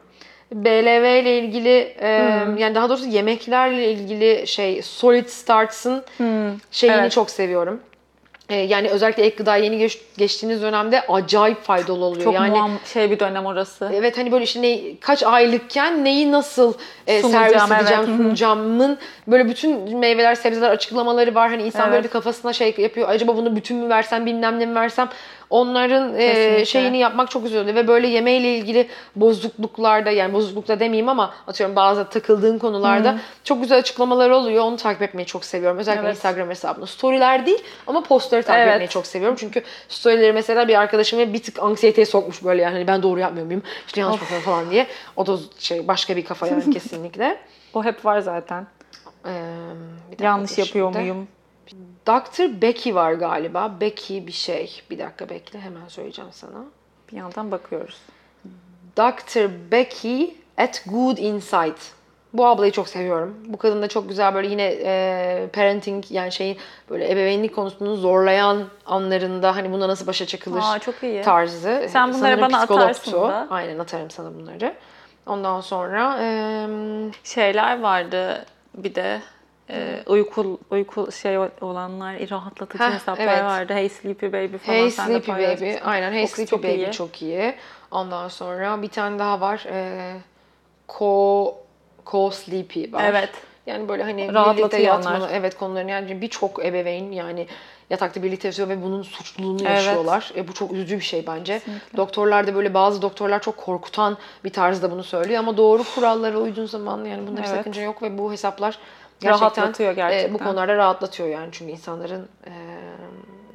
BLV 0.53 1.21
ile 1.21 1.39
ilgili 1.39 1.77
e, 2.01 2.43
Hmm. 2.45 2.57
yani 2.57 2.75
daha 2.75 2.89
doğrusu 2.89 3.05
yemeklerle 3.07 3.91
ilgili 3.91 4.47
şey 4.47 4.81
Solid 4.81 5.25
Starts'ın 5.27 6.03
şeyini 6.71 6.95
Evet. 6.97 7.11
çok 7.11 7.29
seviyorum. 7.29 7.79
E, 8.49 8.55
yani 8.55 8.89
özellikle 8.89 9.23
ek 9.23 9.35
gıda 9.35 9.55
yeni 9.55 9.77
geç- 9.77 9.99
geçtiğiniz 10.17 10.61
dönemde 10.61 11.01
acayip 11.07 11.61
faydalı 11.63 12.05
oluyor. 12.05 12.23
Çok 12.23 12.33
yani 12.33 12.49
muam 12.49 12.71
şey 12.93 13.11
bir 13.11 13.19
dönem 13.19 13.45
orası. 13.45 13.91
Evet 13.93 14.17
hani 14.17 14.31
böyle 14.31 14.43
işte 14.43 14.61
ne, 14.61 14.79
kaç 14.99 15.23
aylıkken 15.23 16.05
neyi 16.05 16.31
nasıl 16.31 16.73
e, 17.07 17.21
Sunacağım, 17.21 17.67
servis 17.67 17.81
edeceğim, 17.81 18.03
evet. 18.07 18.17
Sunacağımın 18.17 18.97
böyle 19.27 19.49
bütün 19.49 19.97
meyveler, 19.99 20.35
sebzeler 20.35 20.69
açıklamaları 20.69 21.35
var. 21.35 21.49
Hani 21.49 21.63
insan 21.63 21.85
böyle 21.85 21.95
Evet. 21.95 22.03
bir 22.05 22.09
kafasına 22.09 22.53
şey 22.53 22.75
yapıyor. 22.77 23.09
Acaba 23.09 23.37
bunu 23.37 23.55
bütün 23.55 23.77
mü 23.77 23.89
versem, 23.89 24.25
bilmem 24.25 24.59
ne 24.59 24.65
mi 24.65 24.75
versem? 24.75 25.09
Onların 25.49 26.15
e, 26.19 26.65
şeyini 26.65 26.97
yapmak 26.97 27.31
çok 27.31 27.45
oluyor. 27.45 27.65
Ve 27.65 27.87
böyle 27.87 28.07
yemeğiyle 28.07 28.57
ilgili 28.57 28.87
bozukluklarda 29.15 30.11
yani 30.11 30.33
bozuklukta 30.33 30.79
demeyeyim 30.79 31.09
ama 31.09 31.33
atıyorum 31.47 31.75
bazı 31.75 32.09
takıldığın 32.09 32.59
konularda 32.59 33.19
çok 33.43 33.61
güzel 33.61 33.77
açıklamalar 33.77 34.29
oluyor. 34.29 34.63
Onu 34.63 34.77
takip 34.77 35.01
etmeyi 35.01 35.25
çok 35.25 35.45
seviyorum. 35.45 35.77
Özellikle 35.77 36.05
Evet. 36.05 36.15
Instagram 36.15 36.49
hesabında. 36.49 36.85
Storyler 36.85 37.45
değil 37.45 37.63
ama 37.87 38.03
postları 38.03 38.43
takip 38.43 38.61
Evet. 38.61 38.73
etmeyi 38.73 38.89
çok 38.89 39.07
seviyorum. 39.07 39.37
Çünkü 39.39 39.63
storyleri 39.89 40.33
mesela 40.33 40.67
bir 40.67 40.79
arkadaşım 40.79 41.33
bir 41.33 41.43
tık 41.43 41.59
anksiyeteye 41.63 42.05
sokmuş 42.05 42.43
böyle 42.43 42.61
yani 42.61 42.73
hani 42.73 42.87
ben 42.87 43.03
doğru 43.03 43.19
yapmıyor 43.19 43.45
muyum? 43.45 43.63
İşte 43.87 44.01
yanlış 44.01 44.21
yapıyorum 44.21 44.45
falan 44.45 44.71
diye. 44.71 44.87
O 45.15 45.27
da 45.27 45.37
şey 45.59 45.87
başka 45.87 46.15
bir 46.15 46.25
kafa 46.25 46.47
yani 46.47 46.69
kesinlikle. 46.73 47.37
O 47.73 47.83
hep 47.83 48.05
var 48.05 48.19
zaten. 48.19 48.67
Ee, 49.25 49.31
bir 50.11 50.23
Yanlış 50.23 50.57
yapıyor 50.57 50.95
muyum? 50.95 51.27
Dr. 52.09 52.61
Becky 52.61 52.95
var 52.95 53.13
galiba. 53.13 53.71
Becky 53.81 54.27
bir 54.27 54.31
şey. 54.31 54.81
Bir 54.89 54.99
dakika 54.99 55.29
bekle 55.29 55.59
hemen 55.59 55.87
söyleyeceğim 55.87 56.31
sana. 56.33 56.63
Bir 57.11 57.17
yandan 57.17 57.51
bakıyoruz. 57.51 58.01
Dr. 58.97 59.71
Becky 59.71 60.33
at 60.57 60.83
Good 60.85 61.17
Insight. 61.17 61.77
Bu 62.33 62.45
ablayı 62.45 62.71
çok 62.71 62.89
seviyorum. 62.89 63.35
Bu 63.45 63.57
kadın 63.57 63.81
da 63.81 63.87
çok 63.87 64.09
güzel 64.09 64.33
böyle 64.33 64.47
yine 64.47 64.75
e, 64.83 65.47
parenting 65.53 66.03
yani 66.09 66.31
şeyin 66.31 66.57
böyle 66.89 67.11
ebeveynlik 67.11 67.55
konusunu 67.55 67.95
zorlayan 67.95 68.63
anlarında 68.85 69.55
hani 69.55 69.71
buna 69.71 69.87
nasıl 69.87 70.07
başa 70.07 70.25
çıkılır 70.25 70.61
Aa 70.63 70.79
çok 70.79 71.03
iyi. 71.03 71.21
tarzı. 71.21 71.85
Sen 71.89 72.13
bunları 72.13 72.19
Sanırım 72.19 72.41
bana 72.41 72.61
atarsın 72.61 73.13
da. 73.13 73.47
Aynen 73.49 73.79
atarım 73.79 74.09
sana 74.09 74.33
bunları. 74.35 74.73
Ondan 75.25 75.61
sonra 75.61 76.17
em, 76.23 77.11
Şeyler 77.23 77.79
vardı 77.81 78.45
bir 78.75 78.95
de 78.95 79.21
e, 79.69 80.03
uyku 80.05 80.59
uyku 80.71 81.11
şey 81.11 81.37
olanlar 81.61 82.29
rahatlatıcı 82.31 82.83
Heh, 82.83 82.91
hesaplar 82.93 83.23
evet. 83.27 83.43
vardı. 83.43 83.73
Hey 83.73 83.89
Sleepy 83.89 84.25
Baby 84.25 84.57
falan 84.57 84.75
Hey 84.77 84.91
sen 84.91 85.07
de 85.07 85.11
Sleepy 85.11 85.31
Baby. 85.31 85.41
paylaşmıştın. 85.41 85.85
Aynen 85.87 86.11
Hey 86.11 86.23
O 86.23 86.27
Sleepy 86.27 86.49
çok 86.49 86.63
Baby 86.63 86.75
iyi. 86.75 86.91
çok 86.91 87.21
iyi. 87.21 87.53
Ondan 87.91 88.27
sonra 88.27 88.81
bir 88.81 88.87
tane 88.89 89.19
daha 89.19 89.41
var. 89.41 89.65
E, 89.71 90.13
Co, 90.99 91.55
Co 92.11 92.31
Sleepy 92.31 92.91
var. 92.93 93.03
Evet. 93.03 93.29
Yani 93.65 93.89
böyle 93.89 94.03
hani 94.03 94.29
birlikte 94.29 94.81
yatmalı. 94.81 95.29
Evet 95.33 95.57
konularını 95.57 95.91
yani 95.91 96.21
birçok 96.21 96.65
ebeveyn 96.65 97.11
yani 97.11 97.47
yatakta 97.89 98.23
birlikte 98.23 98.47
yatıyor 98.47 98.69
ve 98.69 98.83
bunun 98.83 99.01
suçluluğunu 99.03 99.61
Evet. 99.61 99.69
yaşıyorlar. 99.71 100.31
E, 100.35 100.47
bu 100.47 100.53
çok 100.53 100.71
üzücü 100.71 100.95
bir 100.95 101.03
şey 101.03 101.27
bence. 101.27 101.53
Kesinlikle. 101.59 101.97
Doktorlar 101.97 102.47
da 102.47 102.55
böyle 102.55 102.73
bazı 102.73 103.01
doktorlar 103.01 103.41
çok 103.41 103.57
korkutan 103.57 104.17
bir 104.43 104.49
tarzda 104.49 104.91
bunu 104.91 105.03
söylüyor 105.03 105.39
ama 105.39 105.57
doğru 105.57 105.83
kurallara 105.95 106.37
uyduğun 106.37 106.65
zaman 106.65 107.05
yani 107.05 107.27
bunda 107.27 107.41
bir 107.41 107.47
Evet. 107.47 107.57
sakınca 107.57 107.81
yok 107.81 108.01
ve 108.01 108.17
bu 108.17 108.31
hesaplar 108.31 108.79
gerçekten 109.21 109.41
Rahatlatıyor 109.41 109.91
e, 109.91 109.93
gerçekten. 109.93 110.33
bu 110.33 110.37
konularda 110.37 110.75
rahatlatıyor 110.77 111.29
yani 111.29 111.49
çünkü 111.51 111.71
insanların 111.71 112.29
e, 112.45 112.51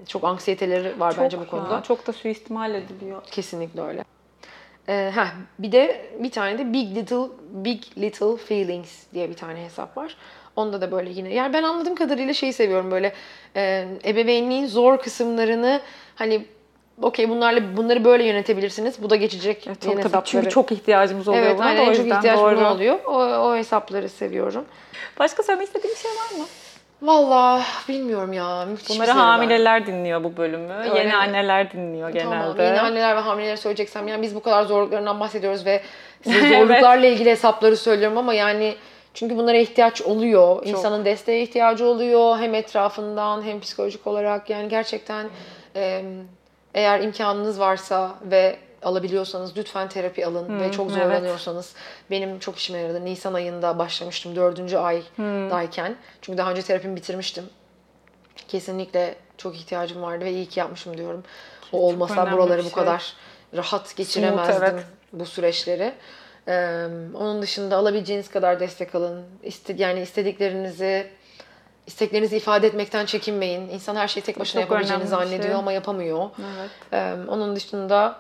çok 0.07 0.25
anksiyeteleri 0.25 1.01
var 1.01 1.15
bence 1.21 1.37
bu 1.39 1.43
Çok 1.43 1.51
konuda. 1.51 1.75
ya, 1.75 1.83
çok 1.83 2.07
da 2.07 2.13
suistimal 2.13 2.75
ediliyor. 2.75 3.23
Kesinlikle 3.25 3.81
öyle. 3.83 4.05
Ee, 4.89 5.11
heh, 5.15 5.27
bir 5.59 5.73
de 5.73 6.11
bir 6.19 6.31
tane 6.31 6.59
de 6.59 6.73
Big 6.73 6.97
Little 6.97 7.29
Big 7.51 7.83
Little 7.99 8.37
Feelings 8.37 9.03
diye 9.15 9.31
bir 9.31 9.35
tane 9.37 9.65
hesap 9.65 9.97
var. 9.97 10.17
Onda 10.57 10.81
da 10.81 10.93
böyle 10.93 11.11
yine 11.11 11.35
yani 11.35 11.53
ben 11.53 11.63
anladığım 11.63 11.95
kadarıyla 11.95 12.35
şeyi 12.35 12.53
seviyorum 12.53 12.91
böyle 12.91 13.13
e, 13.57 13.89
ebeveynliğin 14.05 14.67
zor 14.67 14.99
kısımlarını 14.99 15.81
hani 16.15 16.47
okey 17.03 17.29
bunlarla 17.29 17.77
bunları 17.77 18.05
böyle 18.05 18.25
yönetebilirsiniz. 18.25 19.03
Bu 19.03 19.11
da 19.11 19.17
geçecek. 19.17 19.65
Evet, 19.67 19.83
çok, 19.83 20.13
tabii, 20.13 20.25
çünkü 20.25 20.49
çok 20.49 20.73
ihtiyacımız 20.73 21.29
oluyor 21.29 21.43
Evet 21.47 21.59
buna 21.59 21.67
aynen 21.67 21.79
da 21.79 21.83
o 21.83 21.91
en 21.91 21.93
çok 21.95 22.05
yüzden 22.05 22.17
ihtiyaç 22.17 22.39
doğru. 22.39 22.67
oluyor. 22.67 22.99
O, 23.07 23.13
o 23.23 23.57
hesapları 23.57 24.09
seviyorum. 24.09 24.65
Başka 25.19 25.43
söylemek 25.43 25.67
istediğin 25.67 25.95
bir 25.95 26.01
şey 26.01 26.11
var 26.11 26.39
mı? 26.43 26.47
Vallahi 27.03 27.63
bilmiyorum 27.89 28.33
ya. 28.33 28.45
Bunları 28.67 29.07
serüven. 29.07 29.15
hamileler 29.15 29.87
dinliyor 29.87 30.25
bu 30.25 30.37
bölümü. 30.37 30.73
Öyle 30.75 30.99
Yeni 30.99 31.09
mi? 31.09 31.15
anneler 31.17 31.73
dinliyor 31.73 32.09
genelde. 32.11 32.31
Tamam. 32.31 32.59
Yeni 32.59 32.81
anneler 32.81 33.17
ve 33.17 33.21
hamileler 33.21 33.57
söyleyeceksem 33.57 34.09
yani 34.09 34.23
biz 34.23 34.35
bu 34.35 34.43
kadar 34.43 34.65
zorluklarından 34.65 35.21
bahsediyoruz 35.21 35.67
ve 35.67 35.83
size 36.25 36.39
Evet. 36.39 36.59
zorluklarla 36.59 37.07
ilgili 37.07 37.31
hesapları 37.31 37.77
söylüyorum 37.77 38.19
ama 38.19 38.35
yani 38.35 38.75
çünkü 39.15 39.37
bunlara 39.37 39.57
ihtiyaç 39.57 40.03
oluyor. 40.03 40.67
İnsanın 40.67 41.05
desteğe 41.05 41.43
ihtiyacı 41.43 41.87
oluyor 41.87 42.39
hem 42.39 42.55
etrafından 42.55 43.43
hem 43.43 43.61
psikolojik 43.61 44.07
olarak 44.07 44.51
yani 44.51 44.69
gerçekten 44.69 45.27
e, 45.77 46.03
eğer 46.75 47.01
imkanınız 47.01 47.61
varsa 47.61 48.19
ve 48.23 48.59
alabiliyorsanız 48.83 49.57
lütfen 49.57 49.89
terapi 49.89 50.27
alın 50.27 50.61
ve 50.61 50.73
çok 50.73 50.91
evet. 50.91 51.03
zorlanıyorsanız 51.03 51.75
benim 52.11 52.39
çok 52.39 52.59
işime 52.59 52.79
yaradı. 52.79 53.05
Nisan 53.05 53.35
ayında 53.35 53.79
başlamıştım 53.79 54.37
dördüncü 54.37 54.77
aydayken. 54.77 55.97
Çünkü 56.23 56.39
daha 56.39 56.51
önce 56.51 56.63
terapimi 56.63 56.97
bitirmiştim. 56.97 57.45
Kesinlikle 58.49 59.15
çok 59.39 59.57
ihtiyacım 59.57 60.03
vardı 60.03 60.25
ve 60.25 60.33
iyi 60.33 60.47
ki 60.47 60.61
yapmışım 60.61 60.99
diyorum. 60.99 61.25
O 61.73 61.79
olmasa 61.79 62.33
buraları 62.33 62.59
bir 62.59 62.65
bu 62.65 62.71
şey. 62.71 62.75
kadar 62.75 63.13
rahat 63.57 63.97
geçiremezdim 63.97 64.63
evet. 64.63 64.85
bu 65.13 65.27
süreçleri. 65.27 65.95
Ee, 66.49 66.87
onun 67.15 67.43
dışında 67.43 67.77
alabileceğiniz 67.77 68.31
kadar 68.31 68.61
destek 68.61 68.95
alın. 68.95 69.25
İste, 69.43 69.75
yani 69.79 70.01
istediklerinizi 70.01 71.07
isteklerinizi 71.87 72.37
ifade 72.37 72.67
etmekten 72.67 73.07
çekinmeyin. 73.07 73.69
İnsan 73.69 73.97
her 73.97 74.09
şeyi 74.09 74.25
tek 74.25 74.41
başına 74.41 74.63
Çok 74.63 74.71
yapabileceğini 74.71 75.03
bir 75.03 75.09
zannediyor 75.09 75.43
şey. 75.43 75.55
ama 75.55 75.73
yapamıyor. 75.73 76.31
Evet. 76.59 76.71
Ee, 76.93 77.15
onun 77.29 77.57
dışında 77.57 78.17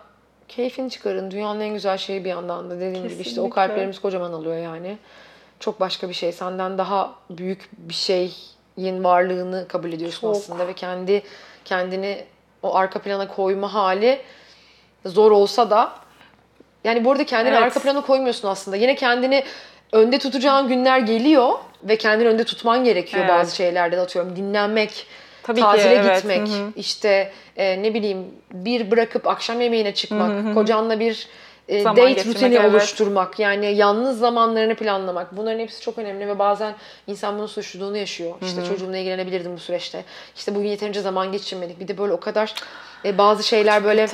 keyfini 0.48 0.90
çıkarın. 0.90 1.30
Dünyanın 1.30 1.60
en 1.60 1.74
güzel 1.74 1.98
şeyi 1.98 2.24
bir 2.24 2.28
yandan 2.30 2.70
da 2.70 2.76
dediğim 2.76 2.94
gibi 2.94 3.04
işte 3.04 3.18
o 3.20 3.24
Kesinlikle. 3.24 3.50
kalplerimiz 3.54 4.00
kocaman 4.00 4.32
alıyor 4.32 4.56
yani. 4.56 4.98
Çok 5.60 5.80
başka 5.80 6.08
bir 6.08 6.14
şey. 6.14 6.32
Senden 6.32 6.78
daha 6.78 7.14
büyük 7.30 7.68
bir 7.78 7.94
şeyin 7.94 9.04
varlığını 9.04 9.68
kabul 9.68 9.92
ediyorsun 9.92 10.20
Çok. 10.20 10.36
aslında 10.36 10.68
ve 10.68 10.72
kendi 10.72 11.22
kendini 11.64 12.24
o 12.62 12.76
arka 12.76 12.98
plana 12.98 13.28
koyma 13.28 13.74
hali 13.74 14.20
zor 15.06 15.30
olsa 15.30 15.70
da 15.70 15.92
yani 16.84 17.04
bu 17.04 17.12
arada 17.12 17.26
kendini 17.26 17.54
Evet. 17.54 17.62
arka 17.62 17.80
plana 17.80 18.00
koymuyorsun 18.00 18.48
aslında. 18.48 18.76
Yine 18.76 18.94
kendini 18.94 19.44
önde 19.92 20.18
tutacağın 20.18 20.68
günler 20.68 20.98
geliyor 20.98 21.50
ve 21.84 21.96
kendini 21.96 22.28
önde 22.28 22.44
tutman 22.44 22.84
gerekiyor 22.84 23.24
Evet. 23.24 23.34
bazı 23.34 23.56
şeylerde 23.56 23.96
de 23.96 24.00
atıyorum. 24.00 24.36
Dinlenmek, 24.36 25.06
Tabii 25.42 25.60
ki, 25.60 25.62
tatile 25.62 25.94
evet. 25.94 26.16
gitmek, 26.16 26.48
Hı 26.48 26.52
hı. 26.52 26.72
işte 26.76 27.32
e, 27.56 27.82
ne 27.82 27.94
bileyim 27.94 28.26
bir 28.52 28.90
bırakıp 28.90 29.26
akşam 29.26 29.60
yemeğine 29.60 29.94
çıkmak, 29.94 30.54
kocanla 30.54 31.00
bir 31.00 31.28
e, 31.68 31.82
Zaman 31.82 31.96
date 31.96 32.12
geçirmek, 32.12 32.36
rutini 32.36 32.54
evet. 32.54 32.70
oluşturmak, 32.70 33.38
yani 33.38 33.76
yalnız 33.76 34.18
zamanlarını 34.18 34.74
planlamak. 34.74 35.36
Bunların 35.36 35.58
hepsi 35.58 35.80
çok 35.80 35.98
önemli 35.98 36.28
ve 36.28 36.38
bazen 36.38 36.74
insan 37.06 37.38
bunun 37.38 37.46
suçluluğunu 37.46 37.96
yaşıyor. 37.96 38.34
İşte 38.42 38.64
çocuğumla 38.64 38.96
ilgilenebilirdim 38.96 39.54
bu 39.54 39.58
süreçte. 39.58 40.04
İşte 40.36 40.54
bugün 40.54 40.68
yeterince 40.68 41.00
zaman 41.00 41.32
geçirmedik. 41.32 41.80
Bir 41.80 41.88
de 41.88 41.98
böyle 41.98 42.12
o 42.12 42.20
kadar 42.20 42.54
e, 43.04 43.18
bazı 43.18 43.42
şeyler 43.42 43.84
böyle 43.84 44.06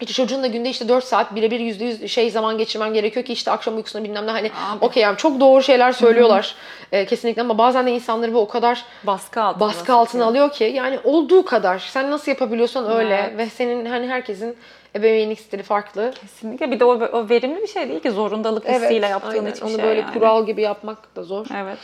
işte 0.00 0.12
çocuğunla 0.12 0.46
günde 0.46 0.70
işte 0.70 0.88
4 0.88 1.04
saat 1.04 1.34
birebir 1.34 1.60
yüzde 1.60 1.84
yüz 1.84 2.10
şey 2.10 2.30
zaman 2.30 2.58
geçirmen 2.58 2.94
gerekiyor 2.94 3.24
ki 3.26 3.32
işte 3.32 3.50
akşam 3.50 3.76
uykusuna 3.76 4.04
bilmem 4.04 4.26
ne 4.26 4.30
hani 4.30 4.50
okey 4.80 5.02
yani 5.02 5.16
çok 5.16 5.40
doğru 5.40 5.62
şeyler 5.62 5.92
söylüyorlar 5.92 6.54
e, 6.92 7.06
kesinlikle 7.06 7.42
ama 7.42 7.58
bazen 7.58 7.86
de 7.86 7.90
insanları 7.90 8.34
bu 8.34 8.38
o 8.38 8.48
kadar 8.48 8.84
Baskı 9.04 9.42
altına. 9.42 9.68
baskı 9.68 9.94
altına 9.94 10.24
alıyor 10.24 10.52
ki 10.52 10.64
yani 10.64 10.98
olduğu 11.04 11.44
kadar 11.44 11.78
sen 11.78 12.10
nasıl 12.10 12.30
yapabiliyorsan 12.32 12.90
öyle 12.90 13.14
Evet. 13.28 13.38
ve 13.38 13.46
senin 13.50 13.86
hani 13.86 14.08
herkesin 14.08 14.56
ebeveynlik 14.96 15.40
stili 15.40 15.62
farklı. 15.62 16.12
Kesinlikle 16.20 16.70
bir 16.70 16.80
de 16.80 16.84
o, 16.84 16.88
o 16.88 17.28
verimli 17.28 17.62
bir 17.62 17.66
şey 17.66 17.88
değil 17.88 18.00
ki 18.00 18.10
zorundalık 18.10 18.68
hissiyle 18.68 19.06
yaptığın 19.06 19.30
aynen. 19.38 19.50
hiçbir 19.50 19.62
Onu 19.66 19.74
şey 19.74 19.82
böyle 19.84 20.00
yani. 20.00 20.12
kural 20.12 20.46
gibi 20.46 20.62
yapmak 20.62 21.16
da 21.16 21.22
zor. 21.22 21.46
Evet. 21.56 21.78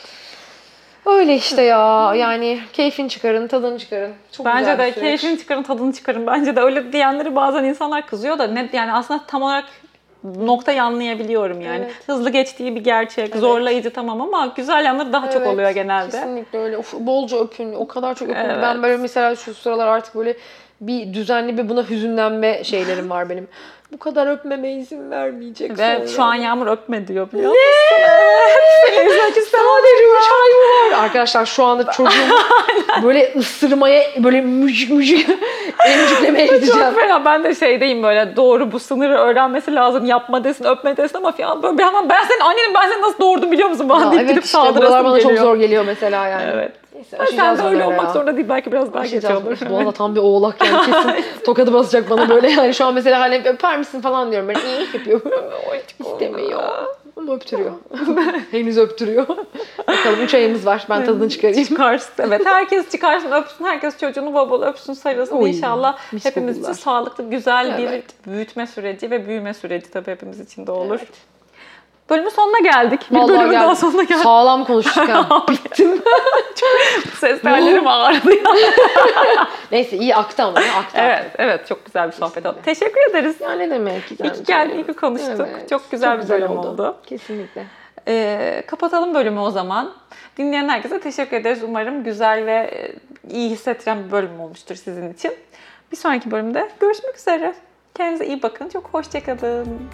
Öyle 1.05 1.35
işte 1.35 1.61
ya 1.61 2.15
yani 2.15 2.59
keyfin 2.73 3.07
çıkarın, 3.07 3.47
tadını 3.47 3.79
çıkarın. 3.79 4.11
Çok 4.31 4.45
Bence 4.45 4.59
güzel 4.59 4.77
de 4.79 4.91
süreç. 4.91 5.21
keyfini 5.21 5.39
çıkarın, 5.39 5.63
tadını 5.63 5.93
çıkarın. 5.93 6.27
Bence 6.27 6.55
de 6.55 6.61
öyle 6.61 6.93
diyenleri 6.93 7.35
bazen 7.35 7.63
insanlar 7.63 8.07
kızıyor 8.07 8.39
da 8.39 8.47
ne 8.47 8.69
yani 8.73 8.93
aslında 8.93 9.21
tam 9.27 9.41
olarak 9.41 9.65
noktayı 10.23 10.83
anlayabiliyorum 10.83 11.61
yani. 11.61 11.83
Evet. 11.85 11.93
Hızlı 12.07 12.29
geçtiği 12.29 12.75
bir 12.75 12.81
gerçek, 12.81 13.35
zorlayıcı 13.35 13.93
tamam 13.93 14.21
ama 14.21 14.53
güzel 14.55 14.85
yanları 14.85 15.13
daha 15.13 15.31
çok 15.31 15.41
Evet, 15.41 15.53
oluyor 15.53 15.69
genelde. 15.69 16.11
Kesinlikle 16.11 16.59
öyle. 16.59 16.77
Uf, 16.77 16.93
bolca 16.93 17.37
öpün. 17.37 17.73
O 17.73 17.87
kadar 17.87 18.15
çok 18.15 18.29
öpün. 18.29 18.39
Evet. 18.39 18.57
Ben 18.61 18.83
böyle 18.83 18.97
mesela 18.97 19.35
şu 19.35 19.53
sıralar 19.53 19.87
artık 19.87 20.15
böyle 20.15 20.37
bir 20.81 21.13
düzenli 21.13 21.57
bir 21.57 21.69
buna 21.69 21.89
hüzünlenme 21.89 22.63
şeylerim 22.63 23.09
var 23.09 23.29
benim. 23.29 23.47
Bu 23.91 23.99
kadar 23.99 24.27
öpmeme 24.27 24.71
izin 24.71 25.11
vermeyecek 25.11 25.77
Ve 25.79 25.95
sonra. 25.97 26.07
şu 26.07 26.23
an 26.23 26.33
Yağmur 26.35 26.67
öpme 26.67 27.07
diyor 27.07 27.31
biliyor 27.31 27.49
musun? 27.49 27.61
İstemem. 28.81 29.09
Sadece 29.51 30.03
üç 30.03 30.31
ay 30.31 30.49
mı 30.49 30.91
var? 30.97 31.03
Arkadaşlar 31.03 31.45
şu 31.45 31.63
anda 31.63 31.83
çocuğumu 31.91 32.35
böyle 33.03 33.33
ısırmaya, 33.35 34.03
böyle 34.23 34.41
müzik 34.41 34.89
müzik 34.91 35.29
emciklemeye 35.87 36.45
gideceğim. 36.45 36.79
Çok 36.79 36.95
fena. 36.95 37.25
Ben 37.25 37.43
de 37.43 37.55
şeydeyim 37.55 38.03
böyle 38.03 38.35
doğru 38.35 38.71
bu 38.71 38.79
sınırı 38.79 39.17
öğrenmesi 39.17 39.75
lazım. 39.75 40.05
Yapma 40.05 40.43
desin, 40.43 40.63
öpme 40.65 40.97
desin 40.97 41.17
ama 41.17 41.31
falan 41.31 41.63
böyle 41.63 41.77
bir 41.77 41.83
yandan 41.83 42.09
ben 42.09 42.23
senin 42.23 42.39
annenim 42.39 42.73
ben 42.73 42.89
seni 42.89 43.01
nasıl 43.01 43.19
doğurdum 43.19 43.51
biliyor 43.51 43.69
musun? 43.69 43.89
Bana 43.89 44.05
Ya 44.05 44.11
deyip 44.11 44.21
evet 44.21 44.29
gidip 44.29 44.43
işte 44.45 44.57
saldırasım 44.57 45.03
bana 45.05 45.17
geliyor. 45.17 45.35
çok 45.37 45.45
zor 45.45 45.55
geliyor 45.55 45.83
mesela 45.85 46.27
yani. 46.27 46.43
Evet. 46.53 46.71
Neyse, 47.03 47.17
Ama 47.17 47.25
sen 47.27 47.33
aşacağız 47.37 47.59
de 47.59 47.63
öyle 47.63 47.83
olmak 47.85 48.03
ya. 48.07 48.13
zorunda 48.13 48.35
değil. 48.37 48.49
Belki 48.49 48.71
biraz 48.71 48.93
daha 48.93 49.03
geç 49.03 49.13
Aşacağız. 49.13 49.45
olur. 49.45 49.57
Bu 49.69 49.77
arada 49.77 49.91
tam 49.91 50.15
bir 50.15 50.19
oğlak 50.19 50.65
yani 50.65 50.85
kesin 50.85 51.25
tokadı 51.45 51.73
basacak 51.73 52.09
bana 52.09 52.29
böyle 52.29 52.49
yani 52.51 52.73
şu 52.73 52.85
an 52.85 52.93
mesela 52.93 53.19
hani 53.19 53.41
öper 53.45 53.77
misin 53.77 54.01
falan 54.01 54.31
diyorum 54.31 54.47
ben 54.49 54.55
iyi 54.55 54.87
yapıyorum. 54.93 55.31
İstemiyor. 55.99 56.63
Ama 57.15 57.33
öptürüyor. 57.35 57.71
Henüz 58.51 58.77
öptürüyor. 58.77 59.27
Bakalım 59.87 60.21
3 60.23 60.33
ayımız 60.33 60.65
var. 60.65 60.85
Ben 60.89 61.05
tadını 61.05 61.29
çıkarayım. 61.29 61.63
Çıkarsın. 61.63 62.13
Evet 62.19 62.45
herkes 62.45 62.91
çıkarsın 62.91 63.31
öpsün. 63.31 63.65
Herkes 63.65 63.97
çocuğunu 63.99 64.33
bol 64.33 64.49
bol 64.49 64.61
öpsün 64.61 64.93
sarılsın. 64.93 65.35
Oy, 65.35 65.49
İnşallah 65.49 65.97
hepimiz 66.23 66.59
için 66.59 66.73
sağlıklı 66.73 67.29
güzel 67.29 67.75
Evet. 67.79 68.03
bir 68.25 68.31
büyütme 68.31 68.67
süreci 68.67 69.11
ve 69.11 69.27
büyüme 69.27 69.53
süreci 69.53 69.91
tabii 69.91 70.11
hepimiz 70.11 70.39
için 70.39 70.67
de 70.67 70.71
olur. 70.71 70.99
Evet. 70.99 71.09
Bölümün 72.09 72.29
sonuna 72.29 72.59
geldik. 72.59 73.01
Bir 73.11 73.15
Vallahi 73.15 73.29
bölümün 73.29 73.53
daha 73.53 73.65
geldik. 73.65 73.77
sonuna 73.77 74.03
geldik. 74.03 74.23
Sağlam 74.23 74.65
konuştuk 74.67 75.09
ha. 75.09 75.45
Bittim. 75.49 76.01
Ses 77.19 77.41
tellerim 77.41 77.87
ağrıdı 77.87 78.33
ya. 78.35 78.43
Neyse 79.71 79.97
iyi 79.97 80.15
aktı 80.15 80.43
ama. 80.43 80.59
Aktı. 80.59 80.97
evet, 80.97 81.25
evet 81.37 81.67
çok 81.67 81.85
güzel 81.85 82.07
bir 82.07 82.13
sohbet 82.13 82.45
oldu. 82.45 82.57
Teşekkür 82.65 83.09
ederiz. 83.09 83.41
Ya 83.41 83.51
ne 83.51 83.69
demek? 83.69 84.11
İyi 84.11 84.31
ki 84.33 84.43
geldin, 84.47 84.75
iyi 84.75 84.85
ki 84.85 84.93
konuştuk. 84.93 85.47
Çok 85.69 85.91
güzel 85.91 86.23
bir 86.23 86.29
bölüm 86.29 86.57
oldu. 86.57 86.97
Kesinlikle. 87.05 87.65
Ee, 88.07 88.63
kapatalım 88.67 89.13
bölümü 89.13 89.39
o 89.39 89.51
zaman. 89.51 89.93
Dinleyen 90.37 90.69
herkese 90.69 90.99
teşekkür 90.99 91.37
ederiz. 91.37 91.63
Umarım 91.63 92.03
güzel 92.03 92.45
ve 92.45 92.51
e, 92.53 92.91
iyi 93.33 93.49
hissettiren 93.49 94.05
bir 94.05 94.11
bölüm 94.11 94.39
olmuştur 94.39 94.75
sizin 94.75 95.13
için. 95.13 95.33
Bir 95.91 95.97
sonraki 95.97 96.31
bölümde 96.31 96.69
görüşmek 96.79 97.15
üzere. 97.17 97.53
Kendinize 97.95 98.25
iyi 98.25 98.43
bakın. 98.43 98.69
Çok 98.69 98.85
hoşçakalın. 98.91 99.89